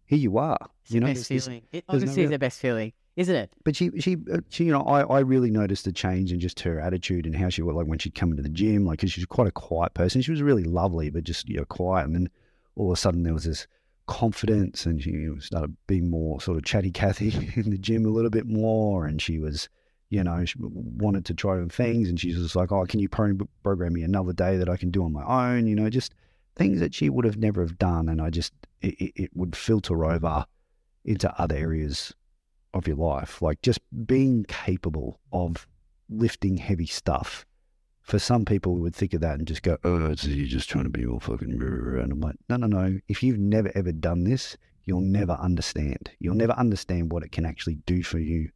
here 0.06 0.18
you 0.18 0.38
are. 0.38 0.58
It's 0.84 0.92
you 0.92 1.00
the 1.00 1.06
know, 1.06 1.12
best 1.12 1.18
this- 1.20 1.28
this- 1.28 1.44
feeling. 1.46 1.62
It 1.70 1.84
no 1.86 1.94
honestly 1.96 2.22
is 2.22 2.30
the 2.30 2.38
best 2.38 2.60
feeling, 2.60 2.92
isn't 3.16 3.34
it? 3.34 3.52
but 3.64 3.76
she, 3.76 3.90
she, 4.00 4.16
uh, 4.32 4.38
she, 4.48 4.64
you 4.64 4.72
know, 4.72 4.82
I, 4.82 5.02
I 5.02 5.20
really 5.20 5.50
noticed 5.50 5.86
a 5.86 5.92
change 5.92 6.32
in 6.32 6.40
just 6.40 6.60
her 6.60 6.80
attitude 6.80 7.26
and 7.26 7.36
how 7.36 7.48
she 7.48 7.62
was 7.62 7.76
like 7.76 7.86
when 7.86 7.98
she'd 7.98 8.14
come 8.14 8.30
into 8.30 8.42
the 8.42 8.48
gym, 8.48 8.84
like, 8.84 8.98
because 8.98 9.12
she's 9.12 9.26
quite 9.26 9.46
a 9.46 9.52
quiet 9.52 9.94
person. 9.94 10.20
She 10.20 10.32
was 10.32 10.42
really 10.42 10.64
lovely, 10.64 11.10
but 11.10 11.24
just, 11.24 11.48
you 11.48 11.58
know, 11.58 11.64
quiet. 11.64 12.06
And 12.06 12.14
then 12.14 12.30
all 12.74 12.90
of 12.90 12.92
a 12.92 13.00
sudden 13.00 13.22
there 13.22 13.34
was 13.34 13.44
this 13.44 13.66
confidence 14.06 14.84
and 14.84 15.02
she 15.02 15.28
started 15.38 15.76
being 15.86 16.10
more 16.10 16.40
sort 16.40 16.58
of 16.58 16.64
chatty 16.64 16.90
Cathy 16.90 17.52
in 17.56 17.70
the 17.70 17.78
gym 17.78 18.04
a 18.04 18.10
little 18.10 18.30
bit 18.30 18.46
more. 18.46 19.06
And 19.06 19.22
she 19.22 19.38
was, 19.38 19.68
you 20.10 20.24
know, 20.24 20.44
she 20.44 20.58
wanted 20.60 21.24
to 21.26 21.34
try 21.34 21.64
things. 21.68 22.08
And 22.08 22.18
she's 22.18 22.36
just 22.36 22.56
like, 22.56 22.72
oh, 22.72 22.84
can 22.84 22.98
you 22.98 23.08
pro- 23.08 23.48
program 23.62 23.92
me 23.92 24.02
another 24.02 24.32
day 24.32 24.56
that 24.56 24.68
I 24.68 24.76
can 24.76 24.90
do 24.90 25.04
on 25.04 25.12
my 25.12 25.24
own? 25.24 25.68
You 25.68 25.76
know, 25.76 25.88
just 25.88 26.14
things 26.56 26.80
that 26.80 26.94
she 26.94 27.10
would 27.10 27.24
have 27.24 27.38
never 27.38 27.62
have 27.62 27.78
done. 27.78 28.08
And 28.08 28.20
I 28.20 28.30
just, 28.30 28.52
it, 28.82 29.12
it 29.14 29.30
would 29.34 29.54
filter 29.54 30.04
over 30.04 30.46
into 31.04 31.32
other 31.40 31.56
areas 31.56 32.12
of 32.74 32.86
your 32.86 32.96
life. 32.96 33.40
Like 33.40 33.62
just 33.62 33.80
being 34.06 34.44
capable 34.44 35.20
of 35.32 35.66
lifting 36.08 36.58
heavy 36.58 36.86
stuff. 36.86 37.46
For 38.02 38.18
some 38.18 38.44
people, 38.44 38.74
we 38.74 38.82
would 38.82 38.94
think 38.94 39.14
of 39.14 39.22
that 39.22 39.38
and 39.38 39.48
just 39.48 39.62
go, 39.62 39.78
"Oh, 39.82 40.10
it's, 40.10 40.26
you're 40.26 40.46
just 40.46 40.68
trying 40.68 40.84
to 40.84 40.90
be 40.90 41.06
all 41.06 41.20
fucking." 41.20 41.58
rah, 41.58 41.66
rah, 41.66 41.96
rah." 41.96 42.02
And 42.02 42.12
I'm 42.12 42.20
like, 42.20 42.36
no, 42.50 42.56
no, 42.56 42.66
no. 42.66 42.98
If 43.08 43.22
you've 43.22 43.38
never 43.38 43.72
ever 43.74 43.92
done 43.92 44.24
this, 44.24 44.58
you'll 44.84 45.00
never 45.00 45.32
understand. 45.32 46.10
You'll 46.18 46.34
never 46.34 46.52
understand 46.52 47.12
what 47.12 47.22
it 47.22 47.32
can 47.32 47.46
actually 47.46 47.76
do 47.86 48.02
for 48.02 48.18
you 48.18 48.50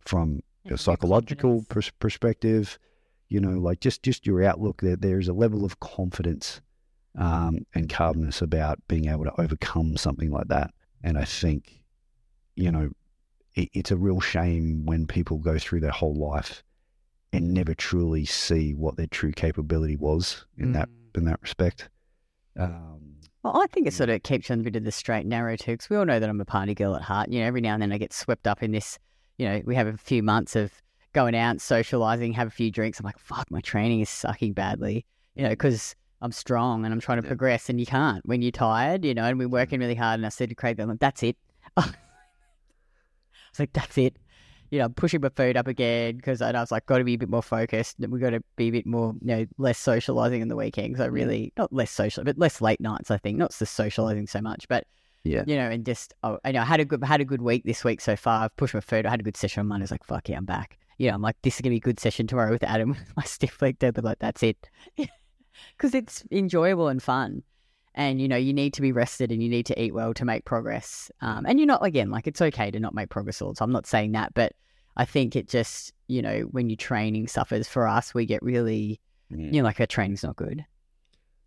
from 0.00 0.40
your 0.64 0.78
psychological 0.78 1.64
pers- 1.68 1.92
perspective. 2.00 2.78
You 3.28 3.40
know, 3.40 3.58
like 3.58 3.78
just 3.78 4.02
just 4.02 4.26
your 4.26 4.42
outlook. 4.42 4.80
There, 4.82 4.96
there's 4.96 5.28
a 5.28 5.32
level 5.32 5.64
of 5.64 5.78
confidence 5.78 6.60
um, 7.16 7.66
and 7.74 7.88
calmness 7.88 8.42
about 8.42 8.78
being 8.88 9.08
able 9.08 9.24
to 9.24 9.40
overcome 9.40 9.96
something 9.96 10.30
like 10.30 10.48
that. 10.48 10.72
And 11.02 11.18
I 11.18 11.24
think, 11.24 11.84
you 12.56 12.70
know, 12.70 12.90
it, 13.58 13.68
it's 13.74 13.90
a 13.90 13.96
real 13.96 14.20
shame 14.20 14.86
when 14.86 15.06
people 15.06 15.38
go 15.38 15.58
through 15.58 15.80
their 15.80 15.90
whole 15.90 16.14
life 16.14 16.62
and 17.32 17.52
never 17.52 17.74
truly 17.74 18.24
see 18.24 18.72
what 18.74 18.96
their 18.96 19.06
true 19.08 19.32
capability 19.32 19.96
was 19.96 20.46
in 20.56 20.72
that 20.72 20.88
Mm. 20.88 21.18
in 21.18 21.24
that 21.24 21.42
respect. 21.42 21.88
Um, 22.56 23.16
Well, 23.42 23.60
I 23.62 23.66
think 23.66 23.86
it 23.86 23.92
sort 23.94 24.10
of 24.10 24.22
keeps 24.22 24.48
you 24.48 24.54
on 24.54 24.60
a 24.60 24.62
bit 24.62 24.76
of 24.76 24.84
the 24.84 24.92
straight 24.92 25.20
and 25.20 25.30
narrow 25.30 25.56
too, 25.56 25.72
because 25.72 25.88
we 25.90 25.96
all 25.96 26.04
know 26.04 26.18
that 26.20 26.28
I'm 26.28 26.40
a 26.40 26.44
party 26.44 26.74
girl 26.74 26.94
at 26.96 27.02
heart. 27.02 27.30
You 27.30 27.40
know, 27.40 27.46
every 27.46 27.60
now 27.60 27.74
and 27.74 27.82
then 27.82 27.92
I 27.92 27.98
get 27.98 28.12
swept 28.12 28.46
up 28.46 28.62
in 28.62 28.72
this. 28.72 28.98
You 29.38 29.48
know, 29.48 29.62
we 29.64 29.74
have 29.74 29.86
a 29.86 29.96
few 29.96 30.22
months 30.22 30.56
of 30.56 30.72
going 31.12 31.34
out, 31.36 31.60
socializing, 31.60 32.32
have 32.32 32.48
a 32.48 32.50
few 32.50 32.70
drinks. 32.70 32.98
I'm 33.00 33.04
like, 33.06 33.18
fuck, 33.18 33.50
my 33.50 33.60
training 33.60 34.00
is 34.00 34.08
sucking 34.10 34.52
badly. 34.54 35.04
You 35.36 35.44
know, 35.44 35.50
because 35.50 35.94
I'm 36.20 36.32
strong 36.32 36.84
and 36.84 36.92
I'm 36.92 37.00
trying 37.00 37.18
to 37.20 37.24
Yeah. 37.26 37.30
progress, 37.30 37.68
and 37.70 37.78
you 37.78 37.86
can't 37.86 38.24
when 38.26 38.42
you're 38.42 38.50
tired. 38.52 39.04
You 39.04 39.14
know, 39.14 39.24
and 39.24 39.38
we're 39.38 39.48
working 39.48 39.80
really 39.80 39.94
hard. 39.94 40.18
And 40.18 40.26
I 40.26 40.30
said 40.30 40.48
to 40.50 40.54
Craig, 40.54 40.78
I'm 40.80 40.88
like, 40.88 40.98
that's 41.00 41.22
it. 41.22 41.36
Like, 43.62 43.72
that's 43.72 43.98
it. 43.98 44.16
You 44.70 44.78
know, 44.80 44.84
I'm 44.84 44.94
pushing 44.94 45.22
my 45.22 45.30
food 45.30 45.56
up 45.56 45.66
again 45.66 46.16
because 46.16 46.42
I 46.42 46.52
was 46.52 46.70
like, 46.70 46.84
got 46.84 46.98
to 46.98 47.04
be 47.04 47.14
a 47.14 47.18
bit 47.18 47.30
more 47.30 47.42
focused. 47.42 47.96
We've 47.98 48.20
got 48.20 48.30
to 48.30 48.42
be 48.56 48.68
a 48.68 48.70
bit 48.70 48.84
more, 48.86 49.14
you 49.22 49.26
know, 49.26 49.46
less 49.56 49.78
socializing 49.78 50.42
in 50.42 50.48
the 50.48 50.56
weekends. 50.56 51.00
I 51.00 51.06
really, 51.06 51.54
not 51.56 51.72
less 51.72 51.90
social, 51.90 52.22
but 52.22 52.36
less 52.38 52.60
late 52.60 52.78
nights. 52.80 53.10
I 53.10 53.16
think 53.16 53.38
not 53.38 53.52
the 53.52 53.64
socializing 53.64 54.26
so 54.26 54.42
much, 54.42 54.68
but 54.68 54.84
Yeah. 55.24 55.42
you 55.46 55.56
know, 55.56 55.70
and 55.70 55.86
just 55.86 56.12
oh, 56.22 56.38
I 56.44 56.52
know 56.52 56.60
I 56.60 56.64
had 56.66 56.80
a 56.80 56.84
good 56.84 57.02
had 57.02 57.22
a 57.22 57.24
good 57.24 57.40
week 57.40 57.64
this 57.64 57.82
week 57.82 58.02
so 58.02 58.14
far. 58.14 58.44
I've 58.44 58.56
pushed 58.58 58.74
my 58.74 58.80
food. 58.80 59.06
I 59.06 59.10
had 59.10 59.20
a 59.20 59.22
good 59.22 59.38
session 59.38 59.60
on 59.60 59.68
Monday. 59.68 59.84
I 59.84 59.84
was 59.84 59.90
like, 59.90 60.04
fuck 60.04 60.28
yeah, 60.28 60.36
I'm 60.36 60.44
back. 60.44 60.76
You 60.98 61.08
know, 61.08 61.14
I'm 61.14 61.22
like, 61.22 61.36
this 61.42 61.54
is 61.54 61.60
gonna 61.62 61.72
be 61.72 61.78
a 61.78 61.80
good 61.80 61.98
session 61.98 62.26
tomorrow 62.26 62.50
with 62.50 62.62
Adam. 62.64 62.94
my 63.16 63.24
stiff 63.24 63.62
leg 63.62 63.78
dead, 63.78 63.94
but 63.94 64.04
like 64.04 64.18
that's 64.18 64.42
it, 64.42 64.68
because 65.76 65.94
it's 65.94 66.24
enjoyable 66.30 66.88
and 66.88 67.02
fun. 67.02 67.42
And 67.94 68.20
you 68.20 68.28
know, 68.28 68.36
you 68.36 68.52
need 68.52 68.74
to 68.74 68.82
be 68.82 68.92
rested 68.92 69.32
and 69.32 69.42
you 69.42 69.48
need 69.48 69.66
to 69.66 69.82
eat 69.82 69.92
well 69.94 70.14
to 70.14 70.24
make 70.24 70.44
progress. 70.44 71.10
Um, 71.20 71.46
and 71.46 71.58
you're 71.58 71.66
not 71.66 71.84
again 71.84 72.10
like 72.10 72.26
it's 72.26 72.40
okay 72.40 72.70
to 72.70 72.78
not 72.80 72.94
make 72.94 73.08
progress 73.08 73.42
all 73.42 73.50
the 73.50 73.56
time. 73.56 73.66
I'm 73.68 73.72
not 73.72 73.86
saying 73.86 74.12
that, 74.12 74.34
but 74.34 74.52
I 74.96 75.04
think 75.04 75.34
it 75.36 75.48
just 75.48 75.92
you 76.06 76.22
know 76.22 76.40
when 76.50 76.68
your 76.70 76.76
training 76.76 77.28
suffers 77.28 77.68
for 77.68 77.86
us, 77.88 78.14
we 78.14 78.24
get 78.26 78.42
really 78.42 79.00
you 79.30 79.60
know 79.60 79.62
like 79.64 79.80
our 79.80 79.86
training's 79.86 80.22
not 80.22 80.36
good. 80.36 80.64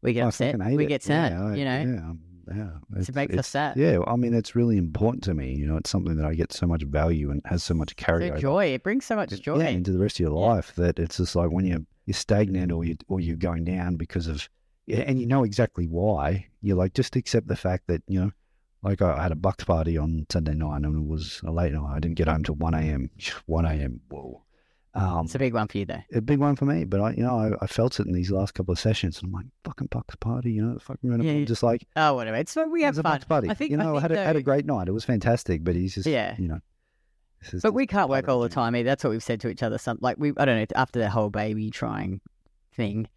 We 0.02 0.14
get 0.14 0.24
I 0.26 0.28
upset. 0.28 0.58
We 0.60 0.86
it. 0.86 0.88
get 0.88 1.04
sad. 1.04 1.32
Yeah, 1.32 1.44
I- 1.46 1.56
you 1.56 1.66
know, 1.66 1.80
Yeah, 1.80 2.10
um, 2.10 2.20
yeah. 2.56 3.02
So 3.04 3.10
it 3.12 3.16
makes 3.16 3.38
us 3.38 3.48
sad. 3.48 3.78
Yeah, 3.78 4.00
I 4.08 4.16
mean, 4.16 4.34
it's 4.34 4.56
really 4.56 4.76
important 4.78 5.24
to 5.26 5.34
me. 5.34 5.54
You 5.56 5.68
know, 5.68 5.78
it's 5.78 5.90
something 5.92 6.16
that 6.18 6.26
I 6.26 6.34
get 6.34 6.52
so 6.52 6.66
much 6.68 6.84
value 6.84 7.30
and 7.32 7.42
has 7.46 7.64
so 7.64 7.74
much 7.76 7.94
so 8.04 8.36
joy. 8.38 8.66
It 8.74 8.84
brings 8.84 9.06
so 9.06 9.16
much 9.16 9.30
joy. 9.42 9.60
Yeah, 9.60 9.70
into 9.70 9.92
the 9.92 10.00
rest 10.00 10.16
of 10.16 10.22
your 10.22 10.32
Yeah. 10.32 10.48
life 10.54 10.74
that 10.76 11.00
it's 11.00 11.18
just 11.18 11.36
like 11.36 11.52
when 11.52 11.66
you're 11.66 11.86
you're 12.08 12.16
stagnant 12.16 12.72
or 12.72 12.84
you 12.84 12.96
or 13.08 13.20
you're 13.20 13.38
going 13.38 13.64
down 13.64 13.96
because 13.96 14.28
of 14.28 14.38
yeah, 14.38 14.48
and 14.92 15.20
you 15.20 15.28
know 15.28 15.44
exactly 15.44 15.88
why. 15.88 16.48
You're 16.62 16.78
like 16.78 16.94
just 16.94 17.16
accept 17.16 17.48
the 17.48 17.56
fact 17.56 17.88
that 17.88 18.04
you 18.08 18.20
know, 18.22 18.32
like 18.84 19.02
I, 19.02 19.18
I 19.18 19.24
had 19.24 19.32
a 19.32 19.36
bucks 19.36 19.64
party 19.64 19.98
on 19.98 20.26
Sunday 20.30 20.54
night 20.54 20.78
and 20.84 20.86
it 20.96 21.08
was 21.10 21.42
a 21.46 21.52
late 21.52 21.74
night. 21.74 21.96
I 21.96 22.00
didn't 22.00 22.16
get 22.18 22.28
home 22.28 22.44
till 22.44 22.56
one 22.56 22.74
a.m. 22.74 23.10
One 23.46 23.66
a.m. 23.66 24.02
Whoa, 24.10 24.44
um, 24.94 25.26
It's 25.26 25.36
a 25.36 25.40
big 25.40 25.54
one 25.54 25.68
for 25.68 25.78
you 25.78 25.86
though. 25.86 26.02
a 26.14 26.22
big 26.22 26.40
one 26.40 26.56
for 26.56 26.66
me. 26.66 26.84
But 26.86 27.02
I, 27.02 27.12
you 27.14 27.24
know, 27.24 27.38
I, 27.38 27.64
I 27.64 27.68
felt 27.68 28.00
it 28.00 28.08
in 28.08 28.14
these 28.14 28.32
last 28.32 28.54
couple 28.54 28.72
of 28.74 28.80
sessions. 28.80 29.20
And 29.20 29.28
I'm 29.28 29.34
like, 29.34 29.46
fucking 29.64 29.88
bucks 29.92 30.16
party, 30.18 30.52
you 30.52 30.64
know, 30.66 30.78
fucking. 30.80 31.12
Yeah, 31.24 31.32
yeah. 31.32 31.46
just 31.46 31.64
like, 31.64 31.88
Oh, 31.96 32.14
whatever. 32.16 32.38
It's 32.38 32.56
we 32.70 32.84
it 32.84 32.86
have 32.86 32.96
fun. 32.96 33.04
bucks 33.04 33.26
party. 33.26 33.50
I 33.50 33.54
think 33.54 33.72
you 33.72 33.78
know, 33.78 33.96
I, 33.96 34.02
think 34.02 34.02
had 34.02 34.12
a, 34.12 34.24
had 34.26 34.36
a 34.36 34.42
great 34.44 34.66
night. 34.66 34.88
It 34.88 34.92
was 34.92 35.06
fantastic. 35.06 35.64
But 35.64 35.76
he's 35.76 35.96
just, 35.96 36.08
Yeah. 36.08 36.36
you 36.38 36.48
know, 36.48 36.60
But 37.64 37.74
we 37.74 37.88
can't 37.88 38.10
work 38.10 38.28
all 38.30 38.40
the 38.42 38.50
time 38.50 38.76
either. 38.76 38.88
That's 38.90 39.04
what 39.04 39.10
we've 39.12 39.24
said 39.24 39.42
to 39.42 39.50
each 39.50 39.64
other. 39.64 39.78
Some 39.78 39.98
like 40.02 40.18
we, 40.20 40.34
I 40.38 40.46
don't 40.46 40.60
know, 40.60 40.66
after 40.76 41.00
the 41.00 41.10
whole 41.10 41.30
baby 41.30 41.70
trying 41.72 42.22
thing, 42.74 43.08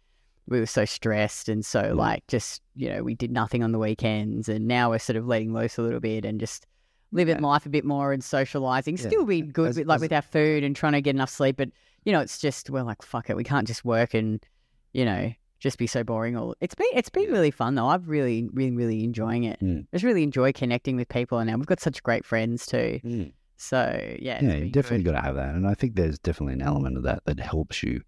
we 0.47 0.59
were 0.59 0.65
so 0.65 0.85
stressed 0.85 1.49
and 1.49 1.65
so 1.65 1.81
Mm. 1.81 1.95
like 1.97 2.27
just 2.27 2.61
you 2.75 2.89
know 2.89 3.03
we 3.03 3.15
did 3.15 3.31
nothing 3.31 3.63
on 3.63 3.71
the 3.71 3.79
weekends, 3.79 4.47
and 4.49 4.67
now 4.67 4.89
we're 4.91 4.99
sort 4.99 5.17
of 5.17 5.25
letting 5.27 5.53
loose 5.53 5.77
a 5.77 5.81
little 5.81 5.99
bit 5.99 6.25
and 6.25 6.39
just 6.39 6.65
living 7.11 7.35
Yeah. 7.37 7.47
life 7.47 7.65
a 7.65 7.69
bit 7.69 7.85
more 7.85 8.11
and 8.13 8.23
socializing. 8.23 8.97
Yeah. 8.97 9.07
Still 9.07 9.25
being 9.25 9.49
good 9.49 9.69
As- 9.69 9.77
with, 9.77 9.87
like 9.87 9.95
as- 9.97 10.01
with 10.01 10.13
our 10.13 10.21
food 10.21 10.63
and 10.63 10.75
trying 10.75 10.93
to 10.93 11.01
get 11.01 11.15
enough 11.15 11.29
sleep, 11.29 11.57
but 11.57 11.69
you 12.03 12.11
know 12.11 12.19
it's 12.21 12.37
just 12.39 12.69
we're 12.69 12.83
like 12.83 13.01
fuck 13.01 13.29
it, 13.29 13.35
we 13.37 13.43
can't 13.43 13.67
just 13.67 13.83
work 13.85 14.13
and 14.13 14.45
you 14.93 15.05
know 15.05 15.31
just 15.59 15.77
be 15.79 15.87
so 15.87 16.03
boring. 16.03 16.35
All 16.37 16.53
it's 16.61 16.75
been 16.75 16.87
it's 16.93 17.09
been 17.09 17.31
really 17.31 17.49
fun 17.51 17.75
though. 17.75 17.87
I've 17.87 18.07
really 18.09 18.47
really 18.53 18.75
really 18.75 19.03
enjoying 19.03 19.45
it. 19.45 19.59
Mm. 19.61 19.87
Just 19.93 20.03
really 20.03 20.21
enjoy 20.23 20.51
connecting 20.51 20.95
with 20.95 21.07
people, 21.09 21.39
and 21.39 21.49
now 21.49 21.55
we've 21.57 21.65
got 21.65 21.79
such 21.79 22.03
great 22.03 22.25
friends 22.25 22.65
too. 22.67 23.31
So 23.57 23.99
yeah, 24.19 24.43
Yeah, 24.43 24.55
you 24.55 24.69
definitely 24.69 25.03
good. 25.03 25.13
got 25.13 25.21
to 25.21 25.25
have 25.25 25.35
that. 25.35 25.55
And 25.55 25.65
I 25.65 25.73
think 25.73 25.95
there's 25.95 26.19
definitely 26.19 26.53
an 26.55 26.61
element 26.61 26.97
of 26.97 27.03
that 27.03 27.23
that 27.25 27.39
helps 27.39 27.81
you 27.83 28.01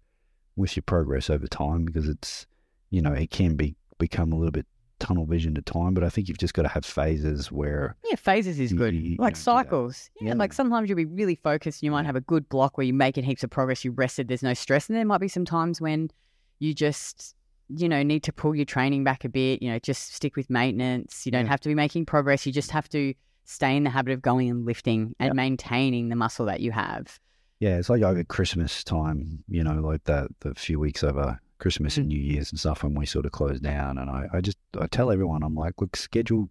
with 0.58 0.76
your 0.76 0.82
progress 0.82 1.30
over 1.30 1.46
time 1.46 1.84
because 1.86 2.08
it's, 2.08 2.46
you 2.90 3.00
know, 3.00 3.12
it 3.12 3.30
can 3.30 3.54
be 3.54 3.74
become 3.98 4.32
a 4.32 4.36
little 4.36 4.52
bit 4.52 4.66
tunnel 4.98 5.24
vision 5.26 5.54
to 5.54 5.62
time. 5.62 5.94
But 5.94 6.04
I 6.04 6.08
think 6.10 6.28
you've 6.28 6.38
just 6.38 6.54
got 6.54 6.62
to 6.62 6.68
have 6.68 6.84
phases 6.84 7.50
where, 7.52 7.96
Yeah, 8.08 8.16
phases 8.16 8.58
is 8.58 8.72
You- 8.72 8.78
good. 8.78 8.94
you- 8.94 9.16
like 9.18 9.36
cycles. 9.36 10.10
Yeah, 10.20 10.28
Yeah. 10.28 10.34
like 10.34 10.52
sometimes 10.52 10.88
you'll 10.88 10.96
be 10.96 11.04
really 11.04 11.36
focused 11.36 11.80
and 11.82 11.86
you 11.86 11.90
might 11.92 12.06
have 12.06 12.16
a 12.16 12.20
good 12.20 12.48
block 12.48 12.76
where 12.76 12.84
you're 12.86 12.94
making 12.96 13.24
heaps 13.24 13.44
of 13.44 13.50
progress, 13.50 13.84
you 13.84 13.92
rested, 13.92 14.28
there's 14.28 14.42
no 14.42 14.54
stress. 14.54 14.88
And 14.88 14.96
there 14.98 15.04
might 15.04 15.20
be 15.20 15.28
some 15.28 15.44
times 15.44 15.80
when 15.80 16.10
you 16.58 16.74
just, 16.74 17.34
you 17.68 17.88
know, 17.88 18.02
need 18.02 18.24
to 18.24 18.32
pull 18.32 18.54
your 18.56 18.64
training 18.64 19.04
back 19.04 19.24
a 19.24 19.28
bit, 19.28 19.62
you 19.62 19.70
know, 19.70 19.78
just 19.78 20.14
stick 20.14 20.34
with 20.36 20.50
maintenance. 20.50 21.24
You 21.26 21.32
don't 21.32 21.44
Yeah. 21.44 21.50
have 21.50 21.60
to 21.60 21.68
be 21.68 21.74
making 21.76 22.06
progress. 22.06 22.44
You 22.46 22.52
just 22.52 22.72
have 22.72 22.88
to 22.90 23.14
stay 23.44 23.76
in 23.76 23.84
the 23.84 23.90
habit 23.90 24.12
of 24.12 24.20
going 24.22 24.50
and 24.50 24.64
lifting 24.66 25.14
and 25.20 25.34
maintaining 25.34 26.08
the 26.08 26.16
muscle 26.16 26.46
that 26.46 26.60
you 26.60 26.72
have. 26.72 27.20
Yeah, 27.60 27.76
it's 27.76 27.90
like 27.90 28.02
over 28.02 28.22
Christmas 28.24 28.84
time, 28.84 29.42
you 29.48 29.64
know, 29.64 29.74
like 29.80 30.04
the, 30.04 30.28
the 30.40 30.54
few 30.54 30.78
weeks 30.78 31.02
over 31.02 31.40
Christmas 31.58 31.96
and 31.96 32.06
mm. 32.06 32.10
New 32.10 32.20
Year's 32.20 32.50
and 32.50 32.60
stuff 32.60 32.82
when 32.82 32.94
we 32.94 33.04
sort 33.04 33.26
of 33.26 33.32
close 33.32 33.58
down. 33.60 33.98
And 33.98 34.08
I, 34.08 34.26
I 34.32 34.40
just, 34.40 34.58
I 34.78 34.86
tell 34.86 35.10
everyone, 35.10 35.42
I'm 35.42 35.54
like, 35.54 35.74
look, 35.80 35.96
schedule, 35.96 36.48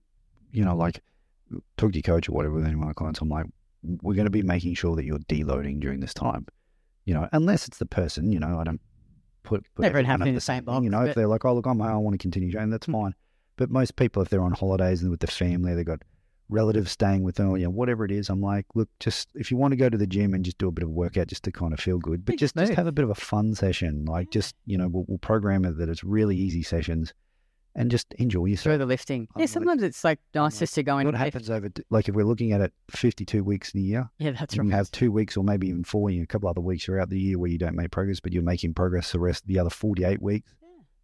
you 0.52 0.65
know, 0.65 0.76
like 0.76 1.02
talk 1.78 1.93
to 1.93 1.98
your 1.98 2.04
coach 2.04 2.28
or 2.28 2.34
whatever 2.34 2.56
with 2.56 2.65
any 2.65 2.74
of 2.74 2.80
my 2.80 2.93
clients. 2.93 3.22
I'm 3.22 3.30
like, 3.30 3.46
we're 4.02 4.15
going 4.15 4.26
to 4.26 4.32
be 4.32 4.41
making 4.41 4.76
sure 4.76 4.96
that 4.98 5.06
you're 5.06 5.20
deloading 5.20 5.80
during 5.80 6.02
this 6.02 6.13
time, 6.13 6.46
you 7.06 7.13
know, 7.13 7.30
unless 7.32 7.67
it's 7.67 7.78
the 7.78 7.86
person, 7.86 8.32
you 8.32 8.39
know, 8.39 8.60
I 8.60 8.65
don't 8.65 8.82
put, 9.43 9.65
put 9.76 9.86
Everyone 9.86 10.28
in 10.28 10.36
the 10.36 10.41
same 10.41 10.65
box, 10.65 10.84
You 10.84 10.89
know, 10.89 11.06
if 11.06 11.15
they're 11.15 11.28
like, 11.28 11.46
oh, 11.46 11.54
look, 11.54 11.67
I'm, 11.67 11.82
I 11.82 11.96
want 11.96 12.15
to 12.15 12.17
continue 12.17 12.52
training, 12.52 12.72
that's 12.72 12.88
mm. 12.88 12.93
fine. 12.93 13.15
But 13.56 13.72
most 13.72 13.96
people, 13.96 14.22
if 14.22 14.30
they're 14.30 14.43
on 14.43 14.52
holidays 14.52 15.02
and 15.02 15.10
with 15.10 15.22
the 15.22 15.28
family, 15.28 15.74
they've 15.74 15.86
got 15.86 16.02
relatives 16.49 16.91
staying 16.91 17.23
with 17.23 17.36
them, 17.36 17.55
you 17.57 17.63
know, 17.65 17.69
whatever 17.69 18.05
it 18.05 18.12
is, 18.12 18.29
I'm 18.29 18.41
like, 18.41 18.65
look, 18.75 18.89
just 18.99 19.29
if 19.36 19.51
you 19.51 19.57
want 19.57 19.71
to 19.73 19.75
go 19.75 19.89
to 19.89 19.97
the 19.97 20.07
gym 20.07 20.33
and 20.33 20.45
just 20.45 20.57
do 20.57 20.67
a 20.67 20.71
bit 20.71 20.83
of 20.83 20.89
workout 20.89 21.27
just 21.27 21.43
to 21.43 21.51
kind 21.51 21.73
of 21.73 21.79
feel 21.79 21.97
good, 21.99 22.25
but 22.25 22.38
just, 22.38 22.55
just 22.55 22.73
have 22.73 22.88
a 22.88 22.91
bit 22.91 23.03
of 23.03 23.10
a 23.10 23.15
fun 23.15 23.53
session. 23.55 24.05
Like, 24.05 24.31
just, 24.31 24.55
you 24.65 24.77
know, 24.77 24.88
we'll, 24.88 25.05
we'll 25.07 25.17
program 25.17 25.65
it 25.65 25.77
that 25.77 25.89
it's 25.89 26.03
really 26.03 26.36
easy 26.38 26.63
sessions 26.63 27.13
and 27.75 27.91
just 27.91 28.12
enjoy 28.15 28.39
Throw 28.39 28.45
yourself. 28.47 28.79
the 28.79 28.86
lifting. 28.88 29.27
I'm 29.36 29.39
Yeah, 29.39 29.43
like- 29.43 29.49
sometimes 29.49 29.83
it's 29.83 30.03
like 30.03 30.19
nice 30.33 30.53
like, 30.55 30.60
just 30.62 30.75
to 30.75 30.83
go 30.83 30.97
in 30.97 31.05
What 31.05 31.15
happens 31.15 31.49
over, 31.49 31.69
like, 31.91 32.10
if 32.10 32.15
we're 32.15 32.25
looking 32.25 32.51
at 32.53 32.62
it 32.62 32.73
52 32.89 33.43
weeks 33.43 33.71
in 33.75 33.81
a 33.81 33.83
year, 33.83 34.10
Yeah, 34.17 34.31
that's 34.31 34.55
you 34.55 34.62
right. 34.62 34.69
can 34.69 34.71
have 34.71 34.89
two 34.91 35.12
weeks 35.12 35.38
or 35.38 35.43
maybe 35.43 35.67
even 35.67 35.83
four, 35.83 36.10
you 36.10 36.19
know, 36.19 36.23
a 36.23 36.27
couple 36.27 36.49
other 36.49 36.62
weeks 36.62 36.86
throughout 36.86 37.10
the 37.10 37.19
year 37.19 37.38
where 37.38 37.51
you 37.51 37.57
don't 37.60 37.75
make 37.75 37.91
progress, 37.91 38.19
but 38.19 38.33
you're 38.33 38.41
making 38.41 38.73
progress 38.73 39.12
the 39.12 39.19
rest 39.19 39.45
the 39.45 39.60
other 39.60 39.69
48 39.69 40.21
weeks. 40.21 40.51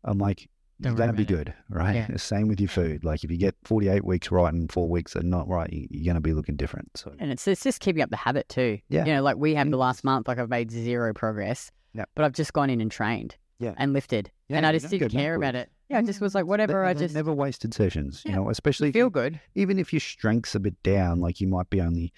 I'm 0.05 0.17
like, 0.17 0.49
you're 0.83 0.93
going 0.95 1.09
to 1.09 1.13
be 1.15 1.25
good, 1.25 1.53
right? 1.69 1.95
Yeah. 1.95 2.17
Same 2.17 2.47
with 2.47 2.59
your 2.59 2.69
food. 2.69 3.03
Like 3.03 3.23
if 3.23 3.31
you 3.31 3.37
get 3.37 3.55
48 3.65 4.03
weeks 4.05 4.31
right 4.31 4.53
and 4.53 4.71
four 4.71 4.87
weeks 4.89 5.15
are 5.15 5.23
not 5.23 5.47
right, 5.47 5.71
you- 5.71 5.87
you're 5.91 6.05
going 6.05 6.15
to 6.15 6.21
be 6.21 6.33
looking 6.33 6.55
different. 6.55 6.89
So 6.95 7.13
And 7.19 7.31
it's, 7.31 7.47
it's 7.47 7.63
just 7.63 7.79
keeping 7.79 8.01
up 8.01 8.09
the 8.09 8.15
habit 8.17 8.49
too. 8.49 8.79
Yeah. 8.89 9.05
You 9.05 9.13
know, 9.15 9.23
like 9.23 9.37
we 9.37 9.55
have 9.55 9.69
the 9.69 9.77
last 9.77 10.03
month, 10.03 10.27
like 10.27 10.39
I've 10.39 10.49
made 10.49 10.71
zero 10.71 11.13
progress. 11.13 11.71
Yep. 11.93 12.09
But 12.15 12.25
I've 12.25 12.33
just 12.33 12.53
gone 12.53 12.69
in 12.69 12.81
and 12.81 12.91
trained. 12.91 13.35
Yeah. 13.59 13.73
And 13.77 13.93
lifted. 13.93 14.31
Yeah, 14.49 14.57
and 14.57 14.65
I 14.65 14.71
just 14.73 14.89
didn't 14.89 15.09
care 15.11 15.35
about 15.35 15.55
it. 15.55 15.69
Yeah, 15.89 15.99
I 15.99 16.01
just 16.01 16.19
was 16.19 16.33
like, 16.35 16.45
whatever, 16.45 16.83
I 16.83 16.93
They're 16.93 17.05
just 17.05 17.15
never 17.15 17.31
wasted 17.31 17.73
sessions, 17.73 18.23
you 18.25 18.31
know, 18.33 18.49
especially 18.49 18.89
if 18.89 18.93
feel 18.93 19.05
you- 19.05 19.11
good. 19.11 19.39
even 19.55 19.77
if 19.79 19.93
your 19.93 19.99
strength's 19.99 20.55
a 20.55 20.59
bit 20.59 20.81
down, 20.83 21.19
like 21.19 21.39
you 21.39 21.47
might 21.47 21.69
be 21.69 21.79
only 21.81 22.11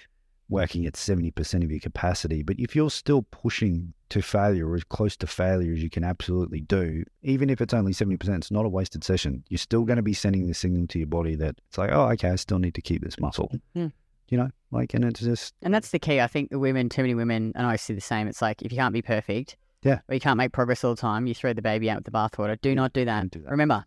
working 0.50 0.86
at 0.86 0.94
70% 0.94 1.64
of 1.64 1.72
your 1.72 1.80
capacity, 1.80 2.44
but 2.44 2.60
if 2.60 2.76
you're 2.76 2.90
still 2.92 3.24
pushing 3.24 3.94
to 4.10 4.22
failure 4.22 4.68
or 4.70 4.76
as 4.76 4.84
close 4.84 5.18
to 5.18 5.26
failure 5.28 5.74
as 5.74 5.82
you 5.82 5.90
can 5.90 6.04
absolutely 6.04 6.62
do, 6.62 7.04
even 7.24 7.50
if 7.50 7.62
it's 7.62 7.74
only 7.74 7.92
70%, 7.94 8.30
it's 8.38 8.52
not 8.52 8.66
a 8.66 8.70
wasted 8.70 9.04
session. 9.04 9.44
You're 9.50 9.58
still 9.58 9.84
going 9.84 9.98
to 9.98 10.04
be 10.04 10.14
sending 10.14 10.48
the 10.48 10.54
signal 10.54 10.86
to 10.88 11.00
your 11.00 11.08
body 11.08 11.36
that 11.36 11.56
it's 11.68 11.78
like, 11.78 11.90
oh, 11.92 12.10
okay, 12.12 12.30
I 12.30 12.36
still 12.36 12.60
need 12.60 12.76
to 12.76 12.82
keep 12.82 13.04
this 13.04 13.20
muscle. 13.20 13.52
Yeah. 13.74 13.90
You 14.30 14.38
know, 14.40 14.50
like, 14.72 14.94
and 14.94 15.04
it's 15.06 15.20
just, 15.20 15.54
And 15.62 15.74
that's 15.74 15.90
the 15.92 16.00
key. 16.00 16.20
I 16.20 16.28
think 16.28 16.50
the 16.50 16.60
women, 16.60 16.90
too 16.90 17.02
many 17.04 17.14
women, 17.16 17.52
and 17.56 17.66
I 17.68 17.76
see 17.76 17.94
the 17.94 18.02
same. 18.02 18.28
It's 18.28 18.42
like 18.42 18.62
if 18.62 18.72
you 18.72 18.78
can't 18.78 18.94
be 18.94 19.02
perfect, 19.04 19.56
Yeah. 19.84 20.00
or 20.08 20.14
you 20.16 20.20
can't 20.20 20.38
make 20.38 20.52
progress 20.52 20.84
all 20.84 20.96
the 20.96 21.02
time, 21.02 21.26
you 21.28 21.34
throw 21.36 21.54
the 21.54 21.62
baby 21.62 21.90
out 21.90 21.98
with 21.98 22.06
the 22.06 22.12
bathwater. 22.12 22.60
Do 22.62 22.74
not 22.76 22.94
do 22.94 23.06
that. 23.06 23.30
Do 23.32 23.42
that. 23.42 23.50
Remember, 23.52 23.86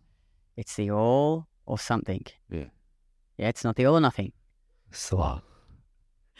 it's 0.57 0.75
the 0.75 0.91
all 0.91 1.47
or 1.65 1.77
something. 1.79 2.25
Yeah. 2.49 2.65
Yeah, 3.37 3.47
it's 3.49 3.63
not 3.63 3.75
the 3.77 3.85
all 3.85 3.95
or 3.97 4.01
nothing. 4.01 4.33
slow. 4.91 5.41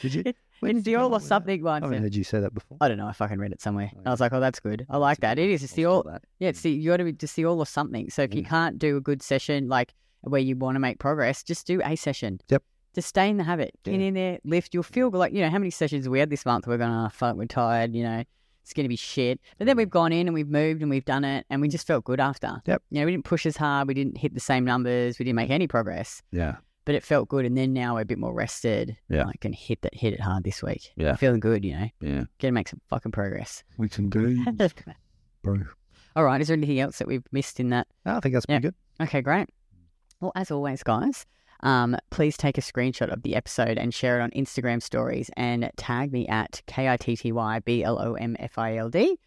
Did 0.01 0.13
you? 0.13 0.23
It's 0.62 0.83
the 0.83 0.95
all 0.95 1.13
or 1.13 1.19
something 1.21 1.65
I 1.65 1.75
haven't 1.75 2.01
heard 2.01 2.15
you 2.15 2.23
say 2.23 2.39
that 2.41 2.53
before. 2.53 2.77
I 2.81 2.88
don't 2.89 2.97
know. 2.97 3.07
I 3.07 3.13
fucking 3.13 3.38
read 3.39 3.51
it 3.53 3.62
somewhere. 3.62 3.91
Oh, 3.95 4.01
I 4.07 4.12
was 4.12 4.19
like, 4.19 4.33
oh, 4.33 4.39
that's 4.41 4.59
good. 4.59 4.85
I 4.89 4.97
like 4.97 5.19
that. 5.21 5.39
It 5.39 5.49
is. 5.49 5.63
It's 5.63 5.73
the 5.73 5.85
all. 5.85 6.05
Yeah, 6.39 6.49
it's 6.49 6.62
the 6.62 6.71
you 6.71 6.89
got 6.91 6.97
to 6.97 7.05
be 7.05 7.13
just 7.13 7.35
the 7.38 7.45
all 7.45 7.59
or 7.59 7.65
something. 7.65 8.09
So 8.09 8.23
if 8.23 8.33
you 8.33 8.43
Mm. 8.43 8.47
can't 8.47 8.79
do 8.79 8.97
a 8.97 9.01
good 9.01 9.21
session, 9.21 9.67
like 9.69 9.93
where 10.21 10.41
you 10.41 10.55
want 10.57 10.75
to 10.75 10.79
make 10.79 10.99
progress, 10.99 11.43
just 11.43 11.65
do 11.65 11.81
a 11.83 11.95
session. 11.95 12.39
Yep. 12.49 12.63
Just 12.95 13.07
stay 13.07 13.29
in 13.29 13.38
the 13.38 13.43
habit. 13.43 13.71
Get 13.85 14.01
in 14.01 14.15
there, 14.15 14.39
lift. 14.43 14.73
You'll 14.73 14.83
feel 14.83 15.09
like 15.12 15.31
you 15.31 15.41
know 15.41 15.49
how 15.49 15.59
many 15.59 15.69
sessions 15.69 16.09
we 16.09 16.19
had 16.19 16.29
this 16.29 16.45
month. 16.45 16.67
We're 16.67 16.77
gonna 16.77 17.05
oh, 17.05 17.09
fuck. 17.09 17.35
We're 17.38 17.45
tired. 17.45 17.93
You 17.95 18.03
know, 18.03 18.23
it's 18.63 18.73
gonna 18.73 18.89
be 18.89 18.95
shit. 18.97 19.39
But 19.59 19.67
then 19.67 19.77
we've 19.77 19.89
gone 19.89 20.12
in 20.12 20.27
and 20.27 20.33
we've 20.33 20.49
moved 20.49 20.81
and 20.81 20.89
we've 20.89 21.05
done 21.05 21.23
it, 21.23 21.45
and 21.49 21.62
we 21.62 21.69
just 21.69 21.88
felt 21.88 22.03
good 22.03 22.19
after. 22.19 22.62
Yep. 22.65 22.81
You 22.89 22.99
know, 22.99 23.05
we 23.05 23.12
didn't 23.12 23.25
push 23.25 23.45
as 23.45 23.55
hard. 23.55 23.88
We 23.88 23.93
didn't 23.93 24.17
hit 24.17 24.33
the 24.33 24.39
same 24.39 24.65
numbers. 24.65 25.19
We 25.19 25.25
didn't 25.25 25.38
make 25.38 25.51
any 25.51 25.67
progress. 25.67 26.21
Yeah. 26.31 26.55
But 26.85 26.95
it 26.95 27.03
felt 27.03 27.29
good, 27.29 27.45
and 27.45 27.55
then 27.57 27.71
now 27.73 27.95
we're 27.95 28.01
a 28.01 28.05
bit 28.05 28.17
more 28.17 28.33
rested. 28.33 28.97
Yeah. 29.09 29.25
I 29.25 29.33
can 29.41 29.53
hit 29.53 29.81
that, 29.81 29.93
hit 29.93 30.13
it 30.13 30.19
hard 30.21 30.43
this 30.43 30.63
week. 30.63 30.91
Yeah. 30.95 31.15
feeling 31.17 31.39
good. 31.39 31.63
You 31.63 31.77
know, 31.77 31.87
Yeah. 32.01 32.23
gonna 32.39 32.51
make 32.53 32.67
some 32.67 32.81
fucking 32.89 33.11
progress. 33.11 33.63
We 33.77 33.89
can 33.89 34.09
do, 34.09 34.43
bro. 35.43 35.59
All 36.15 36.23
right. 36.23 36.41
Is 36.41 36.47
there 36.47 36.57
anything 36.57 36.79
else 36.79 36.97
that 36.99 37.07
we've 37.07 37.23
missed 37.31 37.59
in 37.59 37.69
that? 37.69 37.87
I 38.05 38.19
think 38.19 38.33
that's 38.33 38.45
Yeah. 38.49 38.59
pretty 38.59 38.75
good. 38.99 39.05
Okay, 39.07 39.21
great. 39.21 39.49
Well, 40.19 40.31
as 40.35 40.49
always, 40.51 40.81
guys, 40.83 41.25
um, 41.61 41.95
please 42.09 42.35
take 42.37 42.57
a 42.57 42.61
screenshot 42.61 43.11
of 43.13 43.21
the 43.21 43.35
episode 43.35 43.77
and 43.77 43.93
share 43.93 44.19
it 44.19 44.23
on 44.23 44.31
Instagram 44.31 44.81
stories 44.81 45.29
and 45.37 45.69
tag 45.77 46.11
me 46.11 46.27
at 46.27 46.61
K 46.65 46.89
I 46.89 46.97
T 46.97 47.15
T 47.15 47.31
Y 47.31 47.59
B 47.59 47.83
L 47.83 47.99
O 48.01 48.13
M 48.15 48.35
F 48.39 48.57
I 48.57 48.77
L 48.77 48.89
D 48.89 49.17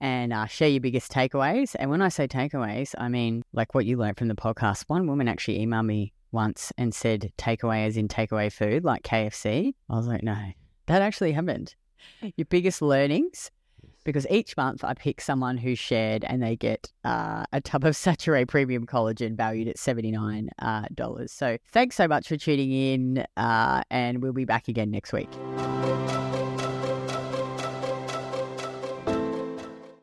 and 0.00 0.32
uh, 0.32 0.46
share 0.46 0.68
your 0.68 0.80
biggest 0.80 1.10
takeaways. 1.10 1.74
And 1.78 1.90
when 1.90 2.00
I 2.00 2.08
say 2.08 2.28
takeaways, 2.28 2.94
I 2.96 3.08
mean 3.08 3.42
like 3.52 3.74
what 3.74 3.84
you 3.86 3.96
learned 3.96 4.16
from 4.18 4.28
the 4.28 4.34
podcast. 4.36 4.84
One 4.86 5.06
woman 5.08 5.26
actually 5.28 5.58
emailed 5.66 5.86
me 5.86 6.12
once 6.32 6.72
and 6.76 6.94
said 6.94 7.32
takeaway 7.38 7.86
as 7.86 7.96
in 7.96 8.08
takeaway 8.08 8.52
food, 8.52 8.84
like 8.84 9.02
KFC. 9.02 9.74
I 9.88 9.96
was 9.96 10.06
like, 10.06 10.22
no, 10.22 10.36
that 10.86 11.02
actually 11.02 11.32
happened. 11.32 11.74
Your 12.36 12.46
biggest 12.46 12.82
learnings 12.82 13.50
because 14.04 14.26
each 14.30 14.56
month 14.56 14.84
I 14.84 14.94
pick 14.94 15.20
someone 15.20 15.58
who 15.58 15.74
shared 15.74 16.24
and 16.24 16.42
they 16.42 16.56
get 16.56 16.90
uh, 17.04 17.44
a 17.52 17.60
tub 17.60 17.84
of 17.84 17.94
Saturée 17.94 18.48
Premium 18.48 18.86
Collagen 18.86 19.36
valued 19.36 19.68
at 19.68 19.76
$79. 19.76 20.48
Uh, 20.58 21.26
so 21.26 21.58
thanks 21.72 21.94
so 21.96 22.08
much 22.08 22.28
for 22.28 22.38
tuning 22.38 22.72
in 22.72 23.26
uh, 23.36 23.82
and 23.90 24.22
we'll 24.22 24.32
be 24.32 24.46
back 24.46 24.68
again 24.68 24.90
next 24.90 25.12
week. 25.12 25.28